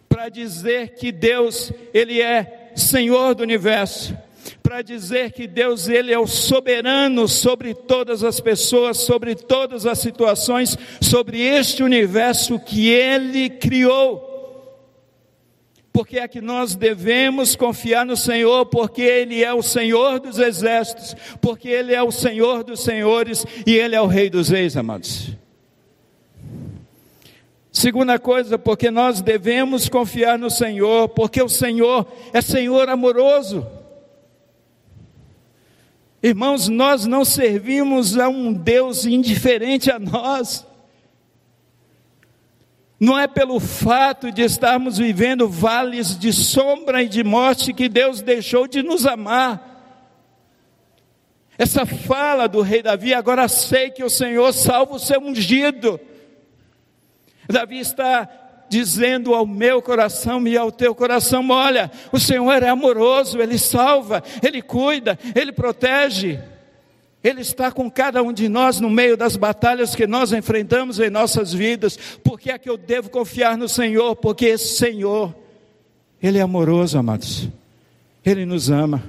para 0.07 0.29
dizer 0.29 0.95
que 0.95 1.11
Deus, 1.11 1.71
Ele 1.93 2.21
é 2.21 2.71
Senhor 2.75 3.35
do 3.35 3.43
universo, 3.43 4.17
para 4.61 4.81
dizer 4.81 5.31
que 5.31 5.47
Deus 5.47 5.87
ele 5.87 6.13
é 6.13 6.19
o 6.19 6.27
soberano 6.27 7.27
sobre 7.27 7.73
todas 7.73 8.23
as 8.23 8.39
pessoas, 8.39 8.97
sobre 8.97 9.33
todas 9.33 9.85
as 9.85 9.99
situações, 9.99 10.77
sobre 11.01 11.41
este 11.41 11.81
universo 11.81 12.59
que 12.59 12.87
ele 12.87 13.49
criou. 13.49 14.28
Porque 15.99 16.17
é 16.17 16.29
que 16.29 16.39
nós 16.39 16.75
devemos 16.75 17.57
confiar 17.57 18.05
no 18.05 18.15
Senhor, 18.15 18.65
porque 18.67 19.01
Ele 19.01 19.43
é 19.43 19.53
o 19.53 19.61
Senhor 19.61 20.17
dos 20.21 20.39
exércitos, 20.39 21.13
porque 21.41 21.67
Ele 21.67 21.93
é 21.93 22.01
o 22.01 22.09
Senhor 22.09 22.63
dos 22.63 22.79
senhores 22.79 23.45
e 23.67 23.75
Ele 23.75 23.97
é 23.97 24.01
o 24.01 24.07
Rei 24.07 24.29
dos 24.29 24.47
reis, 24.47 24.77
amados. 24.77 25.31
Segunda 27.69 28.17
coisa, 28.17 28.57
porque 28.57 28.89
nós 28.89 29.19
devemos 29.19 29.89
confiar 29.89 30.39
no 30.39 30.49
Senhor, 30.49 31.09
porque 31.09 31.43
o 31.43 31.49
Senhor 31.49 32.07
é 32.31 32.39
Senhor 32.39 32.87
amoroso. 32.87 33.67
Irmãos, 36.23 36.69
nós 36.69 37.05
não 37.05 37.25
servimos 37.25 38.17
a 38.17 38.29
um 38.29 38.53
Deus 38.53 39.05
indiferente 39.05 39.91
a 39.91 39.99
nós. 39.99 40.65
Não 42.99 43.17
é 43.17 43.27
pelo 43.27 43.59
fato 43.59 44.31
de 44.31 44.41
estarmos 44.41 44.97
vivendo 44.97 45.47
vales 45.47 46.17
de 46.17 46.33
sombra 46.33 47.01
e 47.01 47.07
de 47.07 47.23
morte 47.23 47.73
que 47.73 47.87
Deus 47.87 48.21
deixou 48.21 48.67
de 48.67 48.83
nos 48.83 49.05
amar. 49.05 49.67
Essa 51.57 51.85
fala 51.85 52.47
do 52.47 52.61
rei 52.61 52.81
Davi, 52.81 53.13
agora 53.13 53.47
sei 53.47 53.89
que 53.89 54.03
o 54.03 54.09
Senhor 54.09 54.51
salva 54.53 54.95
o 54.95 54.99
seu 54.99 55.21
ungido. 55.21 55.99
Davi 57.47 57.79
está 57.79 58.29
dizendo 58.69 59.33
ao 59.33 59.45
meu 59.45 59.81
coração 59.81 60.45
e 60.47 60.57
ao 60.57 60.71
teu 60.71 60.93
coração: 60.93 61.49
olha, 61.49 61.89
o 62.11 62.19
Senhor 62.19 62.63
é 62.63 62.69
amoroso, 62.69 63.41
Ele 63.41 63.57
salva, 63.57 64.23
Ele 64.43 64.61
cuida, 64.61 65.17
Ele 65.35 65.51
protege. 65.51 66.39
Ele 67.23 67.41
está 67.41 67.69
com 67.71 67.91
cada 67.91 68.23
um 68.23 68.31
de 68.31 68.47
nós 68.47 68.79
no 68.79 68.89
meio 68.89 69.17
das 69.17 69.35
batalhas 69.35 69.93
que 69.93 70.07
nós 70.07 70.31
enfrentamos 70.31 70.99
em 70.99 71.09
nossas 71.09 71.53
vidas. 71.53 71.97
Por 72.23 72.39
que 72.39 72.49
é 72.49 72.57
que 72.57 72.69
eu 72.69 72.77
devo 72.77 73.09
confiar 73.09 73.57
no 73.57 73.67
Senhor? 73.67 74.15
Porque 74.15 74.45
esse 74.45 74.77
Senhor, 74.77 75.35
Ele 76.23 76.37
é 76.37 76.41
amoroso, 76.41 76.97
amados. 76.97 77.49
Ele 78.25 78.45
nos 78.45 78.69
ama. 78.69 79.03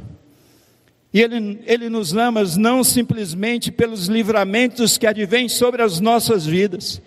E 1.14 1.20
Ele, 1.20 1.60
Ele 1.64 1.88
nos 1.88 2.16
ama 2.16 2.42
não 2.58 2.82
simplesmente 2.82 3.70
pelos 3.70 4.06
livramentos 4.06 4.98
que 4.98 5.06
advêm 5.06 5.48
sobre 5.48 5.80
as 5.80 6.00
nossas 6.00 6.44
vidas, 6.44 7.00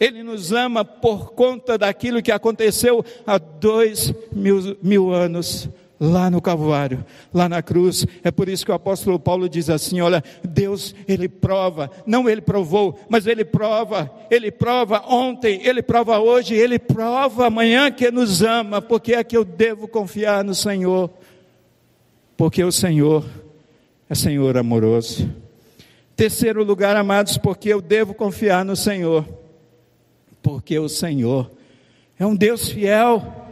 ele 0.00 0.22
nos 0.22 0.52
ama 0.52 0.84
por 0.84 1.32
conta 1.32 1.76
daquilo 1.76 2.22
que 2.22 2.30
aconteceu 2.30 3.04
há 3.26 3.36
dois 3.36 4.14
mil, 4.30 4.76
mil 4.80 5.12
anos 5.12 5.68
lá 6.00 6.30
no 6.30 6.40
Calvário, 6.40 7.04
lá 7.32 7.48
na 7.48 7.62
cruz. 7.62 8.06
É 8.22 8.30
por 8.30 8.48
isso 8.48 8.64
que 8.64 8.70
o 8.70 8.74
apóstolo 8.74 9.18
Paulo 9.18 9.48
diz 9.48 9.68
assim: 9.70 10.00
olha, 10.00 10.22
Deus, 10.42 10.94
Ele 11.06 11.28
prova, 11.28 11.90
não 12.06 12.28
Ele 12.28 12.40
provou, 12.40 12.98
mas 13.08 13.26
Ele 13.26 13.44
prova, 13.44 14.10
Ele 14.30 14.50
prova 14.50 15.04
ontem, 15.06 15.60
Ele 15.66 15.82
prova 15.82 16.18
hoje, 16.18 16.54
Ele 16.54 16.78
prova 16.78 17.46
amanhã 17.46 17.90
que 17.90 18.10
nos 18.10 18.42
ama, 18.42 18.80
porque 18.80 19.14
é 19.14 19.24
que 19.24 19.36
eu 19.36 19.44
devo 19.44 19.88
confiar 19.88 20.44
no 20.44 20.54
Senhor, 20.54 21.10
porque 22.36 22.62
o 22.62 22.72
Senhor 22.72 23.24
é 24.08 24.14
Senhor 24.14 24.56
amoroso. 24.56 25.28
Terceiro 26.16 26.64
lugar, 26.64 26.96
amados, 26.96 27.38
porque 27.38 27.68
eu 27.68 27.80
devo 27.80 28.12
confiar 28.12 28.64
no 28.64 28.74
Senhor 28.74 29.24
porque 30.42 30.78
o 30.78 30.88
Senhor 30.88 31.50
é 32.18 32.26
um 32.26 32.34
Deus 32.34 32.70
fiel. 32.70 33.47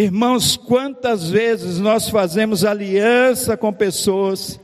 Irmãos, 0.00 0.56
quantas 0.56 1.28
vezes 1.28 1.80
nós 1.80 2.08
fazemos 2.08 2.64
aliança 2.64 3.56
com 3.56 3.72
pessoas, 3.72 4.60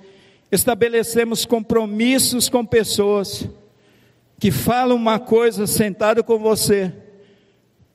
estabelecemos 0.49 1.45
compromissos 1.45 2.49
com 2.49 2.65
pessoas, 2.65 3.49
que 4.39 4.53
falam 4.53 4.97
uma 4.97 5.19
coisa 5.19 5.67
sentado 5.67 6.23
com 6.23 6.39
você, 6.39 6.93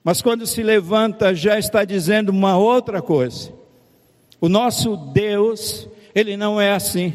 mas 0.03 0.21
quando 0.21 0.45
se 0.45 0.61
levanta 0.61 1.33
já 1.33 1.57
está 1.57 1.85
dizendo 1.85 2.27
uma 2.27 2.57
outra 2.57 3.01
coisa. 3.01 3.53
O 4.41 4.49
nosso 4.49 4.97
Deus, 4.97 5.87
ele 6.13 6.35
não 6.35 6.59
é 6.59 6.73
assim. 6.73 7.13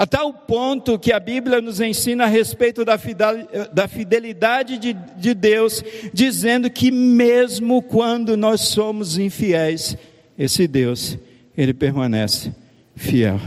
A 0.00 0.06
tal 0.06 0.32
ponto 0.32 0.98
que 0.98 1.12
a 1.12 1.20
Bíblia 1.20 1.60
nos 1.60 1.78
ensina 1.78 2.24
a 2.24 2.26
respeito 2.26 2.86
da 2.86 3.86
fidelidade 3.86 4.78
de, 4.78 4.94
de 4.94 5.34
Deus, 5.34 5.84
dizendo 6.10 6.70
que 6.70 6.90
mesmo 6.90 7.82
quando 7.82 8.34
nós 8.34 8.62
somos 8.62 9.18
infiéis, 9.18 9.98
esse 10.38 10.66
Deus, 10.66 11.18
ele 11.54 11.74
permanece 11.74 12.50
fiel. 12.96 13.38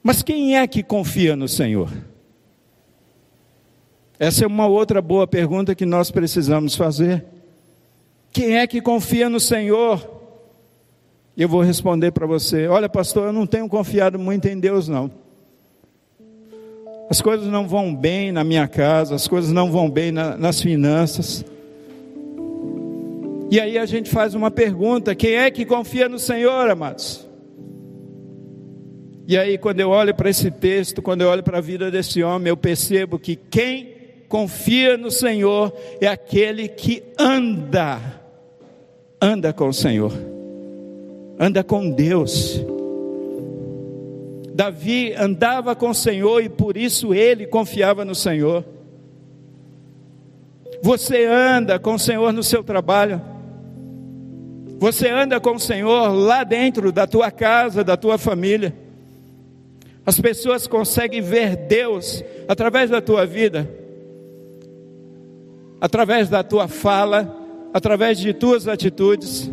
Mas 0.00 0.22
quem 0.22 0.56
é 0.56 0.68
que 0.68 0.84
confia 0.84 1.34
no 1.34 1.48
Senhor? 1.48 1.90
Essa 4.20 4.44
é 4.44 4.46
uma 4.46 4.68
outra 4.68 5.02
boa 5.02 5.26
pergunta 5.26 5.74
que 5.74 5.84
nós 5.84 6.12
precisamos 6.12 6.76
fazer. 6.76 7.24
Quem 8.32 8.56
é 8.56 8.68
que 8.68 8.80
confia 8.80 9.28
no 9.28 9.40
Senhor? 9.40 10.16
Eu 11.38 11.48
vou 11.48 11.62
responder 11.62 12.10
para 12.10 12.26
você: 12.26 12.66
olha, 12.66 12.88
pastor, 12.88 13.28
eu 13.28 13.32
não 13.32 13.46
tenho 13.46 13.68
confiado 13.68 14.18
muito 14.18 14.48
em 14.48 14.58
Deus, 14.58 14.88
não. 14.88 15.08
As 17.08 17.22
coisas 17.22 17.46
não 17.46 17.68
vão 17.68 17.94
bem 17.94 18.32
na 18.32 18.42
minha 18.42 18.66
casa, 18.66 19.14
as 19.14 19.28
coisas 19.28 19.52
não 19.52 19.70
vão 19.70 19.88
bem 19.88 20.10
na, 20.10 20.36
nas 20.36 20.60
finanças. 20.60 21.44
E 23.50 23.58
aí 23.60 23.78
a 23.78 23.86
gente 23.86 24.10
faz 24.10 24.34
uma 24.34 24.50
pergunta: 24.50 25.14
quem 25.14 25.36
é 25.36 25.48
que 25.48 25.64
confia 25.64 26.08
no 26.08 26.18
Senhor, 26.18 26.68
amados? 26.68 27.24
E 29.28 29.38
aí, 29.38 29.58
quando 29.58 29.78
eu 29.78 29.90
olho 29.90 30.14
para 30.14 30.30
esse 30.30 30.50
texto, 30.50 31.00
quando 31.00 31.20
eu 31.20 31.28
olho 31.28 31.44
para 31.44 31.58
a 31.58 31.60
vida 31.60 31.88
desse 31.88 32.20
homem, 32.20 32.48
eu 32.48 32.56
percebo 32.56 33.16
que 33.16 33.36
quem 33.36 33.94
confia 34.26 34.96
no 34.96 35.10
Senhor 35.10 35.72
é 36.00 36.08
aquele 36.08 36.66
que 36.66 37.04
anda, 37.16 38.00
anda 39.20 39.52
com 39.52 39.68
o 39.68 39.72
Senhor 39.72 40.37
anda 41.38 41.62
com 41.62 41.90
Deus. 41.90 42.60
Davi 44.54 45.12
andava 45.14 45.76
com 45.76 45.90
o 45.90 45.94
Senhor 45.94 46.42
e 46.42 46.48
por 46.48 46.76
isso 46.76 47.14
ele 47.14 47.46
confiava 47.46 48.04
no 48.04 48.14
Senhor. 48.14 48.64
Você 50.82 51.24
anda 51.24 51.78
com 51.78 51.94
o 51.94 51.98
Senhor 51.98 52.32
no 52.32 52.42
seu 52.42 52.64
trabalho. 52.64 53.20
Você 54.78 55.08
anda 55.08 55.40
com 55.40 55.54
o 55.54 55.60
Senhor 55.60 56.08
lá 56.12 56.44
dentro 56.44 56.90
da 56.90 57.06
tua 57.06 57.30
casa, 57.30 57.84
da 57.84 57.96
tua 57.96 58.18
família. 58.18 58.74
As 60.04 60.20
pessoas 60.20 60.66
conseguem 60.66 61.20
ver 61.20 61.54
Deus 61.54 62.24
através 62.48 62.88
da 62.88 63.00
tua 63.00 63.26
vida, 63.26 63.68
através 65.80 66.28
da 66.28 66.42
tua 66.42 66.66
fala, 66.66 67.36
através 67.74 68.18
de 68.18 68.32
tuas 68.32 68.66
atitudes, 68.66 69.50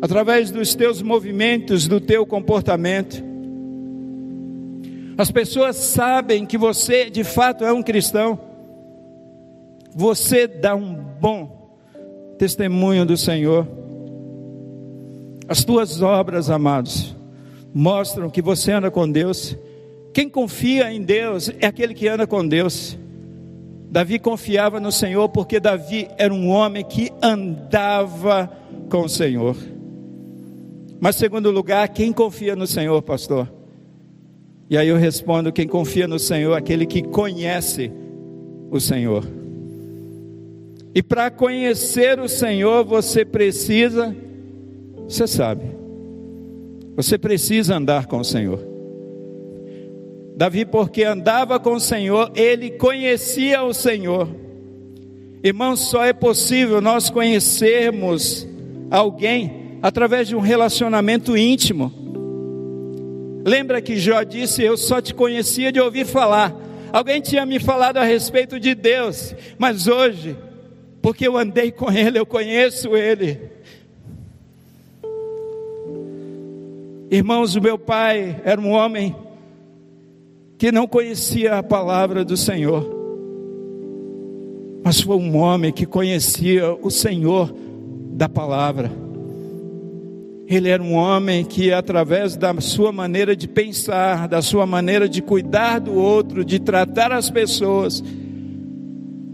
através 0.00 0.50
dos 0.50 0.74
teus 0.74 1.02
movimentos, 1.02 1.88
do 1.88 2.00
teu 2.00 2.26
comportamento. 2.26 3.22
As 5.18 5.30
pessoas 5.30 5.76
sabem 5.76 6.44
que 6.44 6.58
você 6.58 7.08
de 7.08 7.24
fato 7.24 7.64
é 7.64 7.72
um 7.72 7.82
cristão. 7.82 8.38
Você 9.94 10.46
dá 10.46 10.74
um 10.74 10.94
bom 10.94 11.70
testemunho 12.38 13.06
do 13.06 13.16
Senhor. 13.16 13.66
As 15.48 15.64
tuas 15.64 16.02
obras, 16.02 16.50
amados, 16.50 17.16
mostram 17.72 18.28
que 18.28 18.42
você 18.42 18.72
anda 18.72 18.90
com 18.90 19.10
Deus. 19.10 19.56
Quem 20.12 20.28
confia 20.28 20.92
em 20.92 21.02
Deus 21.02 21.50
é 21.60 21.66
aquele 21.66 21.94
que 21.94 22.08
anda 22.08 22.26
com 22.26 22.46
Deus. 22.46 22.98
Davi 23.88 24.18
confiava 24.18 24.80
no 24.80 24.92
Senhor 24.92 25.28
porque 25.30 25.58
Davi 25.58 26.08
era 26.18 26.34
um 26.34 26.50
homem 26.50 26.84
que 26.84 27.10
andava 27.22 28.50
com 28.90 29.02
o 29.02 29.08
Senhor. 29.08 29.56
Mas, 31.00 31.16
segundo 31.16 31.50
lugar, 31.50 31.88
quem 31.88 32.12
confia 32.12 32.56
no 32.56 32.66
Senhor, 32.66 33.00
pastor? 33.02 33.52
E 34.68 34.76
aí 34.76 34.88
eu 34.88 34.96
respondo: 34.96 35.52
quem 35.52 35.66
confia 35.66 36.08
no 36.08 36.18
Senhor, 36.18 36.54
aquele 36.54 36.86
que 36.86 37.02
conhece 37.02 37.90
o 38.70 38.80
Senhor. 38.80 39.24
E 40.94 41.02
para 41.02 41.30
conhecer 41.30 42.18
o 42.18 42.28
Senhor, 42.28 42.84
você 42.84 43.24
precisa, 43.24 44.16
você 45.06 45.26
sabe, 45.26 45.64
você 46.96 47.18
precisa 47.18 47.76
andar 47.76 48.06
com 48.06 48.18
o 48.18 48.24
Senhor. 48.24 48.58
Davi, 50.34 50.64
porque 50.64 51.04
andava 51.04 51.60
com 51.60 51.74
o 51.74 51.80
Senhor, 51.80 52.30
ele 52.34 52.70
conhecia 52.70 53.62
o 53.62 53.72
Senhor. 53.72 54.28
Irmãos, 55.42 55.80
só 55.80 56.04
é 56.04 56.12
possível 56.12 56.80
nós 56.80 57.08
conhecermos 57.08 58.46
alguém 58.90 59.65
através 59.82 60.28
de 60.28 60.36
um 60.36 60.40
relacionamento 60.40 61.36
íntimo. 61.36 61.92
Lembra 63.44 63.80
que 63.80 63.96
Jó 63.96 64.22
disse: 64.22 64.62
Eu 64.62 64.76
só 64.76 65.00
te 65.00 65.14
conhecia 65.14 65.70
de 65.70 65.80
ouvir 65.80 66.06
falar. 66.06 66.54
Alguém 66.92 67.20
tinha 67.20 67.44
me 67.44 67.58
falado 67.58 67.98
a 67.98 68.04
respeito 68.04 68.58
de 68.58 68.74
Deus, 68.74 69.34
mas 69.58 69.86
hoje 69.86 70.36
porque 71.06 71.28
eu 71.28 71.36
andei 71.36 71.70
com 71.70 71.88
Ele, 71.88 72.18
eu 72.18 72.26
conheço 72.26 72.96
Ele. 72.96 73.38
Irmãos, 77.08 77.54
o 77.54 77.60
meu 77.60 77.78
pai 77.78 78.42
era 78.44 78.60
um 78.60 78.72
homem 78.72 79.14
que 80.58 80.72
não 80.72 80.88
conhecia 80.88 81.58
a 81.58 81.62
palavra 81.62 82.24
do 82.24 82.36
Senhor, 82.36 82.92
mas 84.82 85.00
foi 85.00 85.14
um 85.14 85.36
homem 85.36 85.72
que 85.72 85.86
conhecia 85.86 86.74
o 86.74 86.90
Senhor 86.90 87.54
da 88.10 88.28
palavra. 88.28 88.90
Ele 90.48 90.68
era 90.68 90.80
um 90.80 90.94
homem 90.94 91.44
que, 91.44 91.72
através 91.72 92.36
da 92.36 92.58
sua 92.60 92.92
maneira 92.92 93.34
de 93.34 93.48
pensar, 93.48 94.28
da 94.28 94.40
sua 94.40 94.64
maneira 94.64 95.08
de 95.08 95.20
cuidar 95.20 95.80
do 95.80 95.94
outro, 95.94 96.44
de 96.44 96.60
tratar 96.60 97.10
as 97.10 97.28
pessoas, 97.28 98.02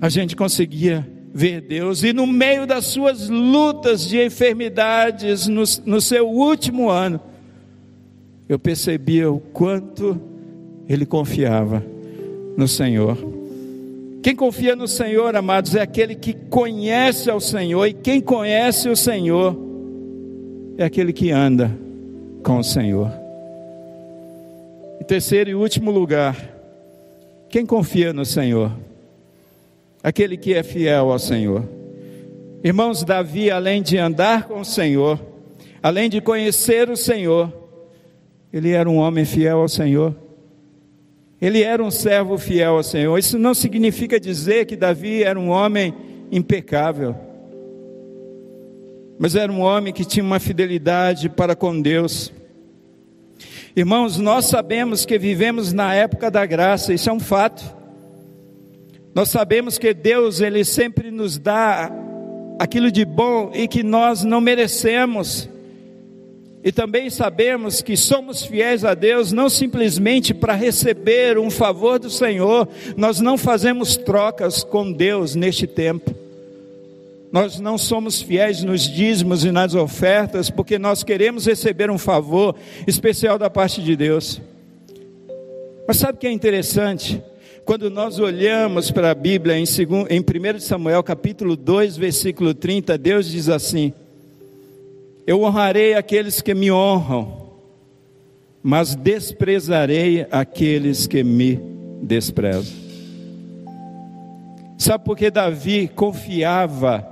a 0.00 0.08
gente 0.08 0.34
conseguia 0.34 1.06
ver 1.34 1.60
Deus, 1.60 2.02
e 2.02 2.12
no 2.12 2.26
meio 2.26 2.66
das 2.66 2.86
suas 2.86 3.28
lutas 3.28 4.06
de 4.06 4.22
enfermidades, 4.22 5.46
no, 5.48 5.62
no 5.84 6.00
seu 6.00 6.28
último 6.28 6.90
ano, 6.90 7.20
eu 8.48 8.58
percebia 8.58 9.30
o 9.30 9.38
quanto 9.38 10.20
ele 10.88 11.06
confiava 11.06 11.84
no 12.56 12.68
Senhor. 12.68 13.16
Quem 14.22 14.36
confia 14.36 14.76
no 14.76 14.86
Senhor, 14.86 15.34
amados, 15.36 15.74
é 15.74 15.80
aquele 15.80 16.14
que 16.14 16.32
conhece 16.32 17.30
ao 17.30 17.40
Senhor, 17.40 17.86
e 17.86 17.92
quem 17.92 18.20
conhece 18.20 18.88
o 18.88 18.96
Senhor 18.96 19.61
é 20.78 20.84
aquele 20.84 21.12
que 21.12 21.30
anda 21.30 21.70
com 22.42 22.58
o 22.58 22.64
Senhor. 22.64 23.10
Em 25.00 25.04
terceiro 25.04 25.50
e 25.50 25.54
último 25.54 25.90
lugar, 25.90 26.36
quem 27.48 27.66
confia 27.66 28.12
no 28.12 28.24
Senhor? 28.24 28.72
aquele 30.02 30.36
que 30.36 30.52
é 30.54 30.62
fiel 30.62 31.12
ao 31.12 31.18
Senhor. 31.18 31.68
Irmãos, 32.64 33.04
Davi, 33.04 33.50
além 33.50 33.82
de 33.82 33.98
andar 33.98 34.48
com 34.48 34.60
o 34.60 34.64
Senhor, 34.64 35.20
além 35.82 36.10
de 36.10 36.20
conhecer 36.20 36.90
o 36.90 36.96
Senhor, 36.96 37.52
ele 38.52 38.70
era 38.70 38.88
um 38.88 38.96
homem 38.96 39.24
fiel 39.24 39.60
ao 39.60 39.68
Senhor. 39.68 40.14
Ele 41.40 41.62
era 41.62 41.82
um 41.82 41.90
servo 41.90 42.38
fiel 42.38 42.76
ao 42.76 42.82
Senhor. 42.82 43.18
Isso 43.18 43.38
não 43.38 43.54
significa 43.54 44.18
dizer 44.18 44.66
que 44.66 44.76
Davi 44.76 45.22
era 45.22 45.38
um 45.38 45.48
homem 45.48 45.94
impecável, 46.30 47.16
mas 49.22 49.36
era 49.36 49.52
um 49.52 49.60
homem 49.60 49.92
que 49.92 50.04
tinha 50.04 50.24
uma 50.24 50.40
fidelidade 50.40 51.28
para 51.28 51.54
com 51.54 51.80
Deus. 51.80 52.32
Irmãos, 53.76 54.18
nós 54.18 54.46
sabemos 54.46 55.06
que 55.06 55.16
vivemos 55.16 55.72
na 55.72 55.94
época 55.94 56.28
da 56.28 56.44
graça, 56.44 56.92
isso 56.92 57.08
é 57.08 57.12
um 57.12 57.20
fato. 57.20 57.62
Nós 59.14 59.28
sabemos 59.28 59.78
que 59.78 59.94
Deus, 59.94 60.40
Ele 60.40 60.64
sempre 60.64 61.12
nos 61.12 61.38
dá 61.38 61.88
aquilo 62.58 62.90
de 62.90 63.04
bom 63.04 63.52
e 63.54 63.68
que 63.68 63.84
nós 63.84 64.24
não 64.24 64.40
merecemos. 64.40 65.48
E 66.64 66.72
também 66.72 67.08
sabemos 67.08 67.80
que 67.80 67.96
somos 67.96 68.44
fiéis 68.44 68.84
a 68.84 68.92
Deus 68.92 69.30
não 69.30 69.48
simplesmente 69.48 70.34
para 70.34 70.54
receber 70.54 71.38
um 71.38 71.48
favor 71.48 72.00
do 72.00 72.10
Senhor, 72.10 72.68
nós 72.96 73.20
não 73.20 73.38
fazemos 73.38 73.96
trocas 73.96 74.64
com 74.64 74.90
Deus 74.90 75.36
neste 75.36 75.68
tempo. 75.68 76.12
Nós 77.32 77.58
não 77.58 77.78
somos 77.78 78.20
fiéis 78.20 78.62
nos 78.62 78.82
dízimos 78.82 79.42
e 79.42 79.50
nas 79.50 79.74
ofertas 79.74 80.50
porque 80.50 80.78
nós 80.78 81.02
queremos 81.02 81.46
receber 81.46 81.90
um 81.90 81.96
favor 81.96 82.54
especial 82.86 83.38
da 83.38 83.48
parte 83.48 83.82
de 83.82 83.96
Deus. 83.96 84.38
Mas 85.88 85.96
sabe 85.96 86.18
o 86.18 86.20
que 86.20 86.26
é 86.26 86.30
interessante? 86.30 87.22
Quando 87.64 87.88
nós 87.88 88.18
olhamos 88.18 88.90
para 88.90 89.12
a 89.12 89.14
Bíblia 89.14 89.56
em, 89.56 89.64
1 89.64 90.60
Samuel 90.60 91.02
capítulo 91.02 91.56
2, 91.56 91.96
versículo 91.96 92.52
30, 92.52 92.98
Deus 92.98 93.30
diz 93.30 93.48
assim: 93.48 93.94
Eu 95.26 95.42
honrarei 95.42 95.94
aqueles 95.94 96.42
que 96.42 96.52
me 96.52 96.70
honram, 96.70 97.50
mas 98.62 98.94
desprezarei 98.94 100.26
aqueles 100.30 101.06
que 101.06 101.24
me 101.24 101.58
desprezam. 102.02 102.82
Sabe 104.76 105.04
por 105.04 105.16
que 105.16 105.30
Davi 105.30 105.88
confiava 105.88 107.11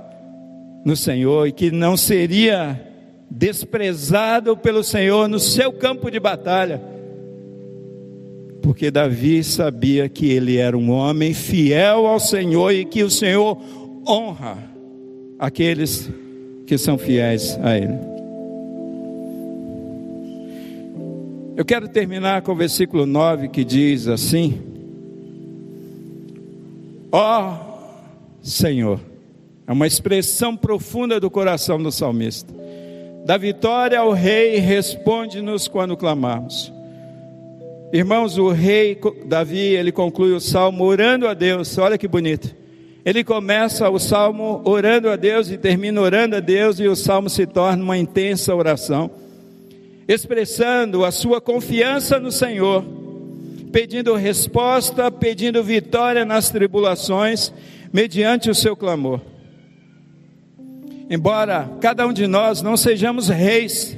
no 0.85 0.95
Senhor 0.95 1.47
e 1.47 1.51
que 1.51 1.71
não 1.71 1.95
seria 1.95 2.79
desprezado 3.29 4.57
pelo 4.57 4.83
Senhor 4.83 5.27
no 5.27 5.39
seu 5.39 5.71
campo 5.71 6.09
de 6.09 6.19
batalha? 6.19 6.91
porque 8.61 8.91
Davi 8.91 9.43
sabia 9.43 10.07
que 10.07 10.29
ele 10.29 10.57
era 10.57 10.77
um 10.77 10.91
homem 10.91 11.33
fiel 11.33 12.05
ao 12.05 12.19
Senhor 12.19 12.71
e 12.71 12.85
que 12.85 13.03
o 13.03 13.09
Senhor 13.09 13.57
honra 14.07 14.57
aqueles 15.39 16.09
que 16.67 16.77
são 16.77 16.97
fiéis 16.97 17.59
a 17.61 17.75
Ele. 17.75 18.11
Eu 21.57 21.65
quero 21.65 21.87
terminar 21.89 22.43
com 22.43 22.53
o 22.53 22.55
versículo 22.55 23.05
9 23.05 23.49
que 23.49 23.65
diz 23.65 24.07
assim: 24.07 24.61
Ó 27.11 27.49
oh, 27.49 27.55
Senhor, 28.41 28.99
é 29.71 29.73
uma 29.73 29.87
expressão 29.87 30.57
profunda 30.57 31.17
do 31.17 31.31
coração 31.31 31.81
do 31.81 31.93
salmista. 31.93 32.53
Da 33.25 33.37
vitória 33.37 33.97
ao 33.97 34.11
rei, 34.11 34.57
responde-nos 34.57 35.69
quando 35.69 35.95
clamarmos. 35.95 36.73
Irmãos, 37.93 38.37
o 38.37 38.49
rei 38.49 38.99
Davi, 39.25 39.59
ele 39.59 39.93
conclui 39.93 40.33
o 40.33 40.41
salmo 40.41 40.83
orando 40.83 41.25
a 41.25 41.33
Deus. 41.33 41.77
Olha 41.77 41.97
que 41.97 42.05
bonito. 42.05 42.53
Ele 43.05 43.23
começa 43.23 43.89
o 43.89 43.97
salmo 43.97 44.61
orando 44.65 45.09
a 45.09 45.15
Deus 45.15 45.49
e 45.49 45.57
termina 45.57 46.01
orando 46.01 46.35
a 46.35 46.41
Deus, 46.41 46.77
e 46.77 46.89
o 46.89 46.95
salmo 46.95 47.29
se 47.29 47.45
torna 47.45 47.81
uma 47.81 47.97
intensa 47.97 48.53
oração, 48.53 49.09
expressando 50.05 51.05
a 51.05 51.11
sua 51.11 51.39
confiança 51.39 52.19
no 52.19 52.29
Senhor, 52.29 52.83
pedindo 53.71 54.15
resposta, 54.15 55.09
pedindo 55.09 55.63
vitória 55.63 56.25
nas 56.25 56.49
tribulações, 56.49 57.53
mediante 57.93 58.49
o 58.49 58.55
seu 58.55 58.75
clamor. 58.75 59.30
Embora 61.11 61.69
cada 61.81 62.07
um 62.07 62.13
de 62.13 62.25
nós 62.25 62.61
não 62.61 62.77
sejamos 62.77 63.27
reis, 63.27 63.97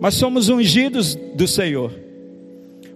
mas 0.00 0.14
somos 0.14 0.48
ungidos 0.48 1.16
do 1.34 1.48
Senhor. 1.48 1.90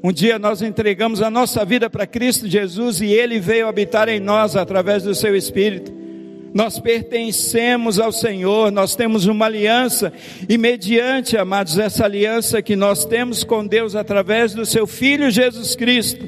Um 0.04 0.12
dia 0.12 0.38
nós 0.38 0.62
entregamos 0.62 1.20
a 1.20 1.32
nossa 1.32 1.64
vida 1.64 1.90
para 1.90 2.06
Cristo 2.06 2.46
Jesus 2.46 3.00
e 3.00 3.06
Ele 3.06 3.40
veio 3.40 3.66
habitar 3.66 4.08
em 4.08 4.20
nós 4.20 4.54
através 4.54 5.02
do 5.02 5.16
Seu 5.16 5.34
Espírito. 5.34 5.92
Nós 6.54 6.78
pertencemos 6.78 7.98
ao 7.98 8.12
Senhor, 8.12 8.70
nós 8.70 8.94
temos 8.94 9.26
uma 9.26 9.46
aliança, 9.46 10.12
e 10.48 10.56
mediante, 10.56 11.36
amados, 11.36 11.76
essa 11.76 12.04
aliança 12.04 12.62
que 12.62 12.76
nós 12.76 13.04
temos 13.04 13.42
com 13.42 13.66
Deus 13.66 13.96
através 13.96 14.54
do 14.54 14.64
Seu 14.64 14.86
Filho 14.86 15.28
Jesus 15.28 15.74
Cristo, 15.74 16.24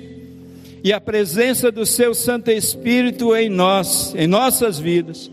e 0.82 0.92
a 0.92 1.00
presença 1.00 1.70
do 1.70 1.86
seu 1.86 2.14
Santo 2.14 2.50
Espírito 2.50 3.34
em 3.36 3.48
nós, 3.48 4.12
em 4.16 4.26
nossas 4.26 4.76
vidas. 4.76 5.30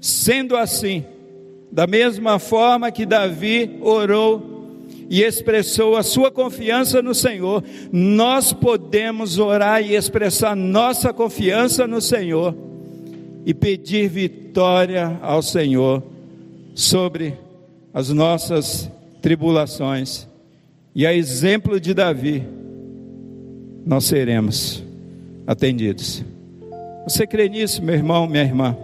Sendo 0.00 0.56
assim, 0.56 1.04
da 1.70 1.86
mesma 1.86 2.38
forma 2.38 2.90
que 2.90 3.04
Davi 3.04 3.78
orou 3.80 4.56
e 5.08 5.22
expressou 5.22 5.96
a 5.96 6.02
sua 6.02 6.30
confiança 6.30 7.00
no 7.00 7.14
Senhor, 7.14 7.62
nós 7.92 8.52
podemos 8.52 9.38
orar 9.38 9.82
e 9.82 9.94
expressar 9.94 10.56
nossa 10.56 11.12
confiança 11.12 11.86
no 11.86 12.00
Senhor 12.00 12.54
e 13.44 13.54
pedir 13.54 14.08
vitória 14.08 15.18
ao 15.22 15.42
Senhor 15.42 16.02
sobre 16.74 17.34
as 17.94 18.10
nossas 18.10 18.90
tribulações. 19.22 20.26
E 20.94 21.06
a 21.06 21.14
exemplo 21.14 21.78
de 21.78 21.94
Davi, 21.94 22.42
nós 23.84 24.04
seremos 24.04 24.82
atendidos. 25.46 26.24
Você 27.04 27.26
crê 27.26 27.48
nisso, 27.48 27.82
meu 27.82 27.94
irmão, 27.94 28.26
minha 28.26 28.42
irmã? 28.42 28.76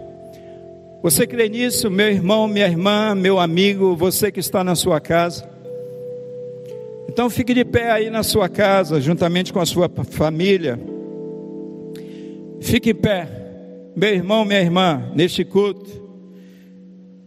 Você 1.03 1.27
crê 1.27 1.49
nisso, 1.49 1.91
meu 1.91 2.07
irmão, 2.07 2.47
minha 2.47 2.65
irmã, 2.65 3.13
meu 3.13 3.37
amigo, 3.37 3.93
você 3.93 4.31
que 4.31 4.39
está 4.39 4.63
na 4.63 4.73
sua 4.73 5.01
casa? 5.01 5.45
Então 7.09 7.29
fique 7.29 7.53
de 7.53 7.65
pé 7.65 7.91
aí 7.91 8.09
na 8.09 8.23
sua 8.23 8.47
casa, 8.47 9.01
juntamente 9.01 9.51
com 9.51 9.59
a 9.59 9.65
sua 9.65 9.91
família. 10.09 10.79
Fique 12.61 12.91
em 12.91 12.95
pé, 12.95 13.27
meu 13.93 14.11
irmão, 14.11 14.45
minha 14.45 14.61
irmã, 14.61 15.11
neste 15.13 15.43
culto. 15.43 15.91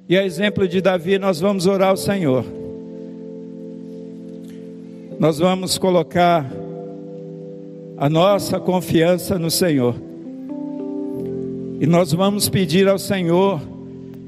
E 0.08 0.16
a 0.16 0.24
exemplo 0.24 0.66
de 0.66 0.80
Davi, 0.80 1.18
nós 1.18 1.38
vamos 1.38 1.66
orar 1.66 1.90
ao 1.90 1.98
Senhor. 1.98 2.46
Nós 5.20 5.38
vamos 5.38 5.76
colocar 5.76 6.50
a 7.98 8.08
nossa 8.08 8.58
confiança 8.58 9.38
no 9.38 9.50
Senhor. 9.50 10.05
E 11.78 11.86
nós 11.86 12.12
vamos 12.12 12.48
pedir 12.48 12.88
ao 12.88 12.98
Senhor 12.98 13.60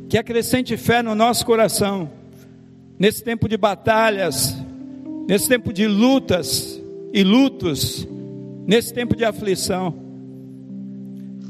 que 0.08 0.18
acrescente 0.18 0.76
fé 0.76 1.02
no 1.02 1.14
nosso 1.14 1.46
coração, 1.46 2.10
nesse 2.98 3.22
tempo 3.24 3.48
de 3.48 3.56
batalhas, 3.56 4.54
nesse 5.26 5.48
tempo 5.48 5.72
de 5.72 5.86
lutas 5.86 6.80
e 7.12 7.22
lutos, 7.22 8.06
nesse 8.66 8.92
tempo 8.92 9.16
de 9.16 9.24
aflição. 9.24 9.94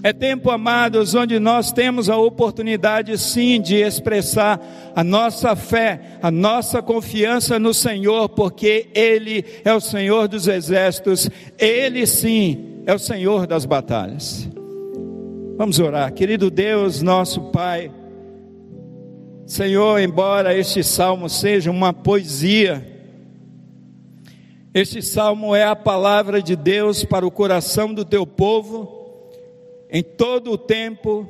É 0.01 0.13
tempo, 0.13 0.53
amados, 0.53 1.17
onde 1.17 1.41
nós 1.41 1.73
temos 1.73 2.09
a 2.09 2.17
oportunidade 2.17 3.19
sim 3.19 3.61
de 3.61 3.75
expressar 3.75 4.61
a 4.95 5.03
nossa 5.03 5.57
fé, 5.57 6.19
a 6.23 6.31
nossa 6.31 6.81
confiança 6.81 7.59
no 7.59 7.75
Senhor, 7.75 8.29
porque 8.29 8.87
Ele 8.95 9.45
é 9.65 9.75
o 9.75 9.81
Senhor 9.81 10.29
dos 10.29 10.47
exércitos, 10.47 11.29
Ele 11.59 12.07
sim 12.07 12.83
é 12.87 12.95
o 12.95 12.99
Senhor 13.01 13.49
das 13.49 13.65
batalhas. 13.65 14.49
Vamos 15.59 15.81
orar, 15.81 16.13
querido 16.13 16.53
Deus, 16.53 17.03
nosso 17.03 17.51
Pai. 17.51 17.91
Senhor, 19.45 19.99
embora 19.99 20.57
este 20.57 20.85
salmo 20.85 21.29
seja 21.29 21.69
uma 21.69 21.93
poesia, 21.93 22.87
este 24.73 25.03
salmo 25.03 25.57
é 25.57 25.65
a 25.65 25.75
palavra 25.75 26.41
de 26.41 26.55
Deus 26.55 27.03
para 27.03 27.27
o 27.27 27.31
coração 27.33 27.93
do 27.93 28.05
teu 28.05 28.25
povo 28.25 29.29
em 29.91 30.01
todo 30.01 30.53
o 30.53 30.57
tempo, 30.57 31.29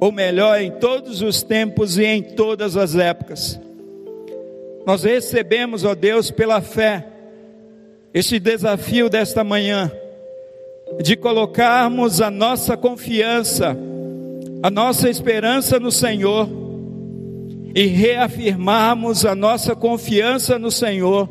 ou 0.00 0.10
melhor, 0.10 0.58
em 0.58 0.70
todos 0.70 1.20
os 1.20 1.42
tempos 1.42 1.98
e 1.98 2.06
em 2.06 2.22
todas 2.22 2.74
as 2.74 2.96
épocas. 2.96 3.60
Nós 4.86 5.04
recebemos, 5.04 5.84
ó 5.84 5.94
Deus, 5.94 6.30
pela 6.30 6.62
fé, 6.62 7.06
este 8.14 8.38
desafio 8.38 9.10
desta 9.10 9.44
manhã, 9.44 9.92
de 11.02 11.16
colocarmos 11.16 12.20
a 12.20 12.30
nossa 12.30 12.76
confiança, 12.76 13.76
a 14.62 14.70
nossa 14.70 15.10
esperança 15.10 15.78
no 15.78 15.90
Senhor, 15.90 16.48
e 17.74 17.86
reafirmarmos 17.86 19.26
a 19.26 19.34
nossa 19.34 19.76
confiança 19.76 20.58
no 20.58 20.70
Senhor, 20.70 21.28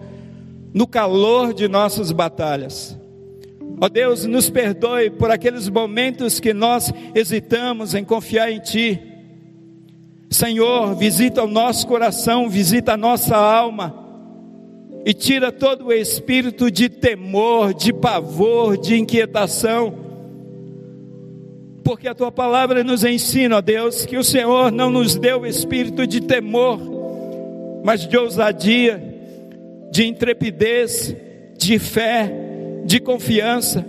no 0.73 0.85
calor 0.85 1.53
de 1.53 1.67
nossas 1.67 2.11
batalhas. 2.11 2.97
Ó 3.81 3.89
Deus, 3.89 4.25
nos 4.25 4.49
perdoe 4.49 5.09
por 5.09 5.31
aqueles 5.31 5.67
momentos 5.67 6.39
que 6.39 6.53
nós 6.53 6.93
hesitamos 7.15 7.93
em 7.93 8.03
confiar 8.03 8.51
em 8.51 8.59
Ti. 8.59 9.01
Senhor, 10.29 10.95
visita 10.95 11.43
o 11.43 11.47
nosso 11.47 11.87
coração, 11.87 12.49
visita 12.49 12.93
a 12.93 12.97
nossa 12.97 13.35
alma 13.35 14.04
e 15.05 15.13
tira 15.13 15.51
todo 15.51 15.85
o 15.85 15.93
espírito 15.93 16.71
de 16.71 16.89
temor, 16.89 17.75
de 17.75 17.93
pavor, 17.93 18.75
de 18.75 18.97
inquietação. 18.97 19.93
Porque 21.83 22.07
a 22.07 22.15
tua 22.15 22.31
palavra 22.31 22.83
nos 22.83 23.03
ensina, 23.03 23.57
ó 23.57 23.61
Deus, 23.61 24.03
que 24.07 24.17
o 24.17 24.23
Senhor 24.23 24.71
não 24.71 24.89
nos 24.89 25.15
deu 25.15 25.45
espírito 25.45 26.07
de 26.07 26.21
temor, 26.21 26.79
mas 27.83 28.07
de 28.07 28.17
ousadia, 28.17 28.99
de 29.91 30.07
intrepidez, 30.07 31.15
de 31.55 31.77
fé 31.77 32.33
de 32.83 32.99
confiança. 32.99 33.85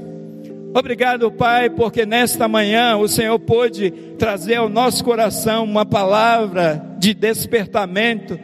Obrigado, 0.75 1.31
Pai, 1.31 1.71
porque 1.71 2.05
nesta 2.05 2.47
manhã 2.47 2.99
o 2.99 3.09
Senhor 3.09 3.39
pôde 3.39 3.91
trazer 4.19 4.57
ao 4.57 4.69
nosso 4.69 5.03
coração 5.03 5.65
uma 5.65 5.87
palavra 5.87 6.85
de 6.99 7.15
despertamento, 7.15 8.39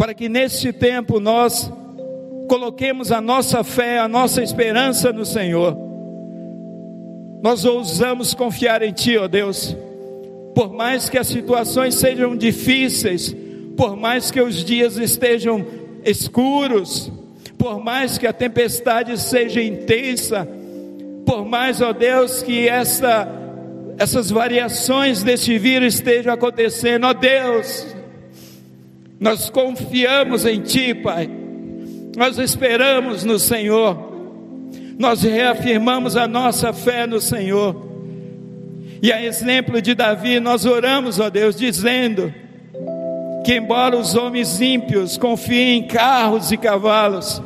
para 0.00 0.14
que 0.14 0.30
neste 0.30 0.72
tempo 0.72 1.20
nós 1.20 1.70
coloquemos 2.48 3.12
a 3.12 3.20
nossa 3.20 3.62
fé, 3.62 3.98
a 3.98 4.08
nossa 4.08 4.42
esperança 4.42 5.12
no 5.12 5.26
Senhor. 5.26 5.76
Nós 7.42 7.66
ousamos 7.66 8.32
confiar 8.32 8.80
em 8.80 8.92
Ti, 8.92 9.18
ó 9.18 9.28
Deus, 9.28 9.76
por 10.54 10.72
mais 10.72 11.10
que 11.10 11.18
as 11.18 11.26
situações 11.26 11.96
sejam 11.96 12.34
difíceis, 12.34 13.36
por 13.76 13.94
mais 13.94 14.30
que 14.30 14.40
os 14.40 14.64
dias 14.64 14.96
estejam 14.96 15.66
escuros, 16.02 17.12
por 17.58 17.78
mais 17.78 18.16
que 18.16 18.26
a 18.26 18.32
tempestade 18.32 19.20
seja 19.20 19.62
intensa, 19.62 20.48
por 21.26 21.44
mais, 21.44 21.82
ó 21.82 21.92
Deus, 21.92 22.42
que 22.42 22.66
essa, 22.66 23.28
essas 23.98 24.30
variações 24.30 25.22
desse 25.22 25.58
vírus 25.58 25.96
estejam 25.96 26.32
acontecendo, 26.32 27.06
ó 27.06 27.12
Deus, 27.12 27.99
nós 29.20 29.50
confiamos 29.50 30.46
em 30.46 30.60
Ti, 30.62 30.94
Pai, 30.94 31.28
nós 32.16 32.38
esperamos 32.38 33.22
no 33.22 33.38
Senhor, 33.38 34.10
nós 34.98 35.22
reafirmamos 35.22 36.16
a 36.16 36.26
nossa 36.26 36.72
fé 36.72 37.06
no 37.06 37.20
Senhor, 37.20 37.88
e 39.02 39.12
a 39.12 39.22
exemplo 39.22 39.80
de 39.82 39.94
Davi, 39.94 40.40
nós 40.40 40.64
oramos, 40.64 41.20
ó 41.20 41.28
Deus, 41.28 41.54
dizendo, 41.54 42.34
que 43.44 43.54
embora 43.54 43.96
os 43.96 44.14
homens 44.14 44.60
ímpios 44.60 45.16
confiem 45.16 45.78
em 45.78 45.86
carros 45.86 46.50
e 46.50 46.56
cavalos, 46.56 47.42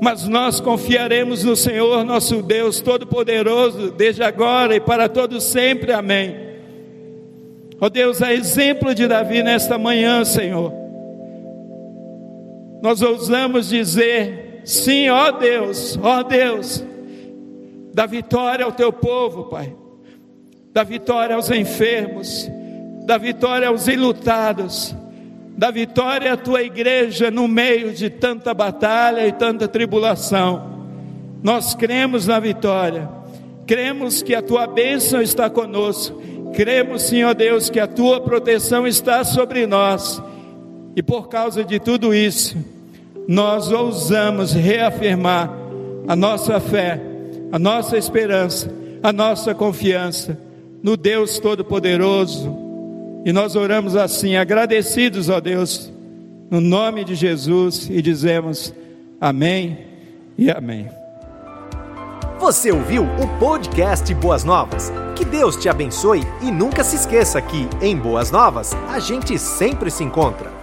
mas 0.00 0.28
nós 0.28 0.60
confiaremos 0.60 1.44
no 1.44 1.56
Senhor 1.56 2.04
nosso 2.04 2.42
Deus 2.42 2.80
Todo-Poderoso, 2.80 3.90
desde 3.90 4.22
agora 4.22 4.76
e 4.76 4.80
para 4.80 5.08
todos 5.08 5.44
sempre. 5.44 5.92
Amém. 5.92 6.36
Ó 7.80 7.88
Deus, 7.88 8.22
a 8.22 8.32
exemplo 8.32 8.94
de 8.94 9.06
Davi 9.06 9.42
nesta 9.42 9.78
manhã, 9.78 10.24
Senhor, 10.24 10.72
nós 12.82 13.02
ousamos 13.02 13.68
dizer: 13.68 14.62
sim, 14.64 15.08
ó 15.08 15.30
Deus, 15.32 15.98
ó 16.02 16.22
Deus, 16.22 16.84
dá 17.92 18.06
vitória 18.06 18.64
ao 18.64 18.72
teu 18.72 18.92
povo, 18.92 19.44
Pai, 19.44 19.74
dá 20.72 20.82
vitória 20.82 21.36
aos 21.36 21.50
enfermos, 21.50 22.48
dá 23.04 23.18
vitória 23.18 23.68
aos 23.68 23.86
ilutados 23.88 24.96
da 25.58 25.72
vitória 25.72 26.34
à 26.34 26.36
tua 26.36 26.62
igreja 26.62 27.32
no 27.32 27.48
meio 27.48 27.92
de 27.92 28.08
tanta 28.08 28.54
batalha 28.54 29.26
e 29.26 29.32
tanta 29.32 29.66
tribulação. 29.66 30.86
Nós 31.42 31.74
cremos 31.74 32.28
na 32.28 32.38
vitória, 32.38 33.08
cremos 33.66 34.22
que 34.22 34.36
a 34.36 34.40
tua 34.40 34.68
bênção 34.68 35.20
está 35.20 35.50
conosco, 35.50 36.22
cremos, 36.54 37.02
Senhor 37.02 37.34
Deus, 37.34 37.68
que 37.68 37.80
a 37.80 37.88
tua 37.88 38.20
proteção 38.20 38.86
está 38.86 39.24
sobre 39.24 39.66
nós, 39.66 40.22
e 40.98 41.02
por 41.02 41.28
causa 41.28 41.62
de 41.62 41.78
tudo 41.78 42.12
isso, 42.12 42.56
nós 43.28 43.70
ousamos 43.70 44.52
reafirmar 44.52 45.48
a 46.08 46.16
nossa 46.16 46.58
fé, 46.58 47.00
a 47.52 47.58
nossa 47.58 47.96
esperança, 47.96 48.68
a 49.00 49.12
nossa 49.12 49.54
confiança 49.54 50.36
no 50.82 50.96
Deus 50.96 51.38
Todo-Poderoso 51.38 52.52
e 53.24 53.32
nós 53.32 53.54
oramos 53.54 53.94
assim, 53.94 54.34
agradecidos, 54.34 55.28
ó 55.28 55.38
Deus, 55.38 55.88
no 56.50 56.60
nome 56.60 57.04
de 57.04 57.14
Jesus, 57.14 57.88
e 57.88 58.02
dizemos 58.02 58.74
amém 59.20 59.78
e 60.36 60.50
amém. 60.50 60.88
Você 62.40 62.72
ouviu 62.72 63.04
o 63.04 63.38
podcast 63.38 64.12
Boas 64.14 64.42
Novas? 64.42 64.92
Que 65.14 65.24
Deus 65.24 65.54
te 65.54 65.68
abençoe 65.68 66.24
e 66.42 66.50
nunca 66.50 66.82
se 66.82 66.96
esqueça 66.96 67.40
que, 67.40 67.68
em 67.80 67.96
Boas 67.96 68.32
Novas, 68.32 68.72
a 68.88 68.98
gente 68.98 69.38
sempre 69.38 69.92
se 69.92 70.02
encontra. 70.02 70.57